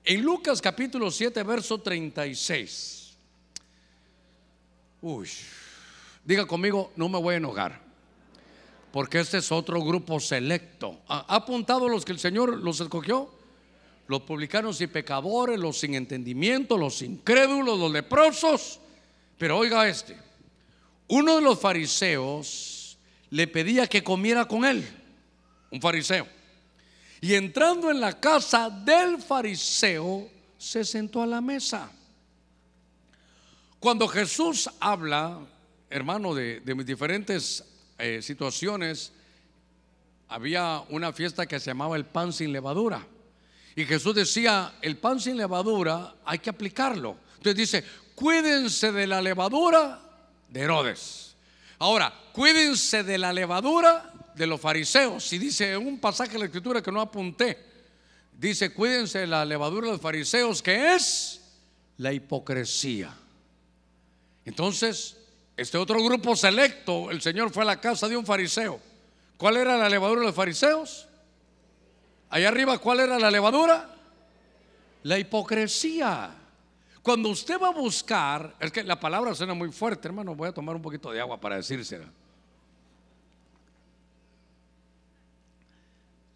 En 0.05 0.23
Lucas 0.23 0.61
capítulo 0.61 1.11
7, 1.11 1.43
verso 1.45 1.81
36. 1.81 3.17
Uy, 5.01 5.29
diga 6.25 6.47
conmigo, 6.47 6.93
no 6.97 7.09
me 7.09 7.19
voy 7.19 7.35
a 7.35 7.39
enojar. 7.39 7.81
Porque 8.93 9.21
este 9.21 9.39
es 9.39 9.51
otro 9.51 9.83
grupo 9.83 10.21
selecto. 10.21 11.01
¿Ha 11.09 11.35
apuntado 11.35 11.89
los 11.89 12.05
que 12.05 12.13
el 12.13 12.19
Señor 12.19 12.59
los 12.59 12.81
escogió? 12.81 13.29
Los 14.07 14.23
publicanos 14.23 14.81
y 14.81 14.87
pecadores, 14.87 15.59
los 15.59 15.79
sin 15.79 15.95
entendimiento, 15.95 16.79
los 16.79 17.03
incrédulos, 17.03 17.79
los 17.79 17.91
leprosos. 17.91 18.81
Pero 19.37 19.59
oiga 19.59 19.89
este, 19.89 20.17
uno 21.09 21.37
de 21.37 21.43
los 21.43 21.59
fariseos 21.59 22.97
le 23.31 23.49
pedía 23.49 23.87
que 23.89 24.05
comiera 24.05 24.47
con 24.47 24.65
él, 24.65 24.87
un 25.71 25.81
fariseo. 25.81 26.29
Y 27.21 27.35
entrando 27.35 27.91
en 27.91 28.01
la 28.01 28.21
casa 28.21 28.71
del 28.71 29.21
fariseo, 29.21 30.29
se 30.57 30.85
sentó 30.85 31.23
a 31.23 31.27
la 31.27 31.41
mesa. 31.41 31.91
Cuando 33.81 34.07
Jesús 34.07 34.71
habla, 34.79 35.41
hermano, 35.95 36.35
de, 36.35 36.61
diferentes 36.85 37.63
eh, 37.99 38.21
situaciones, 38.21 39.13
había 40.29 40.83
una 40.89 41.13
fiesta 41.13 41.47
que 41.47 41.61
se 41.61 41.67
llamaba 41.67 41.95
el 41.95 42.05
pan 42.05 42.33
sin 42.33 42.53
levadura. 42.53 43.07
Y 43.77 43.85
Jesús 43.85 44.13
decía, 44.13 44.75
el 44.83 44.97
pan 44.97 45.21
sin 45.21 45.37
levadura 45.37 46.17
hay 46.25 46.41
que 46.41 46.51
aplicarlo. 46.51 47.17
Entonces 47.37 47.55
dice, 47.55 47.85
cuídense 48.17 48.91
de 48.91 49.07
la 49.07 49.23
levadura 49.23 50.01
de 50.49 50.61
Herodes. 50.63 51.37
Ahora, 51.79 52.13
cuídense 52.33 53.05
de 53.05 53.17
la 53.17 53.33
levadura 53.33 54.13
de 54.35 54.49
los 54.49 54.61
fariseos. 54.61 55.25
Si 55.25 55.39
dice 55.39 55.77
un 55.77 56.01
pasaje 56.01 56.33
de 56.33 56.41
la 56.41 56.45
escritura 56.47 56.83
que 56.83 56.91
no 56.91 57.01
apunté, 57.01 57.57
dice, 58.37 58.71
cuídense 58.75 59.21
de 59.21 59.27
la 59.29 59.45
levadura 59.45 59.87
de 59.87 59.93
los 59.93 60.03
fariseos, 60.03 60.61
que 60.61 60.97
es 60.97 61.41
la 61.99 62.13
hipocresía. 62.13 63.15
Entonces, 64.45 65.19
este 65.57 65.79
otro 65.79 66.03
grupo 66.03 66.35
selecto, 66.35 67.11
el 67.11 67.21
Señor 67.21 67.51
fue 67.51 67.63
a 67.63 67.67
la 67.67 67.81
casa 67.81 68.09
de 68.09 68.17
un 68.17 68.27
fariseo. 68.27 68.81
¿Cuál 69.37 69.57
era 69.57 69.77
la 69.77 69.89
levadura 69.89 70.21
de 70.21 70.27
los 70.27 70.35
fariseos? 70.35 71.09
Allá 72.31 72.49
arriba, 72.49 72.79
¿cuál 72.79 73.01
era 73.01 73.19
la 73.19 73.31
levadura? 73.31 73.95
La 75.03 75.19
hipocresía. 75.19 76.31
Cuando 77.03 77.29
usted 77.29 77.61
va 77.61 77.69
a 77.69 77.73
buscar, 77.73 78.57
es 78.59 78.73
que 78.73 78.83
la 78.83 78.99
palabra 78.99 79.35
suena 79.35 79.55
muy 79.55 79.71
fuerte, 79.71 80.09
hermano, 80.09 80.35
voy 80.35 80.49
a 80.49 80.53
tomar 80.53 80.75
un 80.75 80.83
poquito 80.83 81.13
de 81.13 81.21
agua 81.21 81.41
para 81.41 81.57
decírsela. 81.57 82.07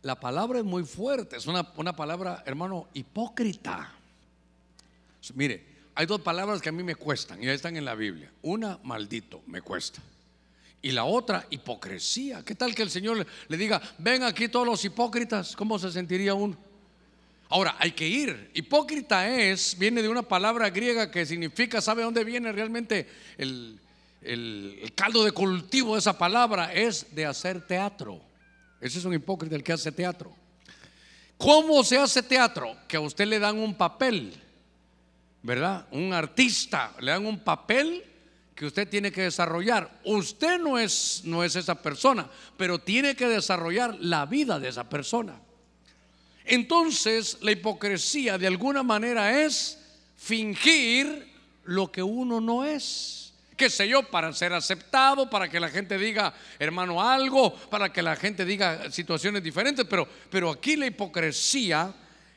la 0.02 0.18
palabra 0.18 0.60
es 0.60 0.64
muy 0.64 0.84
fuerte, 0.84 1.36
es 1.36 1.46
una, 1.46 1.64
palabra, 1.94 2.42
hermano, 2.46 2.88
hipócrita. 2.94 3.92
Mire, 5.34 5.66
hay 5.99 6.07
dos 6.07 6.20
palabras 6.20 6.62
que 6.62 6.68
a 6.68 6.72
mí 6.72 6.84
me 6.84 6.94
cuestan 6.94 7.42
y 7.42 7.49
ahí 7.49 7.57
están 7.57 7.76
en 7.76 7.84
la 7.84 7.96
Biblia. 7.96 8.30
Una, 8.42 8.78
maldito, 8.84 9.42
me 9.49 9.62
cuesta. 9.62 10.01
Y 10.80 10.92
la 10.92 11.03
otra, 11.03 11.44
hipocresía. 11.51 12.44
¿Qué 12.44 12.55
tal 12.55 12.72
que 12.72 12.82
el 12.82 12.90
Señor 12.90 13.26
le 13.49 13.57
diga, 13.57 13.82
ven 13.99 14.22
aquí 14.22 14.46
todos 14.46 14.64
los 14.64 14.84
hipócritas? 14.84 15.57
¿Cómo 15.57 15.76
se 15.76 15.90
sentiría 15.90 16.34
uno? 16.34 16.57
Ahora, 17.49 17.74
hay 17.80 17.90
que 17.90 18.07
ir. 18.07 18.49
Hipócrita 18.55 19.28
es, 19.28 19.76
viene 19.76 20.01
de 20.01 20.09
una 20.09 20.22
palabra 20.22 20.70
griega 20.70 21.11
que 21.11 21.26
significa, 21.26 21.80
¿sabe 21.80 22.05
dónde 22.05 22.22
viene 22.22 22.53
realmente 22.53 23.09
el, 23.36 23.80
el 24.22 24.92
caldo 24.94 25.24
de 25.24 25.32
cultivo 25.32 25.94
de 25.94 25.99
esa 25.99 26.16
palabra? 26.16 26.72
Es 26.72 27.12
de 27.12 27.26
hacer 27.26 27.66
teatro. 27.66 28.20
Ese 28.80 29.01
es 29.01 29.05
un 29.05 29.14
hipócrita 29.14 29.57
el 29.57 29.64
que 29.64 29.72
hace 29.72 29.90
teatro. 29.90 30.32
¿Cómo 31.36 31.82
se 31.82 31.99
hace 31.99 32.22
teatro? 32.22 32.76
Que 32.86 32.99
a 32.99 33.01
usted 33.01 33.26
le 33.26 33.40
dan 33.40 33.59
un 33.59 33.74
papel, 33.74 34.40
¿verdad? 35.49 35.86
Un 35.92 36.12
artista, 36.12 36.92
le 37.01 37.11
dan 37.11 37.24
un 37.24 37.40
papel 37.40 38.05
que 38.55 38.66
usted 38.66 38.86
tiene 38.86 39.11
que 39.11 39.22
desarrollar. 39.22 39.99
Usted 40.05 40.59
no 40.59 40.78
es, 40.78 41.22
no 41.24 41.42
es 41.42 41.57
esa 41.57 41.80
persona, 41.80 42.28
pero 42.59 42.78
tiene 42.78 43.16
que 43.16 43.26
desarrollar 43.26 43.96
la 43.99 44.26
vida 44.26 44.61
de 44.61 44.68
esa 44.68 44.90
persona. 44.90 45.40
Entonces, 46.44 47.38
la 47.40 47.53
hipocresía 47.53 48.36
de 48.36 48.46
alguna 48.46 48.82
manera 48.82 49.42
es 49.42 49.78
fingir 50.18 51.32
lo 51.64 51.90
que 51.90 52.03
uno 52.03 52.42
no 52.42 52.64
es 52.64 53.24
qué 53.57 53.68
sé 53.68 53.88
yo, 53.88 54.05
para 54.05 54.32
ser 54.32 54.53
aceptado, 54.53 55.28
para 55.28 55.49
que 55.49 55.59
la 55.59 55.68
gente 55.68 55.99
diga, 55.99 56.32
hermano, 56.61 57.03
algo, 57.03 57.53
para 57.53 57.92
que 57.92 58.03
la 58.03 58.14
gente 58.14 58.44
diga 58.44 58.88
situaciones 58.92 59.42
diferentes, 59.42 59.84
pero, 59.90 60.07
pero 60.30 60.51
aquí 60.51 60.76
la 60.76 60.86
hipocresía, 60.86 61.92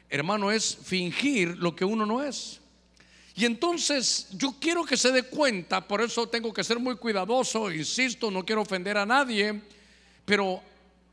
hermano, 0.10 0.50
es 0.50 0.76
fingir 0.84 1.60
lo 1.60 1.76
que 1.76 1.86
uno 1.86 2.08
no 2.08 2.24
es. 2.24 2.61
Y 3.36 3.46
entonces 3.46 4.28
yo 4.32 4.56
quiero 4.60 4.84
que 4.84 4.98
se 4.98 5.12
dé 5.12 5.24
cuenta, 5.24 5.88
por 5.88 6.02
eso 6.02 6.28
tengo 6.28 6.54
que 6.54 6.64
ser 6.64 6.80
muy 6.80 6.96
cuidadoso, 6.96 7.72
insisto, 7.72 8.30
no 8.30 8.44
quiero 8.44 8.62
ofender 8.62 8.98
a 8.98 9.06
nadie, 9.06 9.62
pero 10.26 10.62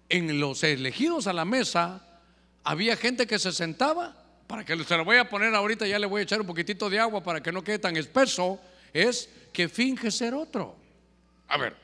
en 0.09 0.41
los 0.41 0.65
elegidos 0.65 1.27
a 1.27 1.33
la 1.33 1.45
mesa 1.45 2.05
había 2.65 2.97
gente 2.97 3.27
que 3.27 3.39
se 3.39 3.53
sentaba, 3.53 4.17
para 4.47 4.65
que 4.65 4.83
se 4.83 4.97
lo 4.97 5.05
voy 5.05 5.19
a 5.19 5.29
poner 5.29 5.55
ahorita, 5.55 5.87
ya 5.87 5.99
le 5.99 6.07
voy 6.07 6.21
a 6.21 6.23
echar 6.25 6.41
un 6.41 6.47
poquitito 6.47 6.89
de 6.91 6.99
agua 6.99 7.23
para 7.23 7.43
que 7.43 7.53
no 7.53 7.63
quede 7.63 7.79
tan 7.79 7.97
espeso, 7.97 8.59
es 8.93 9.29
que 9.53 9.69
finge 9.69 10.11
ser 10.11 10.35
otro. 10.35 10.75
A 11.49 11.59
ver, 11.59 11.77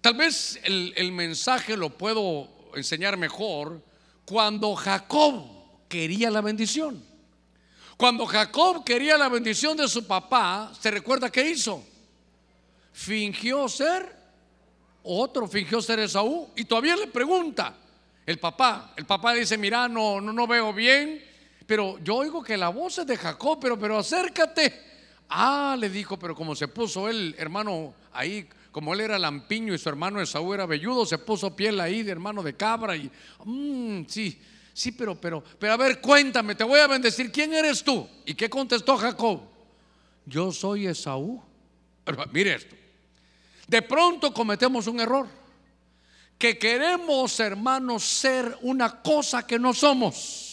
tal 0.00 0.14
vez 0.14 0.60
el, 0.64 1.12
mensaje 1.12 1.76
lo 1.76 1.90
puedo 1.90 2.48
enseñar 2.74 3.16
mejor 3.16 3.82
cuando 4.24 4.74
Jacob 4.74 5.44
quería 5.88 6.30
la 6.30 6.40
bendición. 6.40 7.04
Cuando 7.98 8.26
Jacob 8.26 8.84
quería 8.84 9.18
la 9.18 9.28
bendición 9.28 9.76
de 9.76 9.88
su 9.88 10.06
papá, 10.06 10.70
¿se 10.80 10.88
recuerda 10.88 11.32
qué 11.32 11.50
hizo? 11.50 11.84
Fingió 12.92 13.68
ser 13.68 14.14
otro, 15.02 15.48
fingió 15.48 15.82
ser 15.82 15.98
Esaú 15.98 16.48
y 16.54 16.64
todavía 16.64 16.94
le 16.94 17.08
pregunta 17.08 17.74
el 18.24 18.38
papá. 18.38 18.92
El 18.96 19.04
papá 19.04 19.32
dice, 19.34 19.58
mira, 19.58 19.88
no, 19.88 20.20
no, 20.20 20.32
no 20.32 20.46
veo 20.46 20.72
bien, 20.72 21.20
pero 21.66 21.98
yo 21.98 22.14
oigo 22.14 22.40
que 22.40 22.56
la 22.56 22.68
voz 22.68 22.98
es 22.98 23.06
de 23.08 23.16
Jacob, 23.16 23.58
pero, 23.60 23.76
pero 23.76 23.98
acércate. 23.98 24.80
Ah, 25.28 25.76
le 25.76 25.90
dijo, 25.90 26.16
pero 26.16 26.36
como 26.36 26.54
se 26.54 26.68
puso 26.68 27.08
el 27.08 27.34
hermano 27.36 27.94
ahí, 28.12 28.48
como 28.70 28.94
él 28.94 29.00
era 29.00 29.18
lampiño 29.18 29.74
y 29.74 29.78
su 29.78 29.88
hermano 29.88 30.20
Esaú 30.20 30.54
era 30.54 30.66
velludo, 30.66 31.04
se 31.04 31.18
puso 31.18 31.56
piel 31.56 31.80
ahí 31.80 32.04
de 32.04 32.12
hermano 32.12 32.44
de 32.44 32.54
cabra 32.54 32.96
y, 32.96 33.10
mmm, 33.44 34.04
sí, 34.06 34.40
sí, 34.78 34.92
pero, 34.92 35.20
pero, 35.20 35.42
pero 35.58 35.72
a 35.72 35.76
ver, 35.76 36.00
cuéntame, 36.00 36.54
te 36.54 36.64
voy 36.64 36.80
a 36.80 36.86
bendecir, 36.86 37.32
¿quién 37.32 37.52
eres 37.52 37.82
tú? 37.82 38.08
¿Y 38.24 38.34
qué 38.34 38.48
contestó 38.48 38.96
Jacob? 38.96 39.40
Yo 40.24 40.52
soy 40.52 40.86
Esaú. 40.86 41.42
mire 42.32 42.54
esto, 42.54 42.76
de 43.66 43.82
pronto 43.82 44.32
cometemos 44.32 44.86
un 44.86 45.00
error, 45.00 45.26
que 46.38 46.56
queremos, 46.56 47.40
hermanos, 47.40 48.04
ser 48.04 48.56
una 48.62 49.02
cosa 49.02 49.46
que 49.46 49.58
no 49.58 49.74
somos 49.74 50.48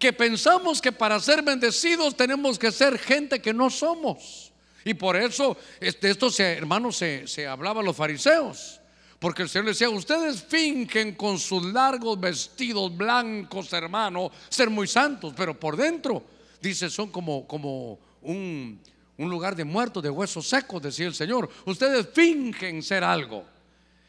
que 0.00 0.14
pensamos 0.14 0.80
que 0.80 0.92
para 0.92 1.20
ser 1.20 1.42
bendecidos 1.42 2.16
tenemos 2.16 2.58
que 2.58 2.72
ser 2.72 2.98
gente 2.98 3.42
que 3.42 3.52
no 3.52 3.68
somos. 3.68 4.50
Y 4.82 4.94
por 4.94 5.14
eso 5.14 5.58
este, 5.78 6.08
esto, 6.08 6.30
se, 6.30 6.54
hermanos, 6.54 6.96
se, 6.96 7.26
se 7.26 7.46
hablaba 7.46 7.82
a 7.82 7.84
los 7.84 7.94
fariseos. 7.94 8.79
Porque 9.20 9.42
el 9.42 9.50
Señor 9.50 9.66
decía, 9.66 9.90
ustedes 9.90 10.42
fingen 10.42 11.14
con 11.14 11.38
sus 11.38 11.62
largos 11.66 12.18
vestidos 12.18 12.96
blancos, 12.96 13.70
hermano, 13.74 14.32
ser 14.48 14.70
muy 14.70 14.88
santos, 14.88 15.34
pero 15.36 15.60
por 15.60 15.76
dentro, 15.76 16.24
dice, 16.60 16.88
son 16.88 17.10
como, 17.10 17.46
como 17.46 17.98
un, 18.22 18.80
un 19.18 19.30
lugar 19.30 19.54
de 19.54 19.64
muertos, 19.64 20.02
de 20.02 20.08
huesos 20.08 20.48
secos, 20.48 20.80
decía 20.80 21.06
el 21.06 21.14
Señor. 21.14 21.50
Ustedes 21.66 22.08
fingen 22.14 22.82
ser 22.82 23.04
algo. 23.04 23.44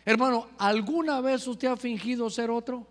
Hermano, 0.05 0.47
¿alguna 0.57 1.20
vez 1.20 1.45
usted 1.45 1.68
ha 1.68 1.76
fingido 1.76 2.30
ser 2.30 2.49
otro? 2.49 2.88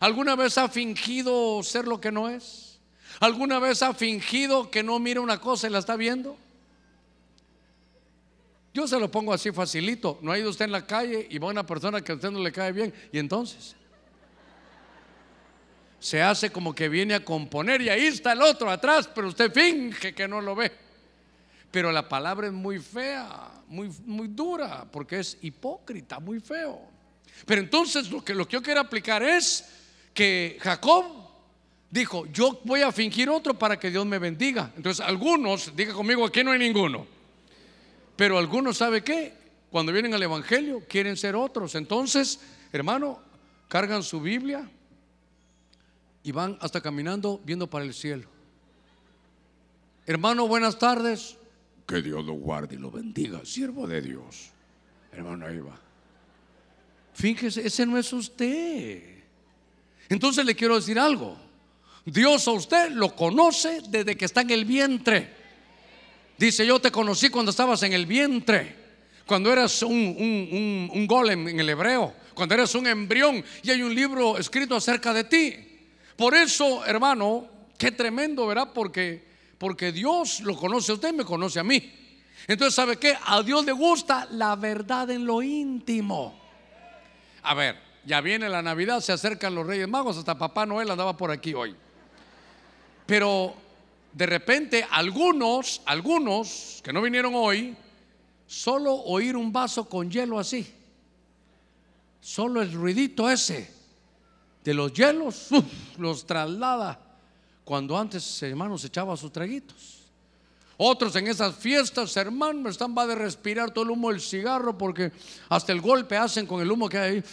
¿Alguna 0.00 0.36
vez 0.36 0.58
ha 0.58 0.68
fingido 0.68 1.62
ser 1.62 1.86
lo 1.86 1.98
que 1.98 2.12
no 2.12 2.28
es? 2.28 2.78
¿Alguna 3.20 3.58
vez 3.58 3.82
ha 3.82 3.94
fingido 3.94 4.70
que 4.70 4.82
no 4.82 4.98
mira 4.98 5.22
una 5.22 5.40
cosa 5.40 5.66
y 5.66 5.70
la 5.70 5.78
está 5.78 5.96
viendo? 5.96 6.36
Yo 8.78 8.86
se 8.86 9.00
lo 9.00 9.10
pongo 9.10 9.32
así 9.32 9.50
facilito. 9.50 10.20
No 10.22 10.30
ha 10.30 10.38
ido 10.38 10.50
usted 10.50 10.66
en 10.66 10.70
la 10.70 10.86
calle 10.86 11.26
y 11.28 11.36
va 11.38 11.48
una 11.48 11.66
persona 11.66 12.00
que 12.00 12.12
a 12.12 12.14
usted 12.14 12.30
no 12.30 12.38
le 12.38 12.52
cae 12.52 12.70
bien. 12.70 12.94
Y 13.10 13.18
entonces 13.18 13.74
se 15.98 16.22
hace 16.22 16.52
como 16.52 16.72
que 16.72 16.88
viene 16.88 17.14
a 17.14 17.24
componer 17.24 17.82
y 17.82 17.88
ahí 17.88 18.06
está 18.06 18.34
el 18.34 18.40
otro 18.40 18.70
atrás, 18.70 19.10
pero 19.12 19.26
usted 19.26 19.52
finge 19.52 20.14
que 20.14 20.28
no 20.28 20.40
lo 20.40 20.54
ve. 20.54 20.70
Pero 21.72 21.90
la 21.90 22.08
palabra 22.08 22.46
es 22.46 22.52
muy 22.52 22.78
fea, 22.78 23.50
muy, 23.66 23.90
muy 24.06 24.28
dura, 24.28 24.86
porque 24.92 25.18
es 25.18 25.38
hipócrita, 25.42 26.20
muy 26.20 26.38
feo. 26.38 26.80
Pero 27.46 27.60
entonces 27.60 28.08
lo 28.12 28.24
que, 28.24 28.32
lo 28.32 28.46
que 28.46 28.52
yo 28.52 28.62
quiero 28.62 28.78
aplicar 28.78 29.24
es 29.24 29.68
que 30.14 30.56
Jacob 30.60 31.04
dijo, 31.90 32.26
yo 32.26 32.60
voy 32.62 32.82
a 32.82 32.92
fingir 32.92 33.28
otro 33.28 33.54
para 33.54 33.76
que 33.76 33.90
Dios 33.90 34.06
me 34.06 34.20
bendiga. 34.20 34.70
Entonces 34.76 35.04
algunos, 35.04 35.74
diga 35.74 35.92
conmigo, 35.94 36.24
aquí 36.24 36.44
no 36.44 36.52
hay 36.52 36.60
ninguno. 36.60 37.17
Pero 38.18 38.36
algunos, 38.36 38.78
¿sabe 38.78 39.04
qué? 39.04 39.32
Cuando 39.70 39.92
vienen 39.92 40.12
al 40.12 40.20
Evangelio 40.20 40.82
quieren 40.88 41.16
ser 41.16 41.36
otros. 41.36 41.76
Entonces, 41.76 42.40
hermano, 42.72 43.20
cargan 43.68 44.02
su 44.02 44.20
Biblia 44.20 44.68
y 46.24 46.32
van 46.32 46.58
hasta 46.60 46.80
caminando 46.80 47.40
viendo 47.44 47.70
para 47.70 47.84
el 47.84 47.94
cielo. 47.94 48.28
Hermano, 50.04 50.48
buenas 50.48 50.80
tardes. 50.80 51.36
Que 51.86 52.02
Dios 52.02 52.24
lo 52.24 52.32
guarde 52.32 52.74
y 52.74 52.78
lo 52.78 52.90
bendiga, 52.90 53.44
siervo 53.44 53.86
de 53.86 54.02
Dios. 54.02 54.50
Hermano, 55.12 55.46
ahí 55.46 55.60
va. 55.60 55.78
Fíjese, 57.14 57.64
ese 57.64 57.86
no 57.86 57.96
es 57.96 58.12
usted. 58.12 59.22
Entonces 60.08 60.44
le 60.44 60.56
quiero 60.56 60.74
decir 60.74 60.98
algo. 60.98 61.38
Dios 62.04 62.48
a 62.48 62.50
usted 62.50 62.90
lo 62.90 63.14
conoce 63.14 63.80
desde 63.88 64.16
que 64.16 64.24
está 64.24 64.40
en 64.40 64.50
el 64.50 64.64
vientre. 64.64 65.37
Dice, 66.38 66.64
yo 66.64 66.78
te 66.78 66.92
conocí 66.92 67.30
cuando 67.30 67.50
estabas 67.50 67.82
en 67.82 67.92
el 67.92 68.06
vientre, 68.06 68.76
cuando 69.26 69.52
eras 69.52 69.82
un, 69.82 70.88
un, 70.94 71.06
golem 71.08 71.48
en 71.48 71.58
el 71.58 71.68
hebreo, 71.68 72.14
cuando 72.32 72.54
eras 72.54 72.76
un 72.76 72.86
embrión 72.86 73.44
y 73.64 73.70
hay 73.72 73.82
un 73.82 73.92
libro 73.92 74.38
escrito 74.38 74.76
acerca 74.76 75.12
de 75.12 75.24
ti. 75.24 75.56
Por 76.16 76.36
eso, 76.36 76.86
hermano, 76.86 77.48
qué 77.76 77.90
tremendo, 77.90 78.46
¿verdad? 78.46 78.70
Porque, 78.72 79.26
porque 79.58 79.90
Dios 79.90 80.38
lo 80.40 80.56
conoce 80.56 80.92
a 80.92 80.94
usted 80.94 81.12
me 81.12 81.24
conoce 81.24 81.58
a 81.58 81.64
mí. 81.64 81.92
Entonces, 82.46 82.74
¿sabe 82.74 82.98
qué? 82.98 83.16
A 83.26 83.42
Dios 83.42 83.64
le 83.64 83.72
gusta 83.72 84.28
la 84.30 84.54
verdad 84.54 85.10
en 85.10 85.26
lo 85.26 85.42
íntimo. 85.42 86.38
A 87.42 87.52
ver, 87.54 87.76
ya 88.04 88.20
viene 88.20 88.48
la 88.48 88.62
Navidad, 88.62 89.00
se 89.00 89.10
acercan 89.10 89.56
los 89.56 89.66
Reyes 89.66 89.88
Magos, 89.88 90.16
hasta 90.16 90.38
Papá 90.38 90.64
Noel 90.66 90.88
andaba 90.88 91.16
por 91.16 91.32
aquí 91.32 91.52
hoy. 91.52 91.74
Pero 93.06 93.67
de 94.18 94.26
repente 94.26 94.84
algunos, 94.90 95.80
algunos 95.84 96.80
que 96.82 96.92
no 96.92 97.00
vinieron 97.00 97.34
hoy, 97.36 97.76
solo 98.48 98.92
oír 98.92 99.36
un 99.36 99.52
vaso 99.52 99.88
con 99.88 100.10
hielo 100.10 100.40
así, 100.40 100.66
solo 102.20 102.60
el 102.60 102.72
ruidito 102.72 103.30
ese 103.30 103.72
de 104.64 104.74
los 104.74 104.92
hielos 104.92 105.50
los 105.98 106.26
traslada 106.26 107.00
cuando 107.62 107.96
antes 107.96 108.42
hermanos 108.42 108.84
echaba 108.84 109.16
sus 109.16 109.30
traguitos. 109.30 110.00
Otros 110.76 111.14
en 111.14 111.28
esas 111.28 111.54
fiestas, 111.54 112.16
hermano, 112.16 112.70
están 112.70 112.96
va 112.98 113.06
de 113.06 113.14
respirar 113.14 113.70
todo 113.70 113.84
el 113.84 113.90
humo 113.90 114.10
del 114.10 114.20
cigarro 114.20 114.76
porque 114.76 115.12
hasta 115.48 115.70
el 115.70 115.80
golpe 115.80 116.16
hacen 116.16 116.44
con 116.44 116.60
el 116.60 116.68
humo 116.68 116.88
que 116.88 116.98
hay 116.98 117.12
ahí 117.18 117.24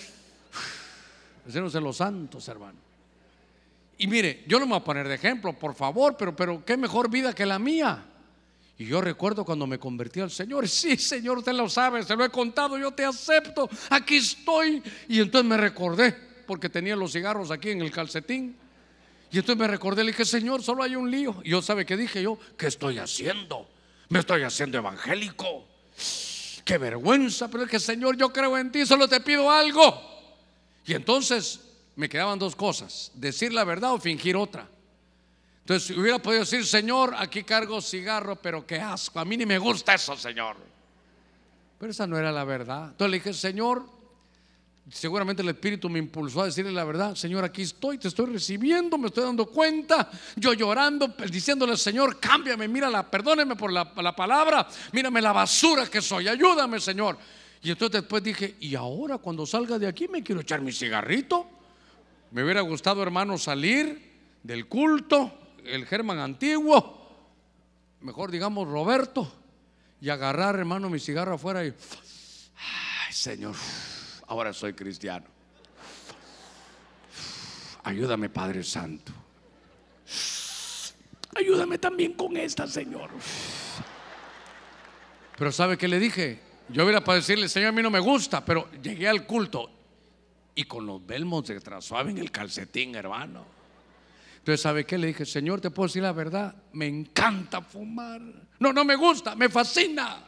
de 1.51 1.81
los 1.81 1.97
santos, 1.97 2.47
hermano. 2.47 2.84
Y 3.97 4.07
mire, 4.07 4.43
yo 4.47 4.59
me 4.59 4.65
voy 4.65 4.77
a 4.77 4.83
poner 4.83 5.07
de 5.07 5.15
ejemplo, 5.15 5.53
por 5.53 5.73
favor, 5.73 6.15
pero, 6.17 6.35
pero 6.35 6.63
qué 6.65 6.75
mejor 6.75 7.09
vida 7.09 7.33
que 7.33 7.45
la 7.45 7.59
mía. 7.59 8.05
Y 8.77 8.85
yo 8.85 8.99
recuerdo 8.99 9.45
cuando 9.45 9.65
me 9.65 9.79
convertí 9.79 10.19
al 10.19 10.31
Señor, 10.31 10.67
sí, 10.69 10.97
Señor, 10.97 11.37
usted 11.37 11.53
lo 11.53 11.69
sabe, 11.69 12.03
se 12.03 12.15
lo 12.15 12.25
he 12.25 12.29
contado, 12.29 12.77
yo 12.77 12.91
te 12.91 13.05
acepto, 13.05 13.69
aquí 13.89 14.17
estoy. 14.17 14.83
Y 15.07 15.19
entonces 15.19 15.49
me 15.49 15.57
recordé, 15.57 16.13
porque 16.45 16.69
tenía 16.69 16.95
los 16.95 17.13
cigarros 17.13 17.51
aquí 17.51 17.69
en 17.69 17.81
el 17.81 17.91
calcetín. 17.91 18.57
Y 19.31 19.39
entonces 19.39 19.59
me 19.59 19.67
recordé, 19.67 20.03
le 20.03 20.11
dije, 20.11 20.25
Señor, 20.25 20.61
solo 20.61 20.83
hay 20.83 20.95
un 20.95 21.09
lío. 21.09 21.41
Y 21.43 21.51
yo, 21.51 21.61
¿sabe 21.61 21.85
qué 21.85 21.97
dije 21.97 22.21
yo? 22.21 22.37
¿Qué 22.57 22.67
estoy 22.67 22.99
haciendo? 22.99 23.67
Me 24.09 24.19
estoy 24.19 24.43
haciendo 24.43 24.77
evangélico. 24.77 25.65
Qué 26.63 26.77
vergüenza, 26.77 27.49
pero 27.49 27.63
es 27.63 27.69
que, 27.69 27.79
Señor, 27.79 28.17
yo 28.17 28.31
creo 28.31 28.57
en 28.57 28.71
ti, 28.71 28.85
solo 28.85 29.07
te 29.07 29.21
pido 29.21 29.49
algo 29.51 30.15
y 30.85 30.93
entonces 30.93 31.59
me 31.95 32.09
quedaban 32.09 32.39
dos 32.39 32.55
cosas, 32.55 33.11
decir 33.13 33.53
la 33.53 33.63
verdad 33.63 33.93
o 33.93 33.99
fingir 33.99 34.35
otra. 34.35 34.67
Entonces 35.59 35.97
hubiera 35.97 36.19
podido 36.19 36.41
decir, 36.41 36.65
Señor, 36.65 37.15
aquí 37.17 37.43
cargo 37.43 37.81
cigarro, 37.81 38.35
pero 38.35 38.65
qué 38.67 38.79
asco, 38.79 39.19
a 39.19 39.25
mí 39.25 39.35
ni 39.35 39.45
me 39.45 39.57
gusta 39.57 39.95
eso, 39.95 40.15
Señor. 40.15 40.57
Pero 41.79 41.91
esa 41.91 42.05
no 42.05 42.17
era 42.17 42.31
la 42.31 42.43
verdad. 42.43 42.89
Entonces 42.89 43.09
le 43.11 43.17
dije, 43.17 43.33
Señor, 43.33 43.83
seguramente 44.91 45.41
el 45.41 45.49
Espíritu 45.49 45.89
me 45.89 45.97
impulsó 45.97 46.41
a 46.41 46.45
decirle 46.45 46.71
la 46.71 46.83
verdad, 46.83 47.15
Señor, 47.15 47.43
aquí 47.43 47.63
estoy, 47.63 47.97
te 47.97 48.09
estoy 48.09 48.27
recibiendo, 48.27 48.97
me 48.97 49.07
estoy 49.07 49.23
dando 49.23 49.47
cuenta, 49.47 50.09
yo 50.35 50.53
llorando, 50.53 51.15
diciéndole, 51.31 51.75
Señor, 51.77 52.19
cámbiame, 52.19 52.67
mírala, 52.67 53.09
perdóneme 53.09 53.55
por 53.55 53.71
la, 53.71 53.91
la 53.95 54.15
palabra, 54.15 54.67
mírame 54.91 55.21
la 55.21 55.31
basura 55.31 55.87
que 55.87 56.01
soy, 56.01 56.27
ayúdame, 56.27 56.79
Señor. 56.79 57.17
Y 57.63 57.71
entonces 57.71 58.01
después 58.01 58.21
dije, 58.21 58.55
y 58.59 58.75
ahora 58.75 59.17
cuando 59.17 59.47
salga 59.47 59.79
de 59.79 59.87
aquí 59.87 60.07
me 60.07 60.21
quiero 60.21 60.41
echar 60.41 60.61
mi 60.61 60.71
cigarrito. 60.71 61.54
Me 62.35 62.43
hubiera 62.43 62.59
gustado, 62.59 63.01
hermano, 63.01 63.37
salir 63.37 64.11
del 64.43 64.67
culto, 64.67 65.31
el 65.63 65.85
Germán 65.85 66.19
antiguo, 66.19 66.99
mejor 68.01 68.29
digamos 68.29 68.67
Roberto, 68.67 69.33
y 70.01 70.09
agarrar, 70.09 70.57
hermano, 70.57 70.89
mi 70.89 70.99
cigarro 70.99 71.35
afuera 71.35 71.63
y, 71.63 71.69
ay, 71.69 73.13
Señor, 73.13 73.55
ahora 74.27 74.51
soy 74.51 74.73
cristiano. 74.73 75.25
Ayúdame, 77.83 78.27
Padre 78.27 78.65
Santo. 78.65 79.13
Ayúdame 81.37 81.77
también 81.77 82.15
con 82.15 82.35
esta, 82.35 82.67
Señor. 82.67 83.11
Pero 85.37 85.53
¿sabe 85.53 85.77
qué 85.77 85.87
le 85.87 85.99
dije? 85.99 86.41
Yo 86.67 86.83
hubiera 86.83 87.01
para 87.01 87.19
decirle, 87.19 87.47
Señor, 87.47 87.69
a 87.69 87.71
mí 87.71 87.81
no 87.81 87.89
me 87.89 88.01
gusta, 88.01 88.43
pero 88.43 88.69
llegué 88.81 89.07
al 89.07 89.25
culto 89.25 89.84
y 90.55 90.63
con 90.63 90.85
los 90.85 91.05
belmos 91.05 91.45
de 91.45 91.61
suave 91.81 92.11
en 92.11 92.17
el 92.17 92.31
calcetín, 92.31 92.95
hermano. 92.95 93.45
Entonces, 94.37 94.61
¿sabe 94.61 94.85
qué? 94.85 94.97
Le 94.97 95.07
dije, 95.07 95.25
Señor, 95.25 95.59
te 95.59 95.69
puedo 95.69 95.87
decir 95.87 96.03
la 96.03 96.13
verdad, 96.13 96.55
me 96.71 96.87
encanta 96.87 97.61
fumar. 97.61 98.21
No, 98.59 98.71
no 98.71 98.85
me 98.85 98.95
gusta, 98.95 99.35
me 99.35 99.49
fascina. 99.49 100.23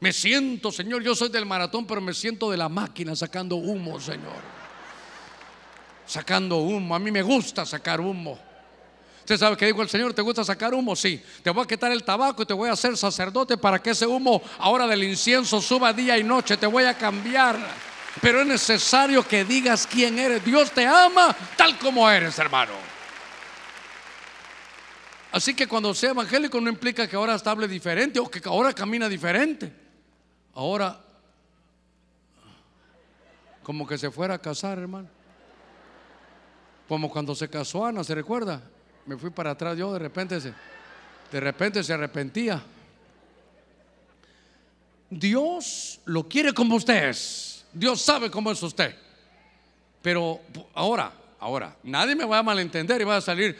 Me 0.00 0.12
siento, 0.12 0.70
Señor, 0.70 1.02
yo 1.02 1.14
soy 1.14 1.28
del 1.28 1.44
maratón, 1.44 1.86
pero 1.86 2.00
me 2.00 2.14
siento 2.14 2.50
de 2.50 2.56
la 2.56 2.68
máquina 2.68 3.16
sacando 3.16 3.56
humo, 3.56 4.00
Señor. 4.00 4.56
sacando 6.06 6.58
humo. 6.58 6.94
A 6.94 6.98
mí 6.98 7.10
me 7.10 7.22
gusta 7.22 7.66
sacar 7.66 8.00
humo. 8.00 8.38
Usted 9.20 9.38
sabe 9.38 9.56
que 9.56 9.66
dijo 9.66 9.82
el 9.82 9.88
Señor, 9.88 10.14
¿te 10.14 10.22
gusta 10.22 10.44
sacar 10.44 10.72
humo? 10.72 10.94
Sí. 10.94 11.20
Te 11.42 11.50
voy 11.50 11.64
a 11.64 11.66
quitar 11.66 11.90
el 11.90 12.04
tabaco 12.04 12.44
y 12.44 12.46
te 12.46 12.54
voy 12.54 12.68
a 12.68 12.74
hacer 12.74 12.96
sacerdote 12.96 13.56
para 13.56 13.82
que 13.82 13.90
ese 13.90 14.06
humo 14.06 14.40
ahora 14.58 14.86
del 14.86 15.02
incienso 15.02 15.60
suba 15.60 15.92
día 15.92 16.16
y 16.16 16.22
noche. 16.22 16.56
Te 16.56 16.66
voy 16.66 16.84
a 16.84 16.94
cambiar. 16.94 17.58
Pero 18.20 18.40
es 18.40 18.46
necesario 18.46 19.26
que 19.26 19.44
digas 19.44 19.86
quién 19.86 20.18
eres. 20.18 20.44
Dios 20.44 20.70
te 20.70 20.86
ama 20.86 21.34
tal 21.56 21.78
como 21.78 22.08
eres, 22.10 22.38
hermano. 22.38 22.72
Así 25.32 25.54
que 25.54 25.66
cuando 25.66 25.92
sea 25.92 26.10
evangélico 26.10 26.60
no 26.60 26.70
implica 26.70 27.06
que 27.06 27.16
ahora 27.16 27.36
hable 27.44 27.68
diferente 27.68 28.18
o 28.18 28.30
que 28.30 28.40
ahora 28.48 28.72
camina 28.72 29.08
diferente. 29.08 29.70
Ahora, 30.54 30.98
como 33.62 33.86
que 33.86 33.98
se 33.98 34.10
fuera 34.10 34.34
a 34.34 34.38
casar, 34.38 34.78
hermano. 34.78 35.08
Como 36.88 37.10
cuando 37.10 37.34
se 37.34 37.50
casó 37.50 37.84
Ana, 37.84 38.04
¿se 38.04 38.14
recuerda? 38.14 38.62
Me 39.04 39.16
fui 39.18 39.30
para 39.30 39.50
atrás 39.50 39.76
yo, 39.76 39.92
de 39.92 39.98
repente 39.98 40.40
se, 40.40 40.54
de 41.30 41.40
repente 41.40 41.82
se 41.82 41.92
arrepentía. 41.92 42.62
Dios 45.10 46.00
lo 46.04 46.28
quiere 46.28 46.52
como 46.52 46.76
usted 46.76 47.10
es. 47.10 47.55
Dios 47.76 48.00
sabe 48.00 48.30
cómo 48.30 48.50
es 48.50 48.62
usted. 48.62 48.94
Pero 50.02 50.40
ahora, 50.74 51.12
ahora, 51.38 51.76
nadie 51.82 52.14
me 52.14 52.24
va 52.24 52.38
a 52.38 52.42
malentender 52.42 53.00
y 53.00 53.04
va 53.04 53.16
a 53.16 53.20
salir. 53.20 53.56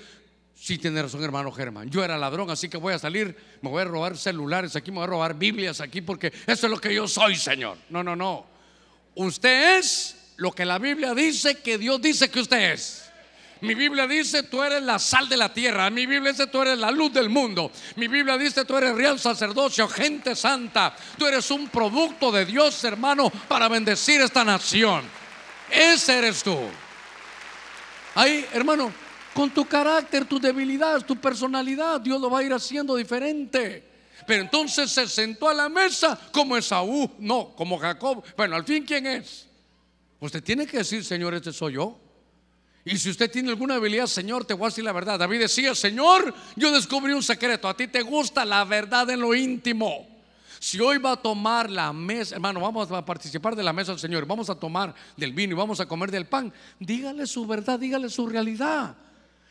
Sí, 0.54 0.78
tiene 0.78 1.02
razón, 1.02 1.22
hermano 1.22 1.52
Germán. 1.52 1.90
Yo 1.90 2.02
era 2.02 2.16
ladrón, 2.16 2.48
así 2.50 2.68
que 2.68 2.78
voy 2.78 2.94
a 2.94 2.98
salir, 2.98 3.36
me 3.60 3.68
voy 3.68 3.82
a 3.82 3.84
robar 3.84 4.16
celulares 4.16 4.74
aquí, 4.74 4.90
me 4.90 4.98
voy 4.98 5.04
a 5.04 5.08
robar 5.08 5.34
Biblias 5.34 5.80
aquí, 5.80 6.00
porque 6.00 6.32
eso 6.46 6.66
es 6.66 6.70
lo 6.70 6.80
que 6.80 6.94
yo 6.94 7.06
soy, 7.06 7.36
Señor. 7.36 7.76
No, 7.90 8.02
no, 8.02 8.16
no. 8.16 8.46
Usted 9.14 9.78
es 9.78 10.32
lo 10.36 10.52
que 10.52 10.64
la 10.64 10.78
Biblia 10.78 11.14
dice 11.14 11.58
que 11.58 11.76
Dios 11.76 12.00
dice 12.00 12.30
que 12.30 12.40
usted 12.40 12.72
es. 12.72 13.05
Mi 13.62 13.74
Biblia 13.74 14.06
dice, 14.06 14.42
tú 14.42 14.62
eres 14.62 14.82
la 14.82 14.98
sal 14.98 15.28
de 15.28 15.36
la 15.36 15.52
tierra. 15.52 15.88
Mi 15.88 16.04
Biblia 16.04 16.32
dice, 16.32 16.46
tú 16.46 16.60
eres 16.60 16.78
la 16.78 16.90
luz 16.90 17.12
del 17.12 17.30
mundo. 17.30 17.72
Mi 17.96 18.06
Biblia 18.06 18.36
dice, 18.36 18.64
tú 18.64 18.76
eres 18.76 18.94
real 18.94 19.18
sacerdocio, 19.18 19.88
gente 19.88 20.36
santa. 20.36 20.94
Tú 21.16 21.26
eres 21.26 21.50
un 21.50 21.68
producto 21.68 22.30
de 22.30 22.44
Dios, 22.44 22.84
hermano, 22.84 23.30
para 23.48 23.68
bendecir 23.68 24.20
esta 24.20 24.44
nación. 24.44 25.04
Ese 25.70 26.18
eres 26.18 26.42
tú. 26.42 26.58
Ahí, 28.14 28.46
hermano, 28.52 28.92
con 29.32 29.50
tu 29.50 29.64
carácter, 29.66 30.26
tu 30.26 30.38
debilidad, 30.38 31.04
tu 31.04 31.16
personalidad, 31.16 32.00
Dios 32.00 32.20
lo 32.20 32.30
va 32.30 32.40
a 32.40 32.42
ir 32.42 32.52
haciendo 32.52 32.96
diferente. 32.96 33.84
Pero 34.26 34.42
entonces 34.42 34.90
se 34.90 35.06
sentó 35.06 35.48
a 35.48 35.54
la 35.54 35.68
mesa 35.68 36.18
como 36.32 36.56
Esaú, 36.56 37.10
no, 37.18 37.54
como 37.54 37.78
Jacob. 37.78 38.22
Bueno, 38.36 38.56
al 38.56 38.64
fin, 38.64 38.84
¿quién 38.84 39.06
es? 39.06 39.46
Usted 40.20 40.42
tiene 40.42 40.66
que 40.66 40.78
decir, 40.78 41.04
Señor, 41.04 41.34
este 41.34 41.52
soy 41.52 41.74
yo. 41.74 42.05
Y 42.86 42.98
si 42.98 43.10
usted 43.10 43.28
tiene 43.28 43.50
alguna 43.50 43.74
habilidad, 43.74 44.06
Señor, 44.06 44.44
te 44.44 44.54
voy 44.54 44.66
a 44.66 44.68
decir 44.68 44.84
la 44.84 44.92
verdad. 44.92 45.18
David 45.18 45.40
decía, 45.40 45.74
Señor, 45.74 46.32
yo 46.54 46.70
descubrí 46.70 47.12
un 47.12 47.22
secreto. 47.22 47.68
A 47.68 47.76
ti 47.76 47.88
te 47.88 48.00
gusta 48.00 48.44
la 48.44 48.64
verdad 48.64 49.10
en 49.10 49.20
lo 49.20 49.34
íntimo. 49.34 50.06
Si 50.60 50.78
hoy 50.78 50.98
va 50.98 51.12
a 51.12 51.16
tomar 51.16 51.68
la 51.68 51.92
mesa, 51.92 52.36
hermano, 52.36 52.60
vamos 52.60 52.88
a 52.92 53.04
participar 53.04 53.56
de 53.56 53.64
la 53.64 53.72
mesa 53.72 53.90
del 53.90 53.98
Señor, 53.98 54.24
vamos 54.24 54.48
a 54.50 54.54
tomar 54.54 54.94
del 55.16 55.32
vino 55.32 55.52
y 55.52 55.56
vamos 55.56 55.80
a 55.80 55.86
comer 55.86 56.12
del 56.12 56.26
pan, 56.26 56.52
dígale 56.78 57.26
su 57.26 57.44
verdad, 57.44 57.78
dígale 57.78 58.08
su 58.08 58.26
realidad. 58.28 58.94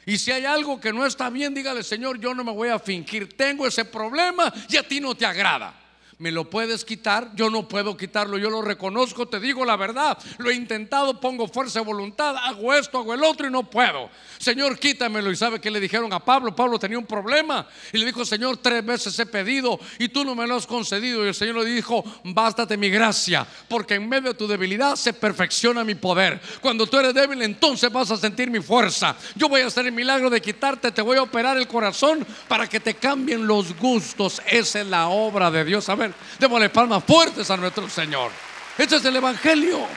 Y 0.05 0.17
si 0.17 0.31
hay 0.31 0.45
algo 0.45 0.79
que 0.79 0.93
no 0.93 1.05
está 1.05 1.29
bien, 1.29 1.53
dígale, 1.53 1.83
Señor, 1.83 2.19
yo 2.19 2.33
no 2.33 2.43
me 2.43 2.53
voy 2.53 2.69
a 2.69 2.79
fingir, 2.79 3.37
tengo 3.37 3.67
ese 3.67 3.85
problema 3.85 4.51
y 4.69 4.77
a 4.77 4.87
ti 4.87 4.99
no 4.99 5.13
te 5.13 5.25
agrada 5.25 5.84
me 6.17 6.31
lo 6.31 6.49
puedes 6.49 6.85
quitar, 6.85 7.31
yo 7.35 7.49
no 7.49 7.67
puedo 7.67 7.97
quitarlo, 7.97 8.37
yo 8.37 8.49
lo 8.49 8.61
reconozco, 8.61 9.27
te 9.27 9.39
digo 9.39 9.65
la 9.65 9.75
verdad, 9.75 10.17
lo 10.37 10.49
he 10.49 10.55
intentado, 10.55 11.19
pongo 11.19 11.47
fuerza 11.47 11.79
de 11.79 11.85
voluntad, 11.85 12.35
hago 12.37 12.73
esto, 12.73 12.99
hago 12.99 13.13
el 13.13 13.23
otro 13.23 13.47
y 13.47 13.51
no 13.51 13.69
puedo. 13.69 14.09
Señor, 14.37 14.79
quítamelo. 14.79 15.31
Y 15.31 15.35
sabe 15.35 15.59
que 15.59 15.71
le 15.71 15.79
dijeron 15.79 16.11
a 16.13 16.19
Pablo, 16.19 16.55
Pablo 16.55 16.79
tenía 16.79 16.97
un 16.97 17.05
problema 17.05 17.67
y 17.91 17.97
le 17.97 18.05
dijo, 18.05 18.23
Señor, 18.25 18.57
tres 18.57 18.85
veces 18.85 19.17
he 19.19 19.25
pedido 19.25 19.79
y 19.99 20.09
tú 20.09 20.23
no 20.23 20.35
me 20.35 20.47
lo 20.47 20.55
has 20.55 20.67
concedido. 20.67 21.25
Y 21.25 21.29
el 21.29 21.35
Señor 21.35 21.55
le 21.55 21.65
dijo, 21.65 22.03
bástate 22.23 22.77
mi 22.77 22.89
gracia, 22.89 23.45
porque 23.67 23.95
en 23.95 24.07
medio 24.07 24.29
de 24.29 24.37
tu 24.37 24.47
debilidad 24.47 24.95
se 24.95 25.13
perfecciona 25.13 25.83
mi 25.83 25.95
poder. 25.95 26.39
Cuando 26.61 26.87
tú 26.87 26.97
eres 26.97 27.13
débil, 27.13 27.41
entonces 27.41 27.91
vas 27.91 28.11
a 28.11 28.17
sentir 28.17 28.49
mi 28.49 28.59
fuerza. 28.59 29.15
Yo 29.35 29.49
voy 29.49 29.61
a 29.61 29.67
hacer 29.67 29.85
el 29.85 29.91
milagro 29.91 30.29
de 30.29 30.41
quitarte, 30.41 30.91
te 30.91 31.01
voy 31.01 31.17
a 31.17 31.23
operar 31.23 31.57
el 31.57 31.67
corazón 31.67 32.25
para 32.47 32.67
que 32.67 32.79
te 32.79 32.93
cambien 32.93 33.47
los 33.47 33.75
gustos. 33.77 34.41
Esa 34.47 34.81
es 34.81 34.87
la 34.87 35.07
obra 35.07 35.51
de 35.51 35.65
Dios. 35.65 35.89
A 35.89 35.95
ver, 35.95 36.04
démosle 36.39 36.69
palmas 36.69 37.03
fuertes 37.03 37.49
a 37.49 37.57
nuestro 37.57 37.89
Señor. 37.89 38.31
Este 38.77 38.97
es 38.97 39.05
el 39.05 39.15
Evangelio. 39.15 39.87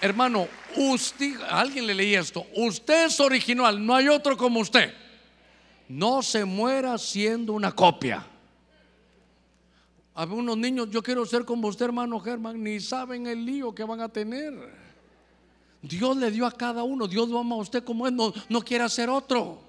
Hermano, 0.00 0.48
alguien 1.48 1.86
le 1.86 1.94
leí 1.94 2.14
esto, 2.14 2.46
usted 2.56 3.06
es 3.06 3.20
original, 3.20 3.84
no 3.84 3.94
hay 3.94 4.08
otro 4.08 4.36
como 4.36 4.60
usted. 4.60 4.92
No 5.88 6.22
se 6.22 6.44
muera 6.44 6.98
siendo 6.98 7.52
una 7.52 7.72
copia. 7.72 8.26
Había 10.14 10.36
unos 10.36 10.56
niños, 10.56 10.88
yo 10.90 11.02
quiero 11.02 11.26
ser 11.26 11.44
como 11.44 11.68
usted, 11.68 11.86
hermano 11.86 12.20
Germán, 12.20 12.62
ni 12.62 12.78
saben 12.80 13.26
el 13.26 13.44
lío 13.44 13.74
que 13.74 13.82
van 13.82 14.00
a 14.00 14.08
tener. 14.08 14.54
Dios 15.82 16.16
le 16.16 16.30
dio 16.30 16.46
a 16.46 16.52
cada 16.52 16.82
uno, 16.82 17.08
Dios 17.08 17.28
lo 17.28 17.38
ama 17.38 17.56
a 17.56 17.58
usted 17.58 17.82
como 17.82 18.06
es, 18.06 18.12
no, 18.12 18.62
quiere 18.62 18.84
hacer 18.84 19.10
otro. 19.10 19.60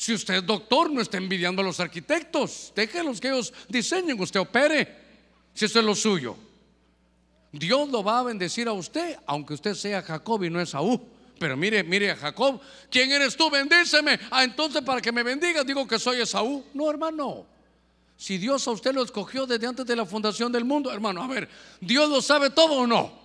Si 0.00 0.14
usted 0.14 0.36
es 0.36 0.46
doctor, 0.46 0.90
no 0.90 1.02
está 1.02 1.18
envidiando 1.18 1.60
a 1.60 1.64
los 1.66 1.78
arquitectos. 1.78 2.72
Déjenlos 2.74 3.20
que 3.20 3.28
ellos 3.28 3.52
diseñen, 3.68 4.18
usted 4.18 4.40
opere. 4.40 4.96
Si 5.52 5.66
eso 5.66 5.78
es 5.78 5.84
lo 5.84 5.94
suyo. 5.94 6.36
Dios 7.52 7.86
lo 7.90 8.02
va 8.02 8.20
a 8.20 8.22
bendecir 8.22 8.66
a 8.66 8.72
usted, 8.72 9.18
aunque 9.26 9.52
usted 9.52 9.74
sea 9.74 10.00
Jacob 10.00 10.42
y 10.42 10.48
no 10.48 10.58
es 10.58 10.70
Saúl. 10.70 11.02
Pero 11.38 11.54
mire, 11.54 11.84
mire 11.84 12.12
a 12.12 12.16
Jacob, 12.16 12.62
¿quién 12.90 13.12
eres 13.12 13.36
tú? 13.36 13.50
Bendíceme. 13.50 14.18
Ah, 14.30 14.42
entonces 14.42 14.80
para 14.80 15.02
que 15.02 15.12
me 15.12 15.22
bendiga 15.22 15.64
digo 15.64 15.86
que 15.86 15.98
soy 15.98 16.22
Esaú. 16.22 16.64
No, 16.72 16.88
hermano. 16.88 17.44
Si 18.16 18.38
Dios 18.38 18.66
a 18.68 18.70
usted 18.70 18.94
lo 18.94 19.02
escogió 19.02 19.44
desde 19.44 19.66
antes 19.66 19.84
de 19.84 19.96
la 19.96 20.06
fundación 20.06 20.50
del 20.50 20.64
mundo, 20.64 20.90
hermano, 20.90 21.22
a 21.22 21.26
ver, 21.26 21.46
¿Dios 21.78 22.08
lo 22.08 22.22
sabe 22.22 22.48
todo 22.48 22.72
o 22.72 22.86
no? 22.86 23.19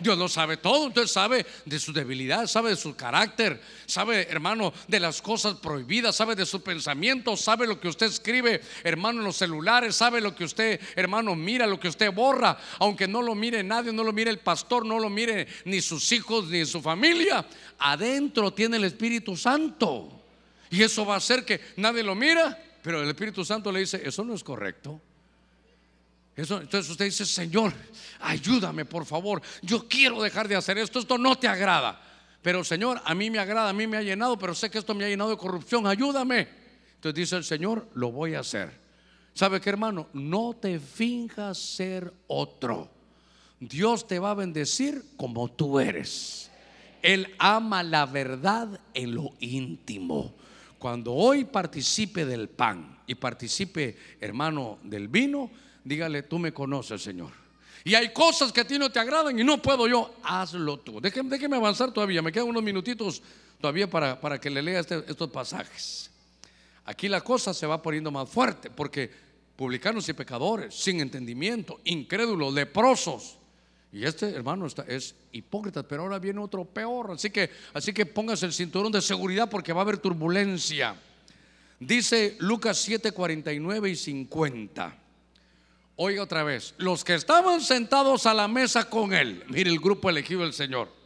Dios 0.00 0.18
lo 0.18 0.28
sabe 0.28 0.56
todo, 0.56 0.86
entonces 0.86 1.12
sabe 1.12 1.46
de 1.64 1.78
su 1.78 1.92
debilidad, 1.92 2.46
sabe 2.46 2.70
de 2.70 2.76
su 2.76 2.94
carácter, 2.96 3.60
sabe, 3.86 4.28
hermano, 4.30 4.72
de 4.88 5.00
las 5.00 5.22
cosas 5.22 5.54
prohibidas, 5.54 6.16
sabe 6.16 6.34
de 6.34 6.46
su 6.46 6.62
pensamiento, 6.62 7.36
sabe 7.36 7.66
lo 7.66 7.80
que 7.80 7.88
usted 7.88 8.06
escribe, 8.06 8.60
hermano, 8.84 9.20
en 9.20 9.26
los 9.26 9.36
celulares, 9.36 9.96
sabe 9.96 10.20
lo 10.20 10.34
que 10.34 10.44
usted, 10.44 10.80
hermano, 10.94 11.34
mira, 11.34 11.66
lo 11.66 11.80
que 11.80 11.88
usted 11.88 12.12
borra, 12.12 12.58
aunque 12.78 13.08
no 13.08 13.22
lo 13.22 13.34
mire 13.34 13.62
nadie, 13.62 13.92
no 13.92 14.04
lo 14.04 14.12
mire 14.12 14.30
el 14.30 14.38
pastor, 14.38 14.84
no 14.84 14.98
lo 14.98 15.10
mire 15.10 15.46
ni 15.64 15.80
sus 15.80 16.10
hijos 16.12 16.46
ni 16.48 16.64
su 16.66 16.82
familia, 16.82 17.46
adentro 17.78 18.52
tiene 18.52 18.76
el 18.76 18.84
Espíritu 18.84 19.36
Santo. 19.36 20.12
Y 20.70 20.82
eso 20.82 21.06
va 21.06 21.14
a 21.14 21.18
hacer 21.18 21.44
que 21.44 21.60
nadie 21.76 22.02
lo 22.02 22.14
mira, 22.14 22.62
pero 22.82 23.02
el 23.02 23.08
Espíritu 23.08 23.44
Santo 23.44 23.70
le 23.70 23.80
dice, 23.80 24.02
eso 24.04 24.24
no 24.24 24.34
es 24.34 24.42
correcto 24.42 25.00
entonces 26.36 26.90
usted 26.90 27.06
dice, 27.06 27.24
Señor, 27.24 27.72
ayúdame 28.20 28.84
por 28.84 29.06
favor. 29.06 29.40
Yo 29.62 29.88
quiero 29.88 30.22
dejar 30.22 30.46
de 30.48 30.56
hacer 30.56 30.76
esto. 30.76 30.98
Esto 30.98 31.16
no 31.16 31.36
te 31.36 31.48
agrada. 31.48 32.00
Pero 32.42 32.62
Señor, 32.62 33.00
a 33.04 33.14
mí 33.14 33.30
me 33.30 33.38
agrada, 33.38 33.70
a 33.70 33.72
mí 33.72 33.86
me 33.86 33.96
ha 33.96 34.02
llenado, 34.02 34.38
pero 34.38 34.54
sé 34.54 34.70
que 34.70 34.78
esto 34.78 34.94
me 34.94 35.04
ha 35.04 35.08
llenado 35.08 35.30
de 35.30 35.36
corrupción. 35.36 35.86
Ayúdame. 35.86 36.46
Entonces 36.94 37.14
dice 37.14 37.36
el 37.36 37.44
Señor, 37.44 37.88
lo 37.94 38.12
voy 38.12 38.34
a 38.34 38.40
hacer. 38.40 38.70
¿Sabe 39.32 39.60
qué 39.60 39.70
hermano? 39.70 40.08
No 40.12 40.54
te 40.54 40.78
finjas 40.78 41.58
ser 41.58 42.12
otro. 42.26 42.90
Dios 43.58 44.06
te 44.06 44.18
va 44.18 44.32
a 44.32 44.34
bendecir 44.34 45.02
como 45.16 45.48
tú 45.48 45.80
eres. 45.80 46.50
Él 47.02 47.34
ama 47.38 47.82
la 47.82 48.04
verdad 48.06 48.80
en 48.92 49.14
lo 49.14 49.32
íntimo. 49.40 50.34
Cuando 50.78 51.14
hoy 51.14 51.44
participe 51.44 52.26
del 52.26 52.48
pan 52.48 52.98
y 53.06 53.14
participe, 53.14 53.96
hermano, 54.20 54.78
del 54.82 55.08
vino, 55.08 55.50
dígale, 55.86 56.24
tú 56.24 56.38
me 56.38 56.52
conoces, 56.52 57.00
Señor. 57.00 57.30
Y 57.84 57.94
hay 57.94 58.12
cosas 58.12 58.52
que 58.52 58.62
a 58.62 58.66
ti 58.66 58.78
no 58.78 58.90
te 58.90 58.98
agradan 58.98 59.38
y 59.38 59.44
no 59.44 59.62
puedo 59.62 59.86
yo, 59.86 60.16
hazlo 60.24 60.78
tú. 60.80 61.00
Déjeme, 61.00 61.30
déjeme 61.30 61.56
avanzar 61.56 61.92
todavía, 61.92 62.20
me 62.20 62.32
quedan 62.32 62.48
unos 62.48 62.62
minutitos 62.62 63.22
todavía 63.60 63.88
para, 63.88 64.20
para 64.20 64.40
que 64.40 64.50
le 64.50 64.60
lea 64.60 64.80
este, 64.80 65.04
estos 65.06 65.30
pasajes. 65.30 66.10
Aquí 66.84 67.08
la 67.08 67.20
cosa 67.20 67.54
se 67.54 67.66
va 67.66 67.80
poniendo 67.80 68.10
más 68.10 68.28
fuerte 68.28 68.70
porque 68.70 69.08
publicanos 69.54 70.08
y 70.08 70.12
pecadores, 70.12 70.74
sin 70.74 71.00
entendimiento, 71.00 71.80
incrédulos, 71.84 72.52
leprosos. 72.52 73.38
Y 73.92 74.04
este 74.04 74.30
hermano 74.30 74.66
está, 74.66 74.82
es 74.82 75.14
hipócrita, 75.30 75.84
pero 75.84 76.02
ahora 76.02 76.18
viene 76.18 76.40
otro 76.40 76.64
peor. 76.64 77.12
Así 77.12 77.30
que, 77.30 77.50
así 77.72 77.92
que 77.92 78.04
póngase 78.04 78.46
el 78.46 78.52
cinturón 78.52 78.90
de 78.90 79.00
seguridad 79.00 79.48
porque 79.48 79.72
va 79.72 79.80
a 79.80 79.82
haber 79.82 79.98
turbulencia. 79.98 80.96
Dice 81.78 82.36
Lucas 82.40 82.78
7, 82.78 83.12
49 83.12 83.90
y 83.90 83.94
50. 83.96 85.05
Oiga 85.96 86.22
otra 86.22 86.44
vez, 86.44 86.74
los 86.76 87.04
que 87.04 87.14
estaban 87.14 87.62
sentados 87.62 88.26
a 88.26 88.34
la 88.34 88.48
mesa 88.48 88.88
con 88.90 89.14
él, 89.14 89.42
mire 89.48 89.70
el 89.70 89.80
grupo 89.80 90.10
elegido 90.10 90.42
del 90.42 90.52
Señor. 90.52 90.96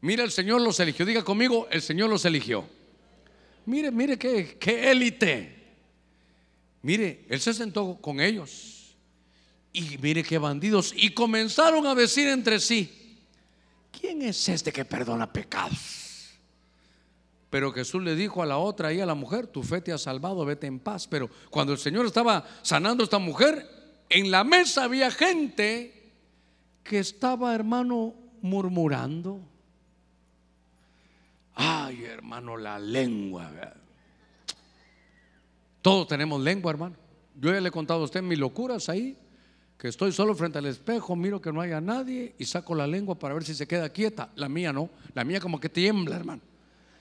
Mire, 0.00 0.22
el 0.22 0.30
Señor 0.30 0.60
los 0.60 0.78
eligió. 0.80 1.04
Diga 1.04 1.24
conmigo, 1.24 1.66
el 1.70 1.82
Señor 1.82 2.08
los 2.08 2.24
eligió. 2.24 2.68
Mire, 3.66 3.90
mire 3.90 4.16
qué, 4.16 4.90
élite. 4.90 5.56
Mire, 6.82 7.26
Él 7.28 7.40
se 7.40 7.52
sentó 7.52 7.96
con 8.00 8.20
ellos. 8.20 8.96
Y 9.72 9.98
mire 9.98 10.22
qué 10.22 10.38
bandidos. 10.38 10.94
Y 10.96 11.10
comenzaron 11.10 11.86
a 11.86 11.94
decir 11.94 12.28
entre 12.28 12.60
sí, 12.60 13.20
¿quién 13.90 14.22
es 14.22 14.48
este 14.48 14.72
que 14.72 14.84
perdona 14.84 15.30
pecados? 15.30 16.30
Pero 17.50 17.72
Jesús 17.72 18.02
le 18.02 18.14
dijo 18.14 18.42
a 18.42 18.46
la 18.46 18.58
otra 18.58 18.92
y 18.92 19.00
a 19.00 19.06
la 19.06 19.14
mujer, 19.14 19.46
tu 19.46 19.62
fe 19.62 19.80
te 19.80 19.92
ha 19.92 19.98
salvado, 19.98 20.44
vete 20.44 20.66
en 20.66 20.78
paz. 20.78 21.06
Pero 21.08 21.28
cuando 21.50 21.72
el 21.72 21.78
Señor 21.78 22.06
estaba 22.06 22.46
sanando 22.62 23.02
a 23.02 23.04
esta 23.04 23.18
mujer, 23.18 23.77
en 24.08 24.30
la 24.30 24.44
mesa 24.44 24.84
había 24.84 25.10
gente 25.10 25.92
que 26.82 26.98
estaba, 26.98 27.54
hermano, 27.54 28.14
murmurando. 28.40 29.40
Ay, 31.54 32.04
hermano, 32.04 32.56
la 32.56 32.78
lengua. 32.78 33.50
Todos 35.82 36.08
tenemos 36.08 36.40
lengua, 36.40 36.70
hermano. 36.70 36.96
Yo 37.38 37.52
ya 37.52 37.60
le 37.60 37.68
he 37.68 37.72
contado 37.72 38.00
a 38.00 38.04
usted 38.04 38.22
mis 38.22 38.38
locuras 38.38 38.88
ahí, 38.88 39.16
que 39.76 39.88
estoy 39.88 40.12
solo 40.12 40.34
frente 40.34 40.58
al 40.58 40.66
espejo, 40.66 41.14
miro 41.14 41.40
que 41.40 41.52
no 41.52 41.60
haya 41.60 41.80
nadie 41.80 42.34
y 42.38 42.44
saco 42.46 42.74
la 42.74 42.86
lengua 42.86 43.16
para 43.16 43.34
ver 43.34 43.44
si 43.44 43.54
se 43.54 43.66
queda 43.66 43.90
quieta. 43.90 44.30
La 44.36 44.48
mía 44.48 44.72
no, 44.72 44.90
la 45.14 45.24
mía 45.24 45.40
como 45.40 45.60
que 45.60 45.68
tiembla, 45.68 46.16
hermano. 46.16 46.42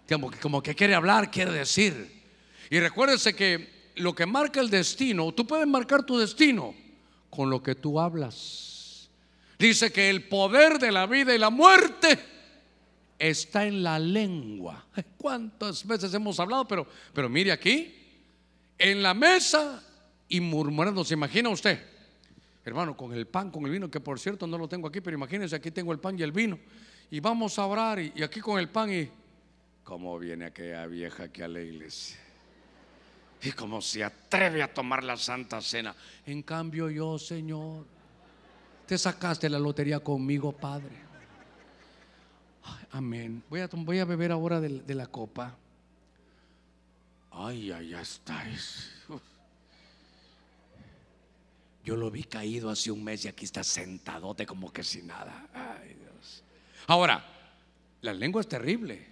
Como 0.08 0.30
que, 0.30 0.40
como 0.40 0.62
que 0.62 0.76
quiere 0.76 0.96
hablar, 0.96 1.32
quiere 1.32 1.52
decir. 1.52 2.24
Y 2.70 2.80
recuérdese 2.80 3.34
que 3.34 3.92
lo 3.96 4.14
que 4.14 4.26
marca 4.26 4.60
el 4.60 4.70
destino, 4.70 5.32
tú 5.32 5.48
puedes 5.48 5.68
marcar 5.68 6.04
tu 6.04 6.18
destino 6.18 6.74
con 7.30 7.50
lo 7.50 7.62
que 7.62 7.76
tú 7.76 8.00
hablas. 8.00 9.10
Dice 9.60 9.92
que 9.92 10.10
el 10.10 10.28
poder 10.28 10.80
de 10.80 10.92
la 10.92 11.06
vida 11.08 11.34
y 11.34 11.38
la 11.38 11.50
muerte 11.50 12.20
está 13.18 13.66
en 13.66 13.84
la 13.84 13.98
lengua. 13.98 14.86
¿Cuántas 15.18 15.86
veces 15.86 16.14
hemos 16.14 16.40
hablado? 16.40 16.68
Pero, 16.68 16.88
pero 17.14 17.30
mire 17.30 17.52
aquí, 17.52 17.94
en 18.78 19.02
la 19.02 19.14
mesa 19.14 19.84
y 20.30 20.40
murmurando. 20.40 21.04
¿Se 21.04 21.14
imagina 21.14 21.50
usted? 21.50 21.80
Hermano, 22.64 22.98
con 22.98 23.14
el 23.14 23.28
pan, 23.28 23.50
con 23.50 23.66
el 23.66 23.72
vino, 23.72 23.90
que 23.90 24.00
por 24.00 24.20
cierto 24.20 24.46
no 24.46 24.58
lo 24.58 24.68
tengo 24.68 24.88
aquí, 24.88 25.02
pero 25.02 25.16
imagínense, 25.16 25.56
aquí 25.56 25.72
tengo 25.72 25.92
el 25.94 26.00
pan 26.00 26.20
y 26.20 26.24
el 26.24 26.32
vino. 26.32 26.60
Y 27.10 27.20
vamos 27.20 27.58
a 27.58 27.66
orar 27.66 28.00
y, 28.00 28.22
aquí 28.22 28.42
con 28.42 28.60
el 28.60 28.70
pan 28.70 28.94
y... 28.94 29.10
¿Cómo 29.84 30.20
viene 30.20 30.46
aquella 30.46 30.86
vieja 30.86 31.24
aquí 31.24 31.42
a 31.42 31.48
la 31.48 31.62
iglesia? 31.62 32.20
Y 33.42 33.52
cómo 33.52 33.82
se 33.82 34.04
atreve 34.04 34.64
a 34.64 34.74
tomar 34.74 35.04
la 35.04 35.16
santa 35.16 35.62
cena. 35.62 35.96
En 36.26 36.42
cambio 36.42 36.90
yo, 36.90 37.20
Señor, 37.20 37.86
te 38.86 38.98
sacaste 38.98 39.50
la 39.50 39.60
lotería 39.60 40.00
conmigo, 40.00 40.52
Padre. 40.52 40.96
amén. 42.92 43.44
Voy 43.50 44.00
a, 44.00 44.06
beber 44.06 44.32
ahora 44.32 44.60
de, 44.60 44.96
la 44.96 45.08
copa. 45.08 45.56
Ay, 47.32 47.68
ya 47.68 48.02
estáis. 48.02 48.92
Yo 51.88 51.96
lo 51.96 52.12
vi 52.12 52.26
caído 52.26 52.70
hace 52.70 52.92
un 52.92 53.02
mes 53.02 53.24
y 53.24 53.30
aquí 53.30 53.46
está 53.46 53.64
sentadote 53.64 54.46
como 54.46 54.74
que 54.74 54.84
sin 54.84 55.08
nada. 55.08 55.48
Ay, 55.54 55.96
Dios. 55.98 56.44
Ahora, 56.86 57.24
la 58.02 58.14
lengua 58.14 58.42
es 58.42 58.50
terrible. 58.50 59.08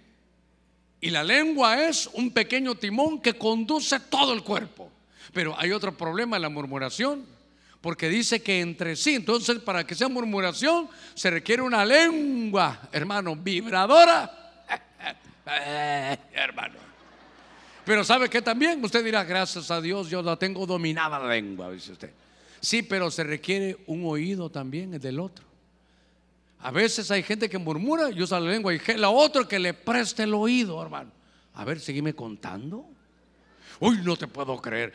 Y 1.00 1.10
la 1.10 1.22
lengua 1.22 1.88
es 1.88 2.08
un 2.12 2.30
pequeño 2.30 2.74
timón 2.74 3.20
que 3.20 3.34
conduce 3.34 4.00
todo 4.00 4.32
el 4.32 4.42
cuerpo. 4.42 4.90
Pero 5.32 5.54
hay 5.58 5.72
otro 5.72 5.96
problema 5.96 6.36
en 6.36 6.42
la 6.42 6.48
murmuración, 6.48 7.24
porque 7.80 8.08
dice 8.08 8.42
que 8.42 8.60
entre 8.60 8.96
sí, 8.96 9.14
entonces 9.14 9.58
para 9.58 9.86
que 9.86 9.94
sea 9.94 10.08
murmuración 10.08 10.88
se 11.14 11.30
requiere 11.30 11.62
una 11.62 11.84
lengua, 11.84 12.88
hermano, 12.92 13.36
vibradora. 13.36 14.64
hermano. 16.32 16.74
Pero 17.84 18.02
sabe 18.02 18.28
que 18.28 18.42
también 18.42 18.84
usted 18.84 19.04
dirá, 19.04 19.22
gracias 19.22 19.70
a 19.70 19.80
Dios, 19.80 20.10
yo 20.10 20.20
la 20.22 20.36
tengo 20.36 20.66
dominada 20.66 21.20
la 21.20 21.28
lengua, 21.28 21.70
dice 21.70 21.92
usted. 21.92 22.10
Sí, 22.60 22.82
pero 22.82 23.10
se 23.12 23.22
requiere 23.22 23.76
un 23.86 24.04
oído 24.06 24.50
también 24.50 24.98
del 24.98 25.20
otro. 25.20 25.44
A 26.60 26.70
veces 26.70 27.10
hay 27.10 27.22
gente 27.22 27.48
que 27.48 27.58
murmura 27.58 28.10
y 28.10 28.22
usa 28.22 28.40
la 28.40 28.50
lengua 28.50 28.74
y 28.74 28.80
la 28.96 29.10
otra 29.10 29.46
que 29.46 29.58
le 29.58 29.74
preste 29.74 30.22
el 30.22 30.34
oído, 30.34 30.82
hermano. 30.82 31.12
A 31.54 31.64
ver, 31.64 31.80
seguime 31.80 32.14
contando. 32.14 32.86
Uy, 33.80 33.98
no 34.02 34.16
te 34.16 34.26
puedo 34.26 34.60
creer. 34.60 34.92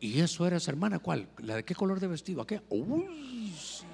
¿Y 0.00 0.20
eso 0.20 0.46
eres, 0.46 0.68
hermana? 0.68 0.98
¿Cuál? 0.98 1.26
¿La 1.38 1.56
de 1.56 1.64
qué 1.64 1.74
color 1.74 1.98
de 1.98 2.06
vestido? 2.06 2.42
¿A 2.42 2.46
qué? 2.46 2.62
Uy, 2.68 3.54
sí. 3.58 3.84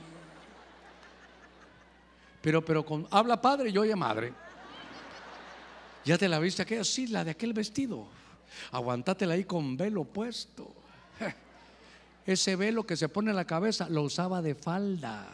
Pero, 2.40 2.64
pero 2.64 2.84
con, 2.84 3.06
habla 3.10 3.40
padre 3.40 3.70
y 3.70 3.78
oye 3.78 3.94
madre. 3.94 4.32
¿Ya 6.04 6.16
te 6.16 6.28
la 6.28 6.38
viste 6.38 6.62
aquella? 6.62 6.84
Sí, 6.84 7.06
la 7.06 7.24
de 7.24 7.32
aquel 7.32 7.52
vestido. 7.52 8.06
Aguantátela 8.72 9.34
ahí 9.34 9.44
con 9.44 9.76
velo 9.76 10.04
puesto. 10.04 10.74
Ese 12.26 12.56
velo 12.56 12.84
que 12.84 12.96
se 12.96 13.08
pone 13.08 13.30
en 13.30 13.36
la 13.36 13.44
cabeza 13.44 13.88
lo 13.88 14.02
usaba 14.02 14.40
de 14.40 14.54
falda. 14.54 15.28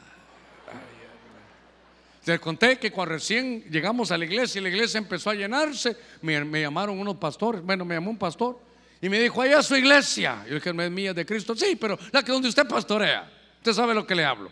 Te 2.26 2.40
conté 2.40 2.76
que 2.76 2.90
cuando 2.90 3.14
recién 3.14 3.62
llegamos 3.70 4.10
a 4.10 4.18
la 4.18 4.24
iglesia 4.24 4.58
y 4.58 4.62
la 4.62 4.68
iglesia 4.68 4.98
empezó 4.98 5.30
a 5.30 5.34
llenarse, 5.34 5.96
me, 6.22 6.60
llamaron 6.60 6.98
unos 6.98 7.18
pastores, 7.18 7.62
bueno, 7.62 7.84
me 7.84 7.94
llamó 7.94 8.10
un 8.10 8.18
pastor 8.18 8.58
y 9.00 9.08
me 9.08 9.20
dijo, 9.20 9.40
allá 9.40 9.62
su 9.62 9.76
iglesia. 9.76 10.44
Yo 10.48 10.56
dije, 10.56 10.74
no 10.74 10.82
es 10.82 10.90
mía 10.90 11.14
de 11.14 11.24
Cristo. 11.24 11.54
Sí, 11.54 11.76
pero 11.80 11.96
la 12.10 12.24
que 12.24 12.32
donde 12.32 12.48
usted 12.48 12.66
pastorea, 12.66 13.30
usted 13.58 13.72
sabe 13.72 13.94
lo 13.94 14.04
que 14.04 14.16
le 14.16 14.24
hablo. 14.24 14.50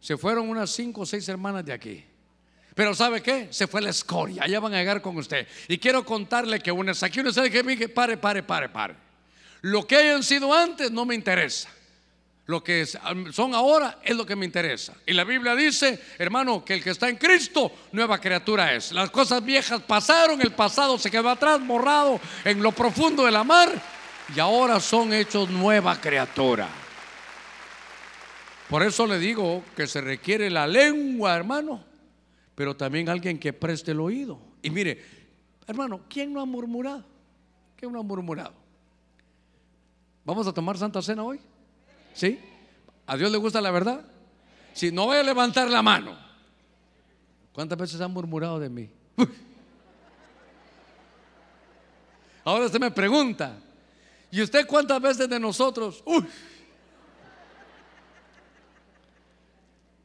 Se 0.00 0.16
fueron 0.16 0.48
unas 0.48 0.68
cinco 0.70 1.02
o 1.02 1.06
seis 1.06 1.28
hermanas 1.28 1.64
de 1.64 1.74
aquí. 1.74 2.04
Pero 2.74 2.92
¿sabe 2.92 3.22
qué? 3.22 3.46
Se 3.52 3.68
fue 3.68 3.82
la 3.82 3.90
escoria, 3.90 4.42
allá 4.42 4.58
van 4.58 4.74
a 4.74 4.78
llegar 4.78 5.00
con 5.00 5.16
usted. 5.16 5.46
Y 5.68 5.78
quiero 5.78 6.04
contarle 6.04 6.58
que 6.58 6.72
unas 6.72 7.04
aquí 7.04 7.20
uno 7.20 7.32
sabe 7.32 7.52
que 7.52 7.88
pare, 7.88 8.16
pare, 8.16 8.42
pare, 8.42 8.68
pare. 8.68 8.96
Lo 9.60 9.86
que 9.86 9.94
hayan 9.94 10.24
sido 10.24 10.52
antes 10.52 10.90
no 10.90 11.04
me 11.04 11.14
interesa. 11.14 11.68
Lo 12.46 12.62
que 12.62 12.86
son 12.86 13.54
ahora 13.54 13.98
es 14.04 14.16
lo 14.16 14.24
que 14.24 14.36
me 14.36 14.46
interesa. 14.46 14.94
Y 15.04 15.12
la 15.12 15.24
Biblia 15.24 15.56
dice, 15.56 16.00
hermano, 16.16 16.64
que 16.64 16.74
el 16.74 16.82
que 16.82 16.90
está 16.90 17.08
en 17.08 17.16
Cristo, 17.16 17.72
nueva 17.90 18.20
criatura 18.20 18.72
es. 18.72 18.92
Las 18.92 19.10
cosas 19.10 19.44
viejas 19.44 19.82
pasaron, 19.82 20.40
el 20.40 20.52
pasado 20.52 20.96
se 20.96 21.10
quedó 21.10 21.28
atrás, 21.28 21.64
borrado 21.66 22.20
en 22.44 22.62
lo 22.62 22.70
profundo 22.70 23.24
de 23.24 23.32
la 23.32 23.42
mar, 23.42 23.70
y 24.34 24.38
ahora 24.38 24.78
son 24.78 25.12
hechos 25.12 25.50
nueva 25.50 26.00
criatura. 26.00 26.68
Por 28.70 28.84
eso 28.84 29.08
le 29.08 29.18
digo 29.18 29.64
que 29.74 29.88
se 29.88 30.00
requiere 30.00 30.48
la 30.48 30.68
lengua, 30.68 31.34
hermano, 31.34 31.82
pero 32.54 32.76
también 32.76 33.08
alguien 33.08 33.40
que 33.40 33.52
preste 33.52 33.90
el 33.90 34.00
oído. 34.00 34.38
Y 34.62 34.70
mire, 34.70 35.04
hermano, 35.66 36.02
¿quién 36.08 36.32
no 36.32 36.40
ha 36.40 36.44
murmurado? 36.44 37.04
¿Quién 37.74 37.90
no 37.90 37.98
ha 37.98 38.04
murmurado? 38.04 38.54
¿Vamos 40.24 40.46
a 40.46 40.52
tomar 40.52 40.78
Santa 40.78 41.02
Cena 41.02 41.24
hoy? 41.24 41.40
¿Sí? 42.16 42.40
¿A 43.06 43.16
Dios 43.18 43.30
le 43.30 43.36
gusta 43.36 43.60
la 43.60 43.70
verdad? 43.70 44.02
Si 44.72 44.90
no 44.90 45.04
voy 45.04 45.18
a 45.18 45.22
levantar 45.22 45.68
la 45.68 45.82
mano. 45.82 46.18
¿Cuántas 47.52 47.76
veces 47.78 48.00
han 48.00 48.10
murmurado 48.10 48.58
de 48.58 48.70
mí? 48.70 48.88
Ahora 52.44 52.64
usted 52.64 52.80
me 52.80 52.90
pregunta, 52.90 53.58
¿y 54.30 54.40
usted 54.40 54.66
cuántas 54.66 55.00
veces 55.00 55.28
de 55.28 55.38
nosotros? 55.38 56.02
Uy. 56.06 56.26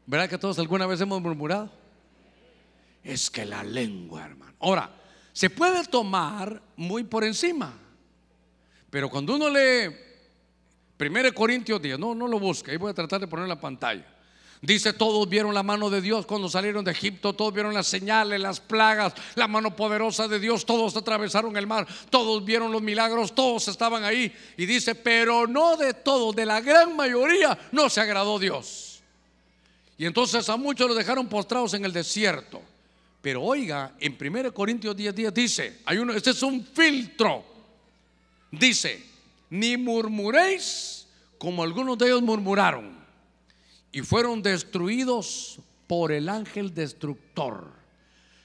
¿Verdad 0.06 0.30
que 0.30 0.38
todos 0.38 0.60
alguna 0.60 0.86
vez 0.86 1.00
hemos 1.00 1.22
murmurado? 1.22 1.72
Es 3.06 3.30
que 3.30 3.46
la 3.46 3.64
lengua, 3.64 4.26
hermano. 4.26 4.54
Ahora, 4.60 4.90
se 5.32 5.50
puede 5.50 5.86
tomar 5.86 6.62
muy 6.76 7.06
por 7.06 7.24
encima, 7.24 7.74
pero 8.90 9.10
cuando 9.10 9.36
uno 9.36 9.50
lee 9.50 10.11
1 11.02 11.34
Corintios 11.34 11.82
10, 11.82 11.98
no, 11.98 12.14
no 12.14 12.28
lo 12.28 12.40
busque, 12.40 12.72
ahí 12.72 12.78
voy 12.78 12.92
a 12.92 12.94
tratar 12.94 13.20
de 13.20 13.28
poner 13.28 13.48
la 13.48 13.60
pantalla. 13.60 14.06
Dice, 14.62 14.94
todos 14.94 15.28
vieron 15.28 15.56
la 15.56 15.64
mano 15.64 15.90
de 15.90 16.02
Dios 16.02 16.28
cuando 16.28 16.48
salieron 16.48 16.86
de 16.86 16.92
Egipto, 16.92 17.34
todos 17.34 17.52
vieron 17.52 17.74
las 17.74 17.88
señales, 17.88 18.40
las 18.40 18.60
plagas, 18.60 19.14
la 19.34 19.48
mano 19.48 19.76
poderosa 19.76 20.28
de 20.28 20.40
Dios, 20.40 20.68
todos 20.68 20.96
atravesaron 20.96 21.58
el 21.58 21.66
mar, 21.66 21.88
todos 22.12 22.46
vieron 22.46 22.72
los 22.72 22.82
milagros, 22.82 23.34
todos 23.34 23.68
estaban 23.68 24.04
ahí. 24.04 24.32
Y 24.58 24.68
dice, 24.68 24.94
pero 24.94 25.48
no 25.48 25.78
de 25.78 25.96
todos, 25.96 26.36
de 26.36 26.46
la 26.46 26.62
gran 26.62 26.96
mayoría 26.96 27.58
no 27.72 27.90
se 27.90 28.02
agradó 28.02 28.38
Dios. 28.38 29.02
Y 29.98 30.06
entonces 30.06 30.48
a 30.48 30.58
muchos 30.58 30.88
los 30.88 30.98
dejaron 30.98 31.28
postrados 31.28 31.74
en 31.74 31.84
el 31.84 31.92
desierto. 31.92 32.62
Pero 33.20 33.42
oiga, 33.42 33.94
en 34.00 34.16
1 34.20 34.54
Corintios 34.54 34.96
10, 34.96 35.16
10 35.16 35.34
dice, 35.34 35.80
hay 35.86 35.98
uno, 35.98 36.14
este 36.14 36.32
es 36.32 36.44
un 36.44 36.64
filtro. 36.64 37.44
Dice, 38.52 39.11
ni 39.52 39.78
murmuréis 39.78 41.08
como 41.38 41.62
algunos 41.62 41.98
de 41.98 42.08
ellos 42.08 42.22
murmuraron 42.22 42.98
y 43.92 44.02
fueron 44.02 44.42
destruidos 44.42 45.60
por 45.86 46.14
el 46.14 46.30
ángel 46.30 46.74
destructor. 46.74 47.70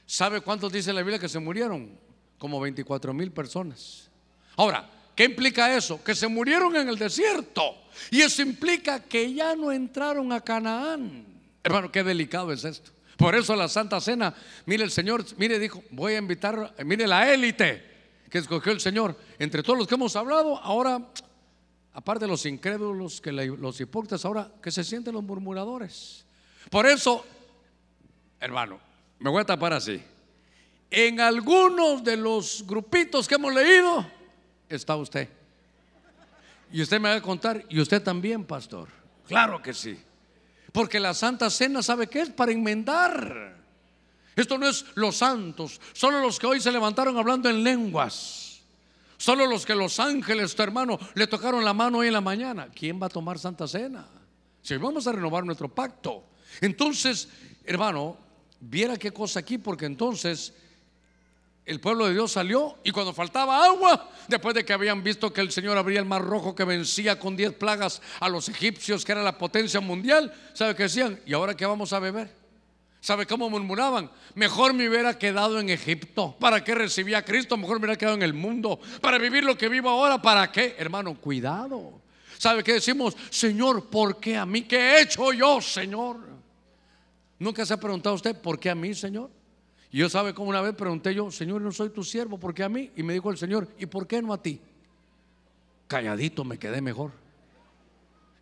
¿Sabe 0.04 0.40
cuántos 0.40 0.72
dice 0.72 0.92
la 0.92 1.02
Biblia 1.02 1.20
que 1.20 1.28
se 1.28 1.38
murieron? 1.38 1.98
Como 2.38 2.60
24 2.60 3.14
mil 3.14 3.30
personas. 3.30 4.10
Ahora, 4.56 4.90
¿qué 5.14 5.24
implica 5.24 5.74
eso? 5.76 6.02
Que 6.02 6.14
se 6.14 6.26
murieron 6.26 6.74
en 6.74 6.88
el 6.88 6.98
desierto. 6.98 7.62
Y 8.10 8.20
eso 8.20 8.42
implica 8.42 9.00
que 9.00 9.32
ya 9.32 9.54
no 9.54 9.70
entraron 9.70 10.32
a 10.32 10.40
Canaán. 10.40 11.24
Hermano, 11.62 11.90
qué 11.92 12.02
delicado 12.02 12.52
es 12.52 12.64
esto. 12.64 12.90
Por 13.16 13.34
eso 13.36 13.54
la 13.54 13.68
Santa 13.68 14.00
Cena, 14.00 14.34
mire 14.66 14.82
el 14.84 14.90
Señor, 14.90 15.24
mire, 15.38 15.58
dijo, 15.58 15.82
voy 15.90 16.14
a 16.14 16.18
invitar, 16.18 16.74
mire 16.84 17.06
la 17.06 17.32
élite 17.32 17.95
que 18.36 18.40
escogió 18.40 18.72
el 18.72 18.80
Señor. 18.80 19.16
Entre 19.38 19.62
todos 19.62 19.78
los 19.78 19.88
que 19.88 19.94
hemos 19.94 20.14
hablado, 20.14 20.58
ahora 20.58 21.00
aparte 21.94 22.26
de 22.26 22.30
los 22.30 22.44
incrédulos, 22.44 23.20
que 23.20 23.32
los 23.32 23.80
hipócritas, 23.80 24.24
ahora 24.26 24.52
que 24.62 24.70
se 24.70 24.84
sienten 24.84 25.14
los 25.14 25.22
murmuradores. 25.22 26.26
Por 26.70 26.84
eso, 26.86 27.24
hermano, 28.38 28.78
me 29.18 29.30
voy 29.30 29.40
a 29.40 29.46
tapar 29.46 29.72
así. 29.72 30.02
En 30.90 31.20
algunos 31.20 32.04
de 32.04 32.18
los 32.18 32.64
grupitos 32.66 33.26
que 33.26 33.36
hemos 33.36 33.54
leído 33.54 34.06
está 34.68 34.94
usted. 34.96 35.28
Y 36.70 36.82
usted 36.82 37.00
me 37.00 37.08
va 37.08 37.14
a 37.14 37.22
contar, 37.22 37.64
y 37.70 37.80
usted 37.80 38.02
también, 38.02 38.44
pastor. 38.44 38.88
Claro 39.26 39.62
que 39.62 39.72
sí. 39.72 39.98
Porque 40.72 41.00
la 41.00 41.14
Santa 41.14 41.48
Cena, 41.48 41.82
¿sabe 41.82 42.08
qué 42.08 42.20
es? 42.20 42.30
Para 42.30 42.52
enmendar. 42.52 43.55
Esto 44.36 44.58
no 44.58 44.68
es 44.68 44.84
los 44.94 45.16
santos, 45.16 45.80
solo 45.94 46.20
los 46.20 46.38
que 46.38 46.46
hoy 46.46 46.60
se 46.60 46.70
levantaron 46.70 47.16
hablando 47.16 47.48
en 47.48 47.64
lenguas. 47.64 48.60
Solo 49.16 49.46
los 49.46 49.64
que 49.64 49.74
los 49.74 49.98
ángeles, 49.98 50.54
tu 50.54 50.62
hermano, 50.62 50.98
le 51.14 51.26
tocaron 51.26 51.64
la 51.64 51.72
mano 51.72 51.98
hoy 51.98 52.08
en 52.08 52.12
la 52.12 52.20
mañana. 52.20 52.68
¿Quién 52.74 53.00
va 53.00 53.06
a 53.06 53.08
tomar 53.08 53.38
Santa 53.38 53.66
Cena? 53.66 54.06
Si 54.60 54.76
vamos 54.76 55.06
a 55.06 55.12
renovar 55.12 55.44
nuestro 55.44 55.68
pacto. 55.68 56.24
Entonces, 56.60 57.28
hermano, 57.64 58.18
viera 58.60 58.98
qué 58.98 59.12
cosa 59.12 59.40
aquí, 59.40 59.56
porque 59.56 59.86
entonces 59.86 60.52
el 61.64 61.80
pueblo 61.80 62.06
de 62.06 62.12
Dios 62.12 62.32
salió 62.32 62.76
y 62.84 62.90
cuando 62.90 63.14
faltaba 63.14 63.64
agua, 63.64 64.10
después 64.28 64.54
de 64.54 64.64
que 64.64 64.74
habían 64.74 65.02
visto 65.02 65.32
que 65.32 65.40
el 65.40 65.50
Señor 65.50 65.78
abría 65.78 65.98
el 65.98 66.06
mar 66.06 66.22
rojo 66.22 66.54
que 66.54 66.64
vencía 66.64 67.18
con 67.18 67.36
diez 67.36 67.54
plagas 67.54 68.02
a 68.20 68.28
los 68.28 68.48
egipcios, 68.50 69.04
que 69.04 69.12
era 69.12 69.22
la 69.22 69.38
potencia 69.38 69.80
mundial, 69.80 70.32
¿sabe 70.52 70.76
qué 70.76 70.84
decían? 70.84 71.18
¿Y 71.24 71.32
ahora 71.32 71.56
qué 71.56 71.64
vamos 71.64 71.92
a 71.92 71.98
beber? 71.98 72.45
¿Sabe 73.00 73.26
cómo 73.26 73.48
murmuraban? 73.48 74.10
Mejor 74.34 74.74
me 74.74 74.88
hubiera 74.88 75.18
quedado 75.18 75.60
en 75.60 75.70
Egipto. 75.70 76.36
¿Para 76.40 76.64
qué 76.64 76.74
recibía 76.74 77.18
a 77.18 77.24
Cristo? 77.24 77.56
Mejor 77.56 77.78
me 77.78 77.86
hubiera 77.86 77.98
quedado 77.98 78.16
en 78.16 78.22
el 78.22 78.34
mundo. 78.34 78.80
Para 79.00 79.18
vivir 79.18 79.44
lo 79.44 79.56
que 79.56 79.68
vivo 79.68 79.88
ahora, 79.88 80.20
¿para 80.20 80.50
qué? 80.50 80.74
Hermano, 80.78 81.14
cuidado. 81.20 82.00
¿Sabe 82.38 82.64
qué 82.64 82.74
decimos? 82.74 83.16
Señor, 83.30 83.88
¿por 83.88 84.18
qué 84.18 84.36
a 84.36 84.44
mí? 84.44 84.62
¿Qué 84.62 84.76
he 84.76 85.02
hecho 85.02 85.32
yo, 85.32 85.60
Señor? 85.60 86.18
¿Nunca 87.38 87.64
se 87.64 87.74
ha 87.74 87.76
preguntado 87.76 88.14
usted 88.14 88.34
por 88.40 88.58
qué 88.58 88.70
a 88.70 88.74
mí, 88.74 88.94
Señor? 88.94 89.30
Y 89.90 89.98
yo 89.98 90.08
sabe 90.08 90.34
cómo 90.34 90.50
una 90.50 90.60
vez 90.60 90.74
pregunté 90.74 91.14
yo, 91.14 91.30
Señor, 91.30 91.60
no 91.62 91.72
soy 91.72 91.90
tu 91.90 92.02
siervo, 92.02 92.38
¿por 92.38 92.54
qué 92.54 92.64
a 92.64 92.68
mí? 92.68 92.90
Y 92.96 93.02
me 93.02 93.12
dijo 93.12 93.30
el 93.30 93.38
Señor, 93.38 93.68
¿y 93.78 93.86
por 93.86 94.06
qué 94.06 94.20
no 94.20 94.32
a 94.32 94.42
ti? 94.42 94.60
Calladito 95.86 96.44
me 96.44 96.58
quedé 96.58 96.80
mejor. 96.80 97.12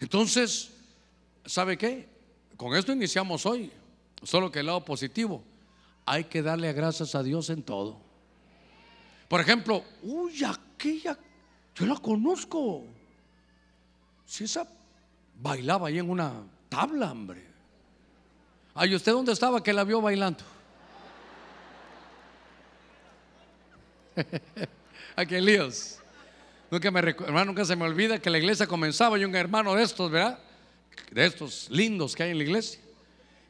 Entonces, 0.00 0.72
¿sabe 1.44 1.76
qué? 1.76 2.08
Con 2.56 2.74
esto 2.76 2.92
iniciamos 2.92 3.46
hoy, 3.46 3.70
solo 4.24 4.50
que 4.50 4.60
el 4.60 4.66
lado 4.66 4.84
positivo, 4.84 5.42
hay 6.06 6.24
que 6.24 6.42
darle 6.42 6.72
gracias 6.72 7.14
a 7.14 7.22
Dios 7.22 7.50
en 7.50 7.62
todo. 7.62 7.96
Por 9.28 9.40
ejemplo, 9.40 9.84
uy, 10.02 10.42
aquella, 10.44 11.16
yo 11.74 11.86
la 11.86 11.96
conozco. 11.96 12.84
Si 14.26 14.44
esa 14.44 14.68
bailaba 15.40 15.88
ahí 15.88 15.98
en 15.98 16.10
una 16.10 16.32
tabla, 16.68 17.12
hombre. 17.12 17.44
Ay, 18.74 18.94
¿usted 18.94 19.12
dónde 19.12 19.32
estaba 19.32 19.62
que 19.62 19.72
la 19.72 19.84
vio 19.84 20.00
bailando? 20.00 20.44
Aquí 25.16 25.40
Líos. 25.40 25.98
Nunca, 26.70 26.90
me, 26.90 27.00
hermano, 27.00 27.46
nunca 27.46 27.64
se 27.64 27.76
me 27.76 27.84
olvida 27.84 28.18
que 28.18 28.30
la 28.30 28.38
iglesia 28.38 28.66
comenzaba 28.66 29.18
y 29.18 29.24
un 29.24 29.36
hermano 29.36 29.74
de 29.74 29.84
estos, 29.84 30.10
¿verdad? 30.10 30.38
De 31.12 31.24
estos 31.24 31.68
lindos 31.70 32.16
que 32.16 32.24
hay 32.24 32.30
en 32.30 32.38
la 32.38 32.44
iglesia. 32.44 32.80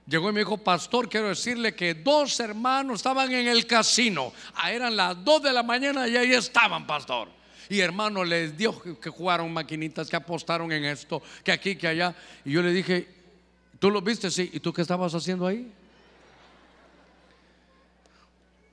Llegó 0.07 0.29
y 0.29 0.33
me 0.33 0.41
dijo, 0.41 0.59
pastor, 0.59 1.09
quiero 1.09 1.29
decirle 1.29 1.75
que 1.75 1.95
dos 1.95 2.39
hermanos 2.41 2.97
estaban 2.97 3.33
en 3.33 3.49
el 3.49 3.67
casino. 3.67 4.33
Ah, 4.55 4.73
eran 4.73 4.97
las 4.97 5.25
dos 5.25 5.43
de 5.43 5.53
la 5.53 5.63
mañana 5.63 6.07
y 6.07 6.17
ahí 6.17 6.33
estaban, 6.33 6.87
pastor. 6.87 7.29
Y 7.71 7.81
hermano 7.81 8.23
les 8.23 8.57
dio 8.57 8.79
que 9.01 9.09
jugaron 9.09 9.51
maquinitas, 9.53 10.09
que 10.09 10.17
apostaron 10.17 10.71
en 10.73 10.85
esto, 10.85 11.23
que 11.43 11.53
aquí, 11.53 11.77
que 11.77 11.89
allá. 11.89 12.15
Y 12.45 12.53
yo 12.53 12.63
le 12.63 12.73
dije, 12.73 13.09
¿tú 13.79 13.91
lo 13.91 14.03
viste? 14.03 14.31
Sí. 14.31 14.51
¿Y 14.53 14.61
tú 14.61 14.73
qué 14.73 14.83
estabas 14.83 15.15
haciendo 15.15 15.47
ahí? 15.47 15.73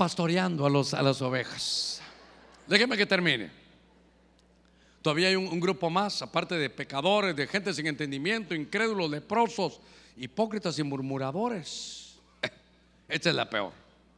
pastoreando 0.01 0.65
a, 0.65 0.69
los, 0.71 0.95
a 0.95 1.03
las 1.03 1.21
ovejas. 1.21 2.01
Déjeme 2.65 2.97
que 2.97 3.05
termine. 3.05 3.51
Todavía 5.03 5.27
hay 5.27 5.35
un, 5.35 5.59
grupo 5.59 5.91
más, 5.91 6.23
aparte 6.23 6.55
de 6.55 6.71
pecadores, 6.71 7.35
de 7.35 7.45
gente 7.45 7.71
sin 7.71 7.85
entendimiento, 7.85 8.55
incrédulos, 8.55 9.11
leprosos, 9.11 9.79
hipócritas 10.21 10.77
y 10.77 10.83
murmuradores. 10.83 12.15
Esta 13.09 13.29
es 13.29 13.35
la 13.35 13.49
peor. 13.49 13.73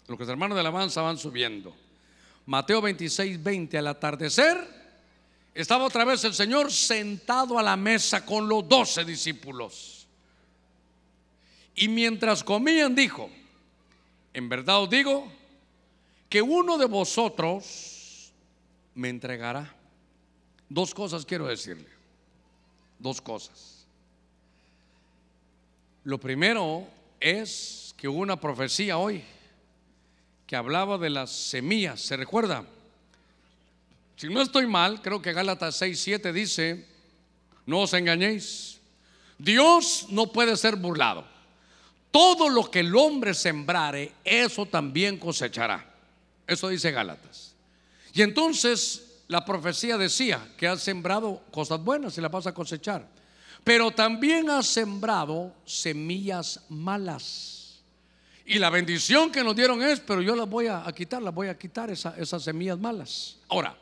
Los 0.07 0.17
que 0.17 0.25
hermanos 0.25 0.57
de 0.57 0.61
la 0.61 0.69
alabanza 0.69 1.01
van 1.01 1.17
subiendo. 1.17 1.73
Mateo 2.45 2.81
26, 2.81 3.41
20, 3.41 3.77
al 3.77 3.87
atardecer, 3.87 4.57
estaba 5.53 5.85
otra 5.85 6.03
vez 6.03 6.21
el 6.25 6.33
Señor 6.33 6.73
sentado 6.73 7.57
a 7.57 7.63
la 7.63 7.77
mesa 7.77 8.25
con 8.25 8.49
los 8.49 8.67
doce 8.67 9.05
discípulos. 9.05 10.05
Y 11.73 11.87
mientras 11.87 12.43
comían, 12.43 12.93
dijo: 12.93 13.29
En 14.33 14.49
verdad 14.49 14.83
os 14.83 14.89
digo 14.89 15.31
que 16.27 16.41
uno 16.41 16.77
de 16.77 16.85
vosotros 16.85 18.33
me 18.93 19.07
entregará. 19.07 19.73
Dos 20.67 20.93
cosas 20.93 21.25
quiero 21.25 21.47
decirle. 21.47 21.87
Dos 22.99 23.21
cosas. 23.21 23.82
Lo 26.03 26.19
primero 26.19 26.87
es 27.19 27.93
que 27.97 28.07
hubo 28.07 28.19
una 28.19 28.39
profecía 28.39 28.97
hoy 28.97 29.23
que 30.45 30.55
hablaba 30.55 30.97
de 30.97 31.09
las 31.09 31.31
semillas. 31.31 32.01
¿Se 32.01 32.17
recuerda? 32.17 32.65
Si 34.17 34.27
no 34.27 34.41
estoy 34.41 34.67
mal, 34.67 35.01
creo 35.01 35.21
que 35.21 35.33
Gálatas 35.33 35.77
6, 35.77 35.99
7 35.99 36.33
dice, 36.33 36.85
no 37.65 37.81
os 37.81 37.93
engañéis. 37.93 38.79
Dios 39.37 40.07
no 40.09 40.31
puede 40.31 40.57
ser 40.57 40.75
burlado. 40.75 41.25
Todo 42.11 42.49
lo 42.49 42.69
que 42.69 42.81
el 42.81 42.95
hombre 42.95 43.33
sembrare, 43.33 44.11
eso 44.23 44.65
también 44.65 45.17
cosechará. 45.17 45.93
Eso 46.45 46.67
dice 46.67 46.91
Gálatas. 46.91 47.55
Y 48.13 48.21
entonces 48.21 49.21
la 49.27 49.43
profecía 49.43 49.97
decía 49.97 50.47
que 50.57 50.67
has 50.67 50.81
sembrado 50.81 51.41
cosas 51.51 51.83
buenas 51.83 52.17
y 52.17 52.21
las 52.21 52.31
vas 52.31 52.45
a 52.45 52.53
cosechar. 52.53 53.07
Pero 53.63 53.91
también 53.91 54.49
has 54.49 54.67
sembrado 54.67 55.53
semillas 55.65 56.59
malas. 56.69 57.81
Y 58.45 58.59
la 58.59 58.69
bendición 58.69 59.31
que 59.31 59.43
nos 59.43 59.55
dieron 59.55 59.81
es, 59.81 60.01
pero 60.01 60.21
yo 60.21 60.35
las 60.35 60.49
voy 60.49 60.67
a, 60.67 60.83
quitar, 60.93 61.21
las 61.21 61.33
voy 61.33 61.47
a 61.47 61.57
quitar 61.57 61.89
esas 61.89 62.43
semillas 62.43 62.77
malas. 62.77 63.37
Ahora, 63.47 63.77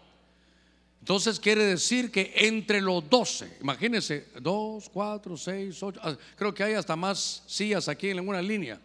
entonces 0.99 1.39
quiere 1.39 1.63
decir 1.63 2.11
que 2.11 2.31
entre 2.35 2.79
los 2.79 3.09
doce, 3.09 3.57
imagínense, 3.59 4.27
dos, 4.39 4.87
cuatro, 4.87 5.35
seis, 5.35 5.81
ocho, 5.81 5.99
ah, 6.03 6.15
creo 6.35 6.53
que 6.53 6.63
hay 6.63 6.73
hasta 6.75 6.95
más 6.95 7.41
sillas 7.47 7.87
aquí 7.87 8.09
en 8.09 8.19
una 8.19 8.39
línea. 8.39 8.79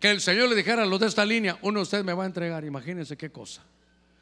Que 0.00 0.10
el 0.10 0.20
Señor 0.20 0.48
le 0.48 0.56
dijera 0.56 0.82
a 0.82 0.86
los 0.86 0.98
de 0.98 1.06
esta 1.06 1.24
línea, 1.24 1.56
uno 1.62 1.78
de 1.78 1.82
ustedes 1.84 2.04
me 2.04 2.12
va 2.12 2.24
a 2.24 2.26
entregar, 2.26 2.64
imagínense 2.64 3.16
qué 3.16 3.30
cosa. 3.30 3.62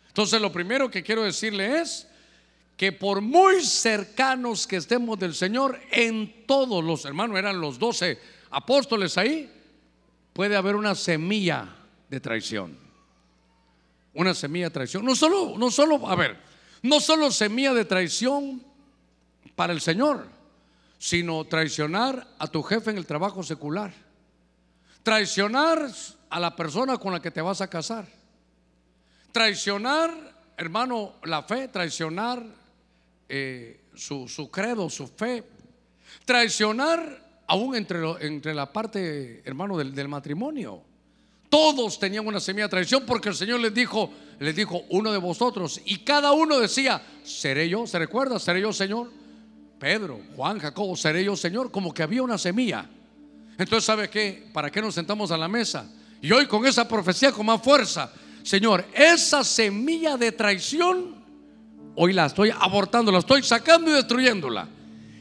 Entonces 0.08 0.42
lo 0.42 0.52
primero 0.52 0.90
que 0.90 1.02
quiero 1.02 1.22
decirle 1.22 1.80
es 1.80 2.06
que 2.76 2.92
por 2.92 3.20
muy 3.20 3.64
cercanos 3.64 4.66
que 4.66 4.76
estemos 4.76 5.18
del 5.18 5.34
Señor, 5.34 5.80
en 5.90 6.46
todos 6.46 6.84
los 6.84 7.04
hermanos, 7.04 7.38
eran 7.38 7.60
los 7.60 7.78
doce 7.78 8.18
apóstoles 8.50 9.16
ahí, 9.16 9.50
puede 10.32 10.56
haber 10.56 10.76
una 10.76 10.94
semilla 10.94 11.74
de 12.08 12.20
traición. 12.20 12.76
Una 14.12 14.34
semilla 14.34 14.66
de 14.66 14.70
traición. 14.70 15.04
No 15.04 15.14
solo, 15.14 15.56
no 15.56 15.70
solo, 15.70 16.06
a 16.08 16.14
ver, 16.14 16.38
no 16.82 17.00
solo 17.00 17.30
semilla 17.30 17.72
de 17.72 17.84
traición 17.84 18.62
para 19.54 19.72
el 19.72 19.80
Señor, 19.80 20.26
sino 20.98 21.44
traicionar 21.44 22.26
a 22.38 22.46
tu 22.46 22.62
jefe 22.62 22.90
en 22.90 22.98
el 22.98 23.06
trabajo 23.06 23.42
secular 23.42 23.92
Traicionar 25.06 25.88
a 26.30 26.40
la 26.40 26.56
persona 26.56 26.98
con 26.98 27.12
la 27.12 27.20
que 27.20 27.30
te 27.30 27.40
vas 27.40 27.60
a 27.60 27.70
casar. 27.70 28.08
Traicionar, 29.30 30.10
hermano, 30.56 31.12
la 31.22 31.44
fe, 31.44 31.68
traicionar 31.68 32.44
eh, 33.28 33.80
su, 33.94 34.50
credo, 34.50 34.88
su 34.90 35.06
fe. 35.06 35.44
Traicionar 36.24 37.42
aún 37.46 37.76
entre, 37.76 38.00
entre 38.20 38.54
la 38.54 38.72
parte, 38.72 39.42
hermano, 39.44 39.76
del, 39.76 39.94
del, 39.94 40.08
matrimonio. 40.08 40.82
Todos 41.48 41.98
tenían 41.98 42.26
una 42.26 42.40
semilla 42.40 42.64
de 42.64 42.70
traición 42.70 43.04
porque 43.06 43.28
el 43.28 43.34
Señor 43.34 43.60
les 43.60 43.72
dijo, 43.72 44.10
les 44.40 44.54
dijo, 44.54 44.82
uno 44.90 45.12
de 45.12 45.18
vosotros. 45.18 45.80
Y 45.84 45.98
cada 45.98 46.32
uno 46.32 46.58
decía, 46.58 47.02
seré 47.22 47.68
yo, 47.68 47.86
¿se 47.86 47.98
recuerda? 47.98 48.38
¿Seré 48.38 48.60
yo, 48.60 48.72
Señor? 48.72 49.10
Pedro, 49.78 50.20
Juan, 50.34 50.58
Jacobo, 50.58 50.96
seré 50.96 51.24
yo, 51.24 51.36
Señor. 51.36 51.70
Como 51.70 51.92
que 51.92 52.02
había 52.02 52.22
una 52.22 52.38
semilla. 52.38 52.88
Entonces, 53.58 53.84
¿sabe 53.84 54.10
qué? 54.10 54.48
¿Para 54.52 54.70
qué 54.70 54.82
nos 54.82 54.94
sentamos 54.94 55.30
a 55.30 55.36
la 55.36 55.48
mesa? 55.48 55.88
Y 56.20 56.32
hoy 56.32 56.46
con 56.46 56.66
esa 56.66 56.88
profecía 56.88 57.32
con 57.32 57.46
más 57.46 57.62
fuerza, 57.62 58.12
Señor, 58.42 58.84
esa 58.94 59.44
semilla 59.44 60.16
de 60.16 60.32
traición, 60.32 61.15
hoy 61.96 62.12
la 62.12 62.26
estoy 62.26 62.52
abortando, 62.58 63.10
la 63.10 63.18
estoy 63.18 63.42
sacando 63.42 63.90
y 63.90 63.94
destruyéndola. 63.94 64.68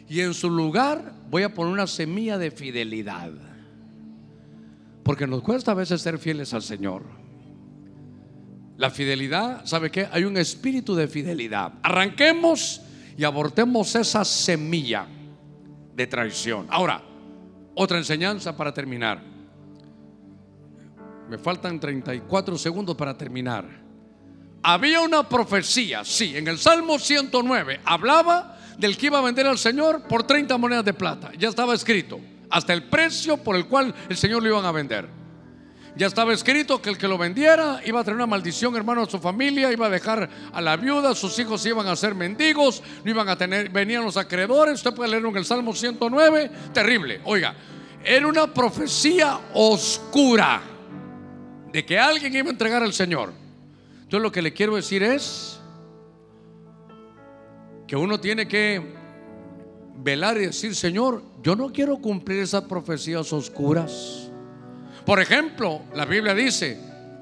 Y 0.07 0.21
en 0.21 0.34
su 0.34 0.49
lugar 0.49 1.13
voy 1.30 1.43
a 1.43 1.53
poner 1.53 1.73
una 1.73 1.88
semilla 1.88 2.38
de 2.38 2.51
fidelidad. 2.51 3.32
Porque 5.03 5.26
nos 5.26 5.41
cuesta 5.41 5.71
a 5.71 5.76
veces 5.76 6.01
ser 6.01 6.17
fieles 6.17 6.53
al 6.53 6.61
Señor. 6.61 7.03
La 8.78 8.89
fidelidad, 8.89 9.65
¿sabe 9.65 9.89
qué? 9.89 10.07
Hay 10.11 10.26
un 10.26 10.38
espíritu 10.38 10.95
de 10.95 11.07
fidelidad. 11.07 11.73
Arranquemos 11.82 12.82
y 13.17 13.23
abortemos 13.23 13.95
esa 13.95 14.26
semilla 14.26 15.07
de 15.95 16.07
traición. 16.07 16.67
Ahora, 16.69 17.01
otra 17.73 17.97
enseñanza 17.97 18.55
para 18.55 18.73
terminar. 18.73 19.21
Me 21.30 21.38
faltan 21.38 21.80
34 21.80 22.57
segundos 22.57 22.95
para 22.95 23.17
terminar. 23.17 23.84
Había 24.68 25.01
una 25.01 25.30
profecía, 25.30 26.03
sí, 26.03 26.36
en 26.36 26.47
el 26.47 26.57
Salmo 26.57 26.97
109 26.97 27.82
hablaba 27.86 28.57
del 28.80 28.97
que 28.97 29.05
iba 29.05 29.20
a 29.20 29.22
vender 29.22 29.45
al 29.45 29.59
Señor 29.59 30.07
por 30.07 30.24
30 30.24 30.57
monedas 30.57 30.84
de 30.84 30.91
plata. 30.95 31.32
Ya 31.38 31.49
estaba 31.49 31.76
escrito, 31.76 32.20
hasta 32.49 32.74
el 32.74 32.86
precio 32.86 33.38
por 33.38 33.55
el 33.55 33.68
cual 33.68 33.93
el 34.09 34.18
Señor 34.18 34.41
lo 34.41 34.49
iban 34.49 34.66
a 34.66 34.72
vender. 34.72 35.07
Ya 35.95 36.07
estaba 36.07 36.34
escrito 36.34 36.82
que 36.82 36.89
el 36.89 36.97
que 36.97 37.07
lo 37.07 37.16
vendiera 37.20 37.80
iba 37.86 37.99
a 37.99 38.03
tener 38.03 38.16
una 38.16 38.26
maldición, 38.26 38.76
hermano, 38.76 39.03
a 39.03 39.05
su 39.05 39.20
familia, 39.20 39.72
iba 39.72 39.86
a 39.86 39.89
dejar 39.91 40.28
a 40.51 40.61
la 40.61 40.78
viuda, 40.78 41.13
sus 41.13 41.38
hijos 41.38 41.63
iban 41.68 41.86
a 41.86 41.95
ser 41.95 42.16
mendigos, 42.16 42.82
no 43.03 43.11
iban 43.11 43.30
a 43.30 43.38
tener, 43.38 43.70
venían 43.70 44.03
los 44.03 44.18
acreedores. 44.18 44.80
Usted 44.80 44.95
puede 44.95 45.11
leer 45.11 45.24
en 45.24 45.38
el 45.38 45.45
Salmo 45.45 45.76
109, 45.76 46.51
terrible. 46.74 47.22
Oiga, 47.26 47.53
era 48.03 48.26
una 48.26 48.51
profecía 48.51 49.41
oscura 49.53 50.59
de 51.72 51.86
que 51.86 51.99
alguien 51.99 52.36
iba 52.36 52.47
a 52.47 52.51
entregar 52.51 52.82
al 52.82 52.93
Señor. 52.93 53.44
Entonces 54.05 54.21
lo 54.21 54.31
que 54.31 54.43
le 54.43 54.53
quiero 54.53 54.75
decir 54.75 55.01
es 55.01 55.59
que 57.87 57.95
uno 57.95 58.19
tiene 58.19 58.47
que 58.47 58.95
velar 59.97 60.37
y 60.37 60.45
decir, 60.45 60.75
Señor, 60.75 61.23
yo 61.41 61.55
no 61.55 61.73
quiero 61.73 61.97
cumplir 61.97 62.39
esas 62.39 62.65
profecías 62.65 63.33
oscuras. 63.33 64.29
Por 65.07 65.19
ejemplo, 65.19 65.81
la 65.95 66.05
Biblia 66.05 66.35
dice 66.35 66.79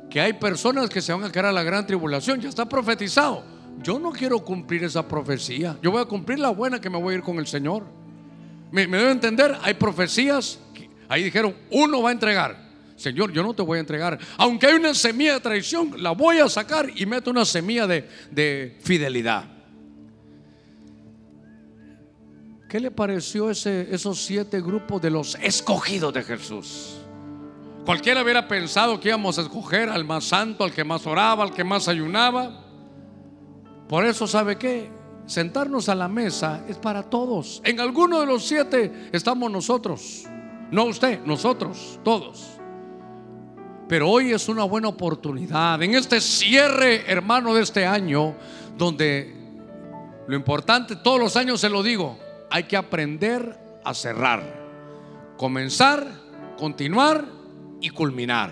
que 0.10 0.20
hay 0.20 0.34
personas 0.34 0.90
que 0.90 1.02
se 1.02 1.14
van 1.14 1.24
a 1.24 1.32
quedar 1.32 1.46
a 1.46 1.52
la 1.54 1.64
gran 1.64 1.88
tribulación, 1.88 2.42
ya 2.42 2.50
está 2.50 2.68
profetizado. 2.68 3.46
Yo 3.82 3.98
no 3.98 4.12
quiero 4.12 4.40
cumplir 4.40 4.84
esa 4.84 5.08
profecía, 5.08 5.78
yo 5.82 5.90
voy 5.90 6.02
a 6.02 6.06
cumplir 6.06 6.38
la 6.38 6.50
buena 6.50 6.82
que 6.82 6.90
me 6.90 7.02
voy 7.02 7.14
a 7.14 7.18
ir 7.18 7.24
con 7.24 7.38
el 7.40 7.48
Señor. 7.48 7.86
¿Me, 8.72 8.88
debe 8.88 9.12
entender? 9.12 9.58
Hay 9.62 9.76
profecías, 9.76 10.60
ahí 11.08 11.24
dijeron, 11.24 11.56
uno 11.72 12.02
va 12.02 12.10
a 12.10 12.12
entregar. 12.12 12.63
Señor, 13.04 13.34
yo 13.34 13.44
no 13.44 13.54
te 13.54 13.62
voy 13.62 13.80
a 13.80 13.82
entregar. 13.82 14.18
Aunque 14.38 14.68
hay 14.68 14.76
una 14.76 14.94
semilla 14.94 15.34
de 15.34 15.42
traición, 15.42 16.02
la 16.02 16.12
voy 16.12 16.40
a 16.40 16.48
sacar 16.48 16.90
y 16.96 17.06
meto 17.06 17.32
una 17.32 17.44
semilla 17.44 17.86
de, 17.86 18.08
de 18.32 18.78
fidelidad. 18.82 19.44
¿Qué 22.70 22.80
le 22.80 22.92
pareció 22.92 23.52
ese, 23.52 23.94
esos 23.94 24.24
siete 24.24 24.62
grupos 24.62 25.02
de 25.02 25.10
los 25.10 25.36
escogidos 25.42 26.14
de 26.14 26.24
Jesús? 26.24 26.96
Cualquiera 27.86 28.24
hubiera 28.24 28.48
pensado 28.48 28.98
que 29.02 29.10
íbamos 29.10 29.38
a 29.38 29.42
escoger 29.42 29.90
al 29.90 30.06
más 30.06 30.24
santo, 30.24 30.64
al 30.64 30.72
que 30.72 30.86
más 30.86 31.06
oraba, 31.06 31.44
al 31.44 31.54
que 31.54 31.66
más 31.66 31.90
ayunaba. 31.90 32.64
Por 33.90 34.06
eso, 34.06 34.28
¿sabe 34.28 34.58
qué? 34.58 34.90
Sentarnos 35.26 35.90
a 35.90 35.96
la 35.96 36.08
mesa 36.08 36.64
es 36.70 36.78
para 36.78 37.04
todos. 37.04 37.62
En 37.66 37.82
alguno 37.82 38.22
de 38.22 38.26
los 38.26 38.46
siete 38.46 39.10
estamos 39.12 39.52
nosotros. 39.52 40.24
No 40.72 40.86
usted, 40.86 41.20
nosotros, 41.26 42.00
todos. 42.02 42.63
Pero 43.88 44.10
hoy 44.10 44.32
es 44.32 44.48
una 44.48 44.64
buena 44.64 44.88
oportunidad. 44.88 45.82
En 45.82 45.94
este 45.96 46.22
cierre, 46.22 47.10
hermano, 47.12 47.54
de 47.54 47.64
este 47.64 47.86
año, 47.86 48.36
donde 48.78 49.36
lo 50.28 50.36
importante, 50.36 50.96
todos 50.96 51.20
los 51.20 51.36
años 51.36 51.60
se 51.60 51.70
lo 51.70 51.84
digo, 51.84 52.18
hay 52.50 52.64
que 52.64 52.78
aprender 52.78 53.58
a 53.84 53.94
cerrar. 53.94 54.44
Comenzar, 55.38 56.08
continuar 56.58 57.26
y 57.82 57.90
culminar. 57.90 58.52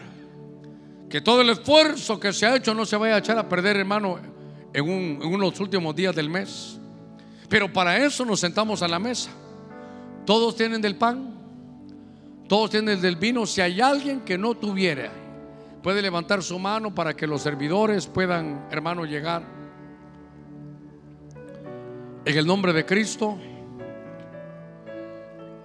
Que 1.10 1.22
todo 1.22 1.42
el 1.42 1.50
esfuerzo 1.50 2.20
que 2.20 2.34
se 2.34 2.46
ha 2.46 2.56
hecho 2.56 2.74
no 2.74 2.86
se 2.86 2.98
vaya 2.98 3.16
a 3.16 3.20
echar 3.20 3.38
a 3.38 3.48
perder, 3.48 3.78
hermano, 3.78 4.20
en, 4.74 4.86
en 4.86 5.26
unos 5.26 5.60
últimos 5.60 5.96
días 5.96 6.16
del 6.16 6.30
mes. 6.30 6.78
Pero 7.48 7.72
para 7.72 7.98
eso 7.98 8.26
nos 8.26 8.40
sentamos 8.40 8.82
a 8.82 8.88
la 8.88 9.00
mesa. 9.00 9.30
Todos 10.26 10.56
tienen 10.56 10.82
del 10.82 10.96
pan, 10.96 11.36
todos 12.48 12.70
tienen 12.70 13.02
del 13.02 13.16
vino. 13.16 13.46
Si 13.46 13.62
hay 13.62 13.82
alguien 13.82 14.22
que 14.22 14.38
no 14.38 14.56
tuviera, 14.56 15.12
puede 15.82 16.02
levantar 16.02 16.44
su 16.44 16.60
mano 16.60 16.94
para 16.94 17.16
que 17.16 17.28
los 17.28 17.42
servidores 17.42 18.08
puedan, 18.08 18.68
hermano, 18.72 19.06
llegar. 19.06 19.44
En 22.24 22.38
el 22.38 22.46
nombre 22.46 22.72
de 22.72 22.86
Cristo, 22.86 23.38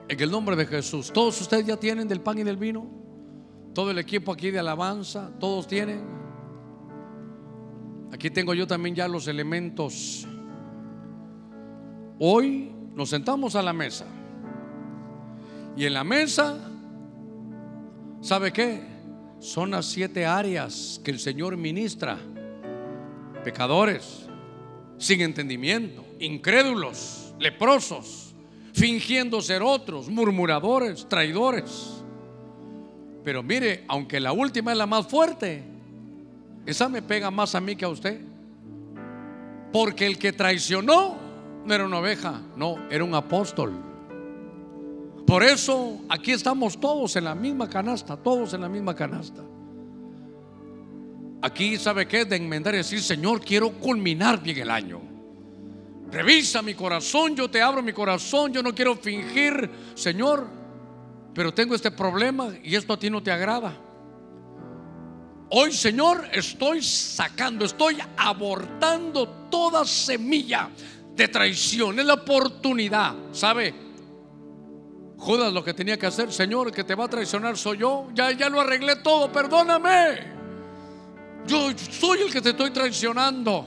en 0.08 0.20
el 0.20 0.30
nombre 0.30 0.56
de 0.56 0.66
Jesús, 0.66 1.12
¿todos 1.12 1.40
ustedes 1.40 1.66
ya 1.66 1.76
tienen 1.76 2.08
del 2.08 2.20
pan 2.20 2.38
y 2.38 2.44
del 2.44 2.56
vino? 2.56 2.86
Todo 3.74 3.90
el 3.90 3.98
equipo 3.98 4.32
aquí 4.32 4.50
de 4.50 4.58
alabanza, 4.58 5.30
todos 5.38 5.66
tienen. 5.66 6.02
Aquí 8.12 8.30
tengo 8.30 8.54
yo 8.54 8.66
también 8.66 8.94
ya 8.94 9.06
los 9.06 9.28
elementos. 9.28 10.26
Hoy 12.18 12.72
nos 12.94 13.10
sentamos 13.10 13.54
a 13.54 13.62
la 13.62 13.74
mesa. 13.74 14.06
Y 15.76 15.84
en 15.84 15.92
la 15.92 16.04
mesa, 16.04 16.56
¿sabe 18.22 18.50
qué? 18.50 18.95
Son 19.47 19.70
las 19.70 19.86
siete 19.86 20.26
áreas 20.26 21.01
que 21.05 21.12
el 21.12 21.20
Señor 21.20 21.57
ministra. 21.57 22.18
Pecadores, 23.44 24.26
sin 24.99 25.20
entendimiento, 25.20 26.05
incrédulos, 26.18 27.32
leprosos, 27.38 28.34
fingiendo 28.72 29.40
ser 29.40 29.62
otros, 29.62 30.09
murmuradores, 30.09 31.09
traidores. 31.09 32.03
Pero 33.22 33.44
mire, 33.44 33.84
aunque 33.86 34.18
la 34.18 34.32
última 34.32 34.72
es 34.72 34.78
la 34.78 34.86
más 34.86 35.07
fuerte, 35.07 35.62
esa 36.66 36.88
me 36.88 37.01
pega 37.01 37.30
más 37.30 37.55
a 37.55 37.61
mí 37.61 37.76
que 37.76 37.84
a 37.84 37.88
usted. 37.88 38.20
Porque 39.72 40.07
el 40.09 40.18
que 40.18 40.32
traicionó 40.32 41.18
no 41.64 41.72
era 41.72 41.86
una 41.86 42.01
oveja, 42.01 42.42
no, 42.57 42.78
era 42.90 43.05
un 43.05 43.14
apóstol. 43.14 43.74
Por 45.27 45.43
eso 45.43 46.01
aquí 46.09 46.31
estamos 46.31 46.79
todos 46.79 47.16
en 47.16 47.24
la 47.24 47.35
misma 47.35 47.68
canasta, 47.68 48.16
todos 48.16 48.55
en 48.55 48.61
la 48.61 48.68
misma 48.68 48.95
canasta. 48.95 49.43
Aquí, 51.43 51.77
¿sabe 51.77 52.07
qué? 52.07 52.24
De 52.24 52.37
enmendar 52.37 52.74
y 52.74 52.79
decir, 52.79 53.03
Señor, 53.03 53.41
quiero 53.41 53.72
culminar 53.72 54.41
bien 54.41 54.59
el 54.59 54.70
año. 54.70 55.01
Revisa 56.11 56.62
mi 56.62 56.74
corazón, 56.74 57.35
yo 57.35 57.51
te 57.51 57.61
abro 57.61 57.83
mi 57.83 57.93
corazón, 57.93 58.53
yo 58.53 58.62
no 58.62 58.72
quiero 58.72 58.95
fingir, 58.97 59.68
Señor, 59.95 60.47
pero 61.35 61.53
tengo 61.53 61.74
este 61.74 61.91
problema 61.91 62.55
y 62.62 62.77
esto 62.77 62.93
a 62.93 62.99
ti 62.99 63.11
no 63.11 63.20
te 63.22 63.33
agrada. 63.33 63.77
Hoy, 65.51 65.72
Señor, 65.72 66.29
estoy 66.33 66.83
sacando, 66.83 67.64
estoy 67.64 67.99
abortando 68.16 69.29
toda 69.51 69.85
semilla 69.85 70.70
de 71.14 71.29
traición. 71.29 71.99
Es 71.99 72.07
la 72.07 72.14
oportunidad, 72.14 73.14
¿sabe? 73.33 73.86
Judas 75.18 75.52
lo 75.52 75.64
que 75.64 75.74
tenía 75.74 75.98
que 75.98 76.06
hacer, 76.06 76.32
Señor, 76.32 76.70
que 76.72 76.84
te 76.84 76.94
va 76.94 77.04
a 77.04 77.08
traicionar 77.08 77.56
soy 77.56 77.78
yo. 77.78 78.08
Ya, 78.14 78.32
ya 78.32 78.48
lo 78.48 78.60
arreglé 78.60 78.96
todo, 78.96 79.32
perdóname. 79.32 80.36
Yo 81.46 81.70
soy 81.76 82.22
el 82.22 82.32
que 82.32 82.40
te 82.40 82.50
estoy 82.50 82.70
traicionando. 82.70 83.66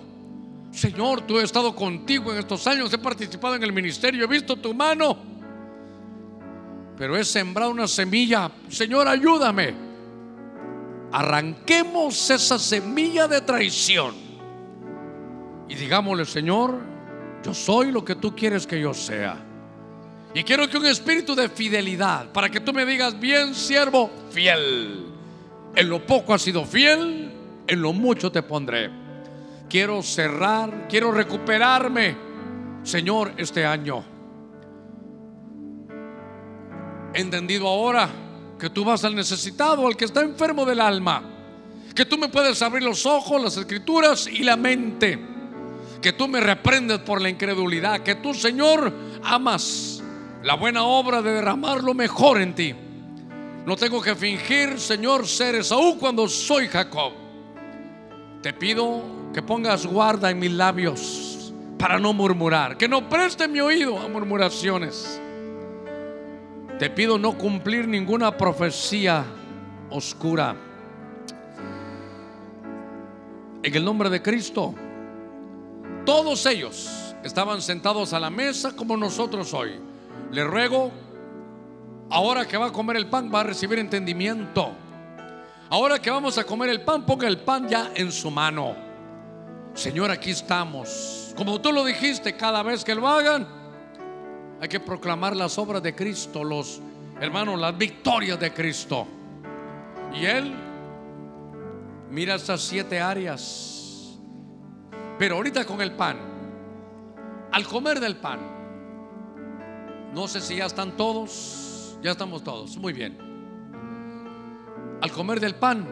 Señor, 0.71 1.21
tú 1.21 1.39
he 1.39 1.43
estado 1.43 1.75
contigo 1.75 2.31
en 2.31 2.39
estos 2.39 2.67
años, 2.67 2.93
he 2.93 2.97
participado 2.97 3.55
en 3.55 3.63
el 3.63 3.73
ministerio, 3.73 4.25
he 4.25 4.27
visto 4.27 4.55
tu 4.55 4.73
mano 4.73 5.29
pero 6.99 7.15
es 7.15 7.29
sembrar 7.29 7.69
una 7.69 7.87
semilla. 7.87 8.51
Señor, 8.67 9.07
ayúdame. 9.07 9.73
Arranquemos 11.13 12.29
esa 12.29 12.59
semilla 12.59 13.25
de 13.25 13.39
traición. 13.39 14.13
Y 15.69 15.75
digámosle, 15.75 16.25
Señor, 16.25 16.77
yo 17.41 17.53
soy 17.53 17.93
lo 17.93 18.03
que 18.03 18.15
tú 18.15 18.35
quieres 18.35 18.67
que 18.67 18.81
yo 18.81 18.93
sea. 18.93 19.37
Y 20.33 20.43
quiero 20.43 20.69
que 20.69 20.77
un 20.77 20.85
espíritu 20.85 21.35
de 21.35 21.49
fidelidad, 21.49 22.31
para 22.31 22.49
que 22.49 22.59
tú 22.59 22.71
me 22.71 22.85
digas, 22.85 23.19
bien 23.19 23.55
siervo, 23.55 24.11
fiel. 24.31 25.07
En 25.75 25.89
lo 25.89 26.05
poco 26.05 26.33
has 26.33 26.41
sido 26.41 26.65
fiel, 26.65 27.31
en 27.67 27.81
lo 27.81 27.93
mucho 27.93 28.31
te 28.31 28.43
pondré. 28.43 28.89
Quiero 29.69 30.03
cerrar, 30.03 30.87
quiero 30.87 31.11
recuperarme, 31.11 32.15
Señor, 32.83 33.33
este 33.37 33.65
año 33.65 34.19
entendido 37.13 37.67
ahora 37.67 38.09
que 38.59 38.69
tú 38.69 38.83
vas 38.83 39.03
al 39.03 39.15
necesitado, 39.15 39.87
al 39.87 39.95
que 39.95 40.05
está 40.05 40.21
enfermo 40.21 40.65
del 40.65 40.79
alma, 40.79 41.23
que 41.95 42.05
tú 42.05 42.17
me 42.17 42.29
puedes 42.29 42.61
abrir 42.61 42.83
los 42.83 43.05
ojos, 43.05 43.41
las 43.41 43.57
escrituras 43.57 44.27
y 44.27 44.43
la 44.43 44.57
mente, 44.57 45.19
que 46.01 46.13
tú 46.13 46.27
me 46.27 46.39
reprendes 46.39 46.99
por 46.99 47.21
la 47.21 47.29
incredulidad, 47.29 48.01
que 48.01 48.15
tú, 48.15 48.33
Señor, 48.33 48.93
amas 49.23 49.98
la 50.43 50.55
buena 50.55 50.83
obra 50.83 51.21
de 51.21 51.31
derramar 51.31 51.83
lo 51.83 51.93
mejor 51.93 52.41
en 52.41 52.55
ti. 52.55 52.75
No 53.65 53.75
tengo 53.75 54.01
que 54.01 54.15
fingir, 54.15 54.79
Señor, 54.79 55.27
ser 55.27 55.55
Esaú 55.55 55.97
cuando 55.99 56.27
soy 56.27 56.67
Jacob. 56.67 57.13
Te 58.41 58.53
pido 58.53 59.01
que 59.33 59.41
pongas 59.41 59.85
guarda 59.85 60.31
en 60.31 60.39
mis 60.39 60.51
labios 60.51 61.53
para 61.77 61.99
no 61.99 62.13
murmurar, 62.13 62.77
que 62.77 62.87
no 62.87 63.09
preste 63.09 63.47
mi 63.47 63.59
oído 63.59 63.97
a 63.99 64.07
murmuraciones 64.07 65.19
te 66.79 66.89
pido 66.89 67.19
no 67.19 67.37
cumplir 67.37 67.89
ninguna 67.89 68.35
profecía 68.35 69.25
oscura. 69.89 70.55
En 73.61 73.75
el 73.75 73.83
nombre 73.83 74.09
de 74.09 74.21
Cristo, 74.21 74.73
todos 76.05 76.45
ellos 76.45 77.13
estaban 77.21 77.61
sentados 77.61 78.13
a 78.13 78.19
la 78.19 78.29
mesa 78.29 78.73
como 78.77 78.95
nosotros 78.95 79.53
hoy. 79.53 79.88
Le 80.31 80.43
ruego, 80.43 80.91
ahora 82.09 82.47
que 82.47 82.57
va 82.57 82.67
a 82.67 82.71
comer 82.71 82.97
el 82.97 83.07
pan, 83.07 83.31
va 83.33 83.41
a 83.41 83.43
recibir 83.43 83.79
entendimiento. 83.79 84.71
Ahora 85.69 85.99
que 85.99 86.09
vamos 86.09 86.37
a 86.37 86.43
comer 86.43 86.69
el 86.69 86.81
pan, 86.81 87.05
ponga 87.05 87.27
el 87.27 87.39
pan 87.39 87.67
ya 87.67 87.91
en 87.95 88.11
su 88.11 88.29
mano. 88.29 88.75
Señor, 89.73 90.11
aquí 90.11 90.31
estamos. 90.31 91.33
Como 91.35 91.61
tú 91.61 91.71
lo 91.71 91.83
dijiste, 91.83 92.35
cada 92.35 92.63
vez 92.63 92.83
que 92.83 92.95
lo 92.95 93.07
hagan, 93.07 93.47
hay 94.59 94.67
que 94.67 94.79
proclamar 94.79 95.35
las 95.35 95.57
obras 95.57 95.81
de 95.81 95.95
Cristo, 95.95 96.43
los 96.43 96.81
hermanos, 97.21 97.59
las 97.59 97.77
victorias 97.77 98.39
de 98.39 98.53
Cristo. 98.53 99.07
Y 100.13 100.25
Él 100.25 100.53
mira 102.09 102.35
estas 102.35 102.61
siete 102.61 102.99
áreas. 102.99 104.17
Pero 105.17 105.35
ahorita 105.35 105.65
con 105.65 105.81
el 105.81 105.91
pan, 105.91 106.17
al 107.51 107.67
comer 107.67 107.99
del 107.99 108.17
pan, 108.17 108.58
no 110.13 110.27
sé 110.27 110.41
si 110.41 110.57
ya 110.57 110.65
están 110.65 110.97
todos, 110.97 111.97
ya 112.01 112.11
estamos 112.11 112.43
todos, 112.43 112.77
muy 112.77 112.93
bien. 112.93 113.17
Al 115.01 115.11
comer 115.11 115.39
del 115.39 115.55
pan, 115.55 115.87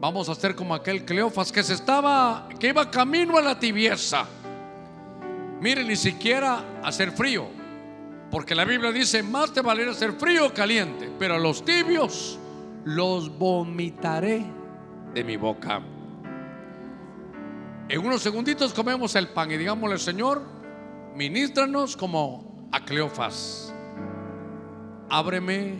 vamos 0.00 0.28
a 0.28 0.32
hacer 0.32 0.54
como 0.54 0.74
aquel 0.74 1.04
Cleofas 1.04 1.52
que 1.52 1.62
se 1.62 1.74
estaba, 1.74 2.48
que 2.58 2.68
iba 2.68 2.90
camino 2.90 3.38
a 3.38 3.42
la 3.42 3.58
tibieza. 3.58 4.26
Mire, 5.60 5.84
ni 5.84 5.96
siquiera 5.96 6.80
hacer 6.82 7.12
frío, 7.12 7.46
porque 8.30 8.54
la 8.54 8.64
Biblia 8.64 8.90
dice, 8.90 9.22
más 9.22 9.52
te 9.52 9.60
valdría 9.60 9.92
hacer 9.92 10.12
frío 10.12 10.46
o 10.46 10.52
caliente, 10.52 11.10
pero 11.18 11.36
a 11.36 11.38
los 11.38 11.64
tibios 11.64 12.38
los 12.84 13.38
vomitaré 13.38 14.44
de 15.14 15.24
mi 15.24 15.36
boca. 15.36 15.80
En 17.88 18.04
unos 18.04 18.22
segunditos 18.22 18.72
comemos 18.72 19.14
el 19.16 19.28
pan 19.28 19.50
y 19.52 19.56
digámosle, 19.56 19.98
Señor, 19.98 20.42
ministranos 21.14 21.96
como 21.96 22.51
a 22.72 22.80
Cleofas. 22.80 23.72
Ábreme, 25.10 25.76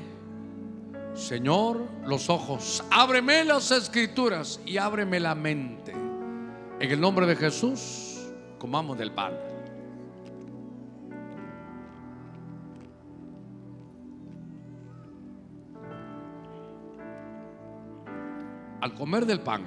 Señor, 1.14 1.88
los 2.06 2.28
ojos. 2.28 2.84
Ábreme 2.90 3.44
las 3.44 3.70
escrituras 3.70 4.60
y 4.66 4.76
ábreme 4.76 5.18
la 5.18 5.34
mente. 5.34 5.92
En 5.92 6.90
el 6.90 7.00
nombre 7.00 7.26
de 7.26 7.36
Jesús, 7.36 8.30
comamos 8.58 8.98
del 8.98 9.12
pan. 9.12 9.32
Al 18.80 18.94
comer 18.94 19.26
del 19.26 19.40
pan, 19.40 19.62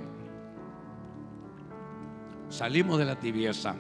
salimos 2.50 3.00
de 3.00 3.06
la 3.06 3.18
tibieza. 3.18 3.76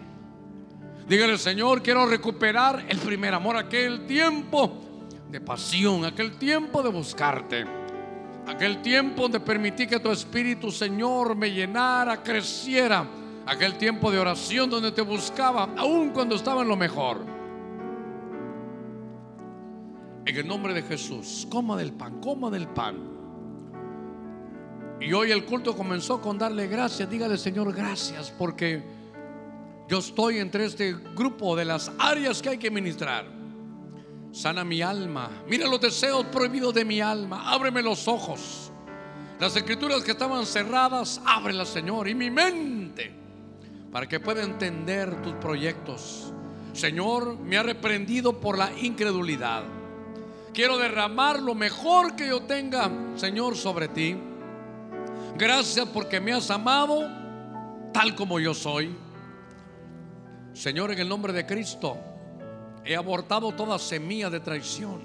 Dígale, 1.07 1.37
Señor, 1.37 1.83
quiero 1.83 2.07
recuperar 2.07 2.83
el 2.89 2.97
primer 2.97 3.33
amor, 3.35 3.57
aquel 3.57 4.07
tiempo 4.07 4.81
de 5.29 5.39
pasión, 5.39 6.03
aquel 6.03 6.37
tiempo 6.37 6.81
de 6.81 6.89
buscarte, 6.89 7.63
aquel 8.47 8.81
tiempo 8.81 9.23
donde 9.23 9.39
permití 9.39 9.85
que 9.85 9.99
tu 9.99 10.11
Espíritu, 10.11 10.71
Señor, 10.71 11.35
me 11.35 11.51
llenara, 11.51 12.23
creciera, 12.23 13.05
aquel 13.45 13.77
tiempo 13.77 14.09
de 14.09 14.17
oración 14.17 14.67
donde 14.67 14.91
te 14.91 15.03
buscaba, 15.03 15.69
aun 15.77 16.09
cuando 16.09 16.35
estaba 16.35 16.63
en 16.63 16.69
lo 16.69 16.75
mejor. 16.75 17.23
En 20.25 20.35
el 20.35 20.47
nombre 20.47 20.73
de 20.73 20.81
Jesús, 20.81 21.45
coma 21.51 21.77
del 21.77 21.93
pan, 21.93 22.19
coma 22.19 22.49
del 22.49 22.67
pan. 22.67 23.15
Y 24.99 25.13
hoy 25.13 25.31
el 25.31 25.45
culto 25.45 25.75
comenzó 25.75 26.19
con 26.19 26.39
darle 26.39 26.67
gracias. 26.67 27.07
Dígale, 27.07 27.37
Señor, 27.37 27.71
gracias 27.75 28.33
porque 28.35 28.94
yo 29.87 29.99
estoy 29.99 30.39
entre 30.39 30.65
este 30.65 30.93
grupo 30.93 31.55
de 31.55 31.65
las 31.65 31.91
áreas 31.99 32.41
que 32.41 32.49
hay 32.49 32.57
que 32.57 32.71
ministrar. 32.71 33.25
Sana 34.31 34.63
mi 34.63 34.81
alma. 34.81 35.43
Mira 35.47 35.67
los 35.67 35.79
deseos 35.79 36.25
prohibidos 36.25 36.73
de 36.73 36.83
mi 36.83 36.99
alma. 36.99 37.51
Ábreme 37.51 37.81
los 37.81 38.07
ojos. 38.07 38.71
Las 39.39 39.55
escrituras 39.55 40.03
que 40.03 40.11
estaban 40.11 40.45
cerradas, 40.45 41.21
ábrelas, 41.25 41.69
Señor. 41.69 42.07
Y 42.07 42.15
mi 42.15 42.29
mente 42.31 43.25
para 43.95 44.09
que 44.09 44.19
pueda 44.19 44.43
entender 44.43 45.21
tus 45.21 45.35
proyectos. 45.35 46.33
Señor, 46.73 47.39
me 47.39 47.55
ha 47.55 47.63
reprendido 47.63 48.41
por 48.41 48.57
la 48.57 48.69
incredulidad. 48.77 49.63
Quiero 50.53 50.77
derramar 50.77 51.41
lo 51.41 51.55
mejor 51.55 52.13
que 52.17 52.27
yo 52.27 52.41
tenga, 52.41 52.91
Señor, 53.15 53.55
sobre 53.55 53.87
ti. 53.87 54.17
Gracias 55.37 55.87
porque 55.93 56.19
me 56.19 56.33
has 56.33 56.51
amado 56.51 57.09
tal 57.93 58.15
como 58.15 58.37
yo 58.37 58.53
soy. 58.53 58.93
Señor, 60.55 60.89
en 60.91 60.99
el 60.99 61.09
nombre 61.09 61.33
de 61.33 61.45
Cristo, 61.45 61.97
he 62.85 62.95
abortado 62.95 63.51
toda 63.51 63.77
semilla 63.77 64.29
de 64.29 64.39
traición. 64.39 65.01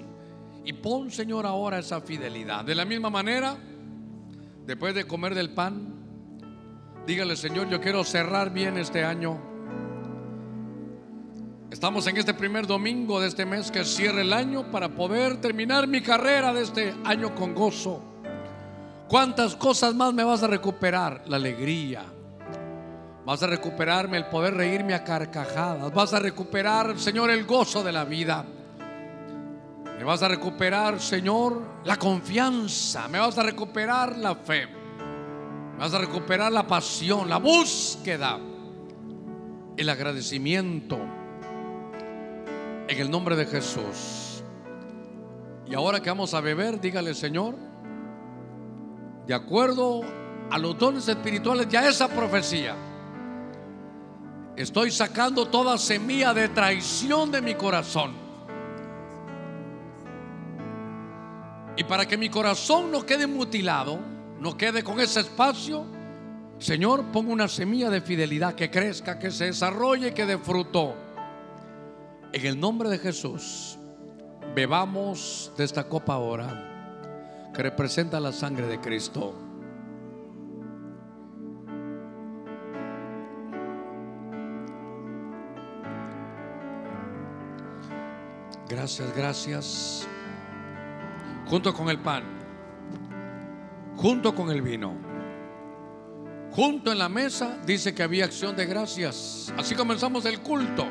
Y 0.63 0.71
pon, 0.71 1.11
Señor, 1.11 1.45
ahora 1.45 1.77
esa 1.77 1.99
fidelidad. 1.99 2.63
De 2.63 2.73
la 2.73 2.85
misma 2.85 3.09
manera, 3.09 3.57
después 4.65 4.95
de 4.95 5.05
comer 5.05 5.35
del 5.35 5.49
pan, 5.49 5.93
dígale, 7.05 7.35
Señor, 7.35 7.67
yo 7.67 7.81
quiero 7.81 8.05
cerrar 8.05 8.53
bien 8.53 8.77
este 8.77 9.03
año. 9.03 9.41
Estamos 11.69 12.07
en 12.07 12.15
este 12.15 12.33
primer 12.33 12.65
domingo 12.65 13.19
de 13.19 13.27
este 13.27 13.45
mes 13.45 13.71
que 13.71 13.83
cierre 13.83 14.21
el 14.21 14.31
año 14.31 14.71
para 14.71 14.87
poder 14.87 15.41
terminar 15.41 15.85
mi 15.85 16.01
carrera 16.01 16.53
de 16.53 16.61
este 16.61 16.93
año 17.03 17.35
con 17.35 17.53
gozo. 17.53 18.01
¿Cuántas 19.09 19.57
cosas 19.57 19.93
más 19.95 20.13
me 20.13 20.23
vas 20.23 20.43
a 20.43 20.47
recuperar? 20.47 21.23
La 21.27 21.35
alegría. 21.35 22.05
Vas 23.25 23.43
a 23.43 23.47
recuperarme 23.47 24.17
el 24.17 24.25
poder 24.25 24.55
reírme 24.55 24.93
a 24.93 25.03
carcajadas. 25.03 25.93
Vas 25.93 26.13
a 26.13 26.19
recuperar, 26.19 26.97
Señor, 26.99 27.29
el 27.29 27.45
gozo 27.45 27.83
de 27.83 27.91
la 27.91 28.03
vida. 28.03 28.45
Me 29.97 30.03
vas 30.03 30.23
a 30.23 30.27
recuperar, 30.27 30.99
Señor, 30.99 31.61
la 31.83 31.97
confianza. 31.97 33.07
Me 33.07 33.19
vas 33.19 33.37
a 33.37 33.43
recuperar 33.43 34.17
la 34.17 34.35
fe. 34.35 34.67
Me 34.67 35.77
vas 35.77 35.93
a 35.93 35.99
recuperar 35.99 36.51
la 36.51 36.65
pasión, 36.65 37.29
la 37.29 37.37
búsqueda, 37.37 38.39
el 39.77 39.89
agradecimiento. 39.89 40.97
En 42.87 42.99
el 42.99 43.09
nombre 43.09 43.35
de 43.35 43.45
Jesús. 43.45 44.43
Y 45.67 45.75
ahora 45.75 46.01
que 46.01 46.09
vamos 46.09 46.33
a 46.33 46.41
beber, 46.41 46.81
dígale, 46.81 47.13
Señor 47.13 47.55
de 49.31 49.35
acuerdo 49.35 50.01
a 50.49 50.57
los 50.57 50.77
dones 50.77 51.07
espirituales, 51.07 51.67
ya 51.69 51.87
esa 51.87 52.07
profecía. 52.07 52.75
Estoy 54.55 54.91
sacando 54.91 55.47
toda 55.47 55.77
semilla 55.77 56.33
de 56.33 56.49
traición 56.49 57.31
de 57.31 57.41
mi 57.41 57.55
corazón. 57.55 58.13
Y 61.77 61.83
para 61.85 62.05
que 62.05 62.17
mi 62.17 62.29
corazón 62.29 62.91
no 62.91 63.05
quede 63.05 63.27
mutilado, 63.27 63.97
no 64.39 64.57
quede 64.57 64.83
con 64.83 64.99
ese 64.99 65.21
espacio, 65.21 65.85
Señor, 66.59 67.05
pongo 67.11 67.31
una 67.31 67.47
semilla 67.47 67.89
de 67.89 68.01
fidelidad 68.01 68.53
que 68.53 68.69
crezca, 68.69 69.17
que 69.17 69.31
se 69.31 69.45
desarrolle, 69.45 70.13
que 70.13 70.25
dé 70.25 70.37
fruto. 70.37 70.95
En 72.33 72.45
el 72.45 72.59
nombre 72.59 72.87
de 72.89 72.99
Jesús, 72.99 73.79
bebamos 74.53 75.51
de 75.57 75.63
esta 75.63 75.85
copa 75.85 76.13
ahora 76.13 77.49
que 77.53 77.63
representa 77.63 78.19
la 78.19 78.31
sangre 78.31 78.67
de 78.67 78.79
Cristo. 78.79 79.50
Gracias, 88.71 89.13
gracias. 89.13 90.07
Junto 91.47 91.73
con 91.73 91.89
el 91.89 91.99
pan, 91.99 92.23
junto 93.97 94.33
con 94.33 94.49
el 94.49 94.61
vino, 94.61 94.95
junto 96.51 96.93
en 96.93 96.97
la 96.97 97.09
mesa, 97.09 97.57
dice 97.65 97.93
que 97.93 98.01
había 98.01 98.23
acción 98.23 98.55
de 98.55 98.65
gracias. 98.65 99.53
Así 99.57 99.75
comenzamos 99.75 100.23
el 100.23 100.39
culto. 100.39 100.87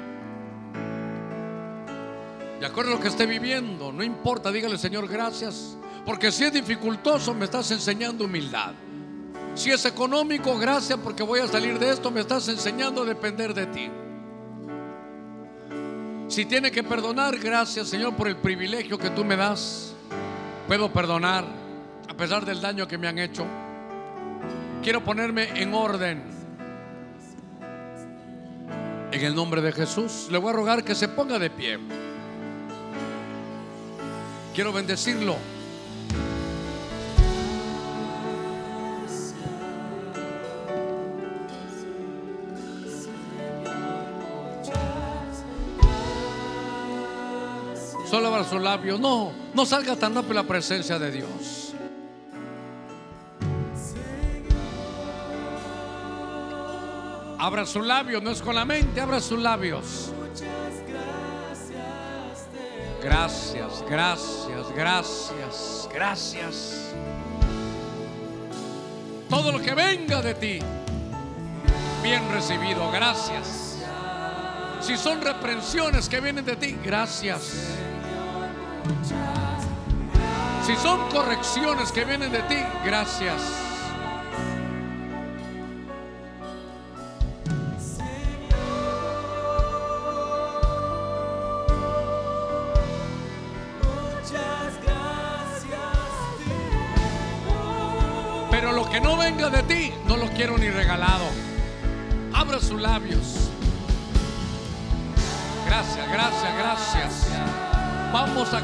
De 2.60 2.66
acuerdo 2.66 2.92
a 2.92 2.94
lo 2.96 3.00
que 3.00 3.08
esté 3.08 3.24
viviendo, 3.24 3.90
no 3.90 4.02
importa, 4.02 4.52
dígale 4.52 4.76
Señor, 4.76 5.08
gracias 5.08 5.78
porque 6.04 6.30
si 6.30 6.44
es 6.44 6.52
dificultoso, 6.52 7.32
me 7.32 7.46
estás 7.46 7.70
enseñando 7.70 8.26
humildad. 8.26 8.74
Si 9.54 9.70
es 9.70 9.86
económico, 9.86 10.58
gracias 10.58 10.98
porque 11.02 11.22
voy 11.22 11.40
a 11.40 11.48
salir 11.48 11.78
de 11.78 11.92
esto, 11.92 12.10
me 12.10 12.20
estás 12.20 12.46
enseñando 12.48 13.04
a 13.04 13.06
depender 13.06 13.54
de 13.54 13.66
ti. 13.68 13.90
Si 16.30 16.46
tiene 16.46 16.70
que 16.70 16.84
perdonar, 16.84 17.36
gracias 17.40 17.88
Señor 17.88 18.14
por 18.14 18.28
el 18.28 18.36
privilegio 18.36 18.96
que 18.96 19.10
tú 19.10 19.24
me 19.24 19.34
das. 19.34 19.96
Puedo 20.68 20.92
perdonar 20.92 21.44
a 22.08 22.14
pesar 22.14 22.44
del 22.44 22.60
daño 22.60 22.86
que 22.86 22.96
me 22.96 23.08
han 23.08 23.18
hecho. 23.18 23.44
Quiero 24.80 25.02
ponerme 25.02 25.48
en 25.60 25.74
orden. 25.74 26.22
En 29.10 29.24
el 29.24 29.34
nombre 29.34 29.60
de 29.60 29.72
Jesús, 29.72 30.28
le 30.30 30.38
voy 30.38 30.50
a 30.50 30.52
rogar 30.52 30.84
que 30.84 30.94
se 30.94 31.08
ponga 31.08 31.36
de 31.36 31.50
pie. 31.50 31.80
Quiero 34.54 34.72
bendecirlo. 34.72 35.36
Solo 48.10 48.26
abra 48.26 48.42
sus 48.42 48.60
labios. 48.60 48.98
No, 48.98 49.32
no 49.54 49.64
salga 49.64 49.94
tan 49.94 50.12
rápido 50.16 50.34
la 50.34 50.42
presencia 50.42 50.98
de 50.98 51.12
Dios. 51.12 51.74
Abra 57.38 57.64
sus 57.64 57.86
labios, 57.86 58.20
no 58.20 58.32
es 58.32 58.42
con 58.42 58.56
la 58.56 58.64
mente, 58.64 59.00
abra 59.00 59.20
sus 59.20 59.38
labios. 59.38 60.12
Gracias, 63.00 63.84
gracias, 63.88 64.74
gracias, 64.74 65.88
gracias. 65.94 66.92
Todo 69.28 69.52
lo 69.52 69.62
que 69.62 69.72
venga 69.72 70.20
de 70.20 70.34
ti, 70.34 70.58
bien 72.02 72.28
recibido, 72.32 72.90
gracias. 72.90 73.78
Si 74.80 74.96
son 74.96 75.22
reprensiones 75.22 76.08
que 76.08 76.20
vienen 76.20 76.44
de 76.44 76.56
ti, 76.56 76.76
gracias. 76.84 77.78
Si 80.66 80.76
son 80.76 81.00
correcciones 81.10 81.90
que 81.92 82.04
vienen 82.04 82.32
de 82.32 82.42
ti, 82.42 82.56
gracias. 82.84 83.69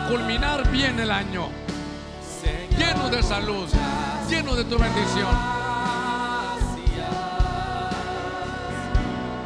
Culminar 0.09 0.71
bien 0.71 0.99
el 1.01 1.11
año. 1.11 1.49
Lleno 2.79 3.09
de 3.09 3.23
salud, 3.23 3.69
lleno 4.29 4.55
de 4.55 4.65
tu 4.65 4.79
bendición. 4.79 5.57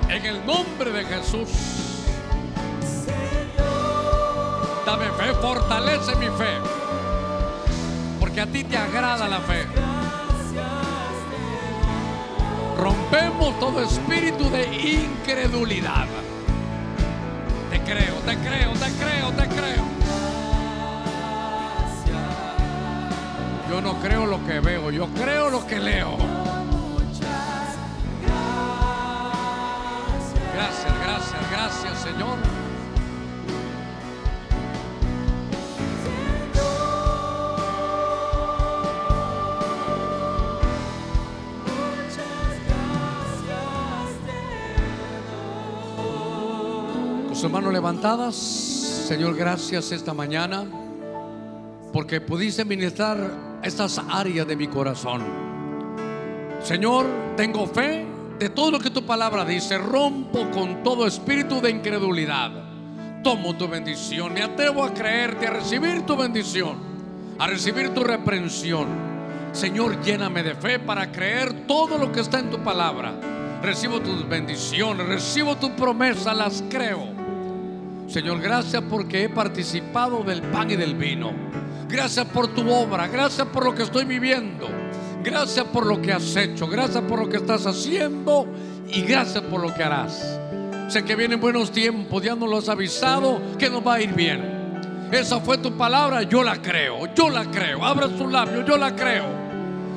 En 0.09 0.27
el 0.27 0.45
nombre 0.45 0.91
de 0.91 1.05
Jesús. 1.05 1.49
Dame 4.85 5.07
fe, 5.07 5.35
fortalece 5.41 6.17
mi 6.17 6.27
fe. 6.27 6.59
Porque 8.19 8.41
a 8.41 8.47
ti 8.47 8.65
te 8.65 8.77
agrada 8.77 9.29
la 9.29 9.41
fe. 9.41 9.67
Rompemos 12.77 13.59
todo 13.61 13.83
espíritu 13.83 14.51
de 14.51 14.65
incredulidad. 14.65 16.07
Te 17.71 17.81
creo, 17.83 18.15
te 18.27 18.37
creo, 18.39 18.73
te 18.73 18.93
creo, 18.93 19.31
te 19.33 19.49
creo. 19.49 19.80
No 23.83 23.99
creo 23.99 24.27
lo 24.27 24.45
que 24.47 24.61
veo, 24.61 24.91
yo 24.91 25.09
creo 25.15 25.49
lo 25.49 25.67
que 25.67 25.81
leo. 25.81 26.17
Gracias, 30.55 30.95
gracias, 31.03 31.51
gracias, 31.51 31.99
Señor. 31.99 32.39
Con 47.27 47.35
sus 47.35 47.51
manos 47.51 47.73
levantadas, 47.73 48.37
Señor, 48.37 49.35
gracias 49.35 49.91
esta 49.91 50.13
mañana 50.13 50.67
porque 51.95 52.21
pudiste 52.21 52.65
ministrar 52.65 53.50
estas 53.63 54.01
áreas 54.09 54.47
de 54.47 54.57
mi 54.57 54.67
corazón. 54.67 55.23
Señor, 56.63 57.07
tengo 57.37 57.67
fe 57.67 58.07
de 58.39 58.49
todo 58.49 58.71
lo 58.71 58.79
que 58.79 58.91
tu 58.91 59.05
palabra 59.05 59.45
dice. 59.45 59.79
Rompo 59.79 60.51
con 60.51 60.83
todo 60.83 61.07
espíritu 61.07 61.61
de 61.61 61.71
incredulidad. 61.71 62.51
Tomo 63.23 63.57
tu 63.57 63.69
bendición. 63.69 64.33
Me 64.33 64.43
atrevo 64.43 64.85
a 64.85 64.95
creerte, 64.95 65.47
a 65.47 65.51
recibir 65.51 66.07
tu 66.07 66.17
bendición, 66.17 66.77
a 67.39 67.47
recibir 67.47 67.91
tu 67.95 68.03
reprensión. 68.03 68.89
Señor, 69.53 70.01
lléname 70.03 70.43
de 70.43 70.55
fe 70.55 70.79
para 70.79 71.11
creer 71.11 71.67
todo 71.67 71.99
lo 71.99 72.13
que 72.13 72.21
está 72.21 72.39
en 72.39 72.51
tu 72.51 72.59
palabra. 72.61 73.13
Recibo 73.63 74.01
tus 74.01 74.27
bendiciones, 74.27 75.07
recibo 75.07 75.57
tu 75.57 75.71
promesa, 75.73 76.33
las 76.33 76.65
creo. 76.71 77.09
Señor, 78.07 78.41
gracias 78.41 78.83
porque 78.89 79.25
he 79.25 79.29
participado 79.29 80.23
del 80.23 80.43
pan 80.43 80.71
y 80.71 80.77
del 80.77 80.95
vino. 80.95 81.33
Gracias 81.91 82.27
por 82.27 82.47
tu 82.55 82.71
obra, 82.71 83.09
gracias 83.09 83.49
por 83.49 83.65
lo 83.65 83.75
que 83.75 83.83
estoy 83.83 84.05
viviendo. 84.05 84.69
Gracias 85.25 85.67
por 85.67 85.85
lo 85.85 86.01
que 86.01 86.13
has 86.13 86.37
hecho, 86.37 86.69
gracias 86.69 87.03
por 87.03 87.19
lo 87.19 87.29
que 87.29 87.39
estás 87.39 87.67
haciendo 87.67 88.47
y 88.87 89.03
gracias 89.03 89.43
por 89.45 89.61
lo 89.61 89.75
que 89.75 89.83
harás. 89.83 90.39
Sé 90.89 91.05
que 91.05 91.17
vienen 91.17 91.41
buenos 91.41 91.73
tiempos, 91.73 92.23
ya 92.23 92.37
nos 92.37 92.49
lo 92.49 92.59
has 92.59 92.69
avisado 92.69 93.41
que 93.59 93.69
nos 93.69 93.85
va 93.85 93.95
a 93.95 94.01
ir 94.01 94.15
bien. 94.15 95.09
Esa 95.11 95.41
fue 95.41 95.59
tu 95.59 95.77
palabra, 95.77 96.23
yo 96.23 96.45
la 96.45 96.63
creo, 96.63 97.13
yo 97.13 97.29
la 97.29 97.45
creo. 97.51 97.85
Abra 97.85 98.07
su 98.17 98.29
labio, 98.29 98.65
yo 98.65 98.77
la 98.77 98.95
creo. 98.95 99.27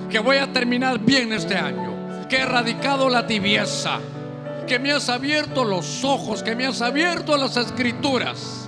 Que 0.10 0.18
voy 0.18 0.38
a 0.38 0.52
terminar 0.52 0.99
bien 0.99 1.32
este 1.32 1.56
año. 1.56 2.28
Que 2.28 2.38
he 2.38 2.41
erradicado 2.41 3.07
la 3.07 3.28
tibieza. 3.28 3.99
Que 4.68 4.80
me 4.80 4.91
has 4.91 5.10
abierto 5.10 5.64
los 5.64 6.03
ojos, 6.03 6.41
que 6.41 6.56
me 6.56 6.65
has 6.65 6.82
abierto 6.82 7.38
las 7.38 7.56
escrituras 7.56 8.64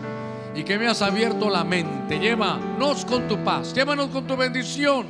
y 0.55 0.63
que 0.63 0.77
me 0.79 0.87
has 0.87 1.01
abierto 1.01 1.49
la 1.49 1.63
mente. 1.63 2.17
Llévanos 2.19 3.05
con 3.05 3.27
tu 3.27 3.43
paz, 3.43 3.73
llévanos 3.73 4.09
con 4.09 4.25
tu 4.25 4.37
bendición. 4.37 5.05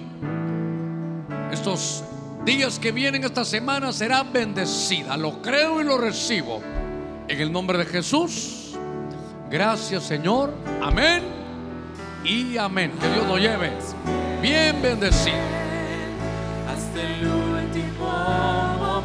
Estos 1.52 2.04
días 2.44 2.80
que 2.80 2.92
vienen 2.92 3.24
esta 3.24 3.46
semana 3.46 3.94
será 3.94 4.24
bendecida. 4.24 5.16
Lo 5.18 5.42
creo 5.42 5.82
y 5.82 5.84
lo 5.84 5.98
recibo. 5.98 6.62
En 7.28 7.40
el 7.42 7.52
nombre 7.52 7.78
de 7.78 7.86
Jesús. 7.86 8.76
Gracias 9.50 10.04
Señor. 10.04 10.54
Amén. 10.82 11.24
Y 12.24 12.58
amén. 12.58 12.92
Que 13.00 13.08
Dios 13.10 13.28
lo 13.28 13.38
lleve. 13.38 13.72
Bien 14.42 14.82
bendecido. 14.82 15.38
hasta 16.68 17.02
el 17.02 17.28
último 17.28 19.04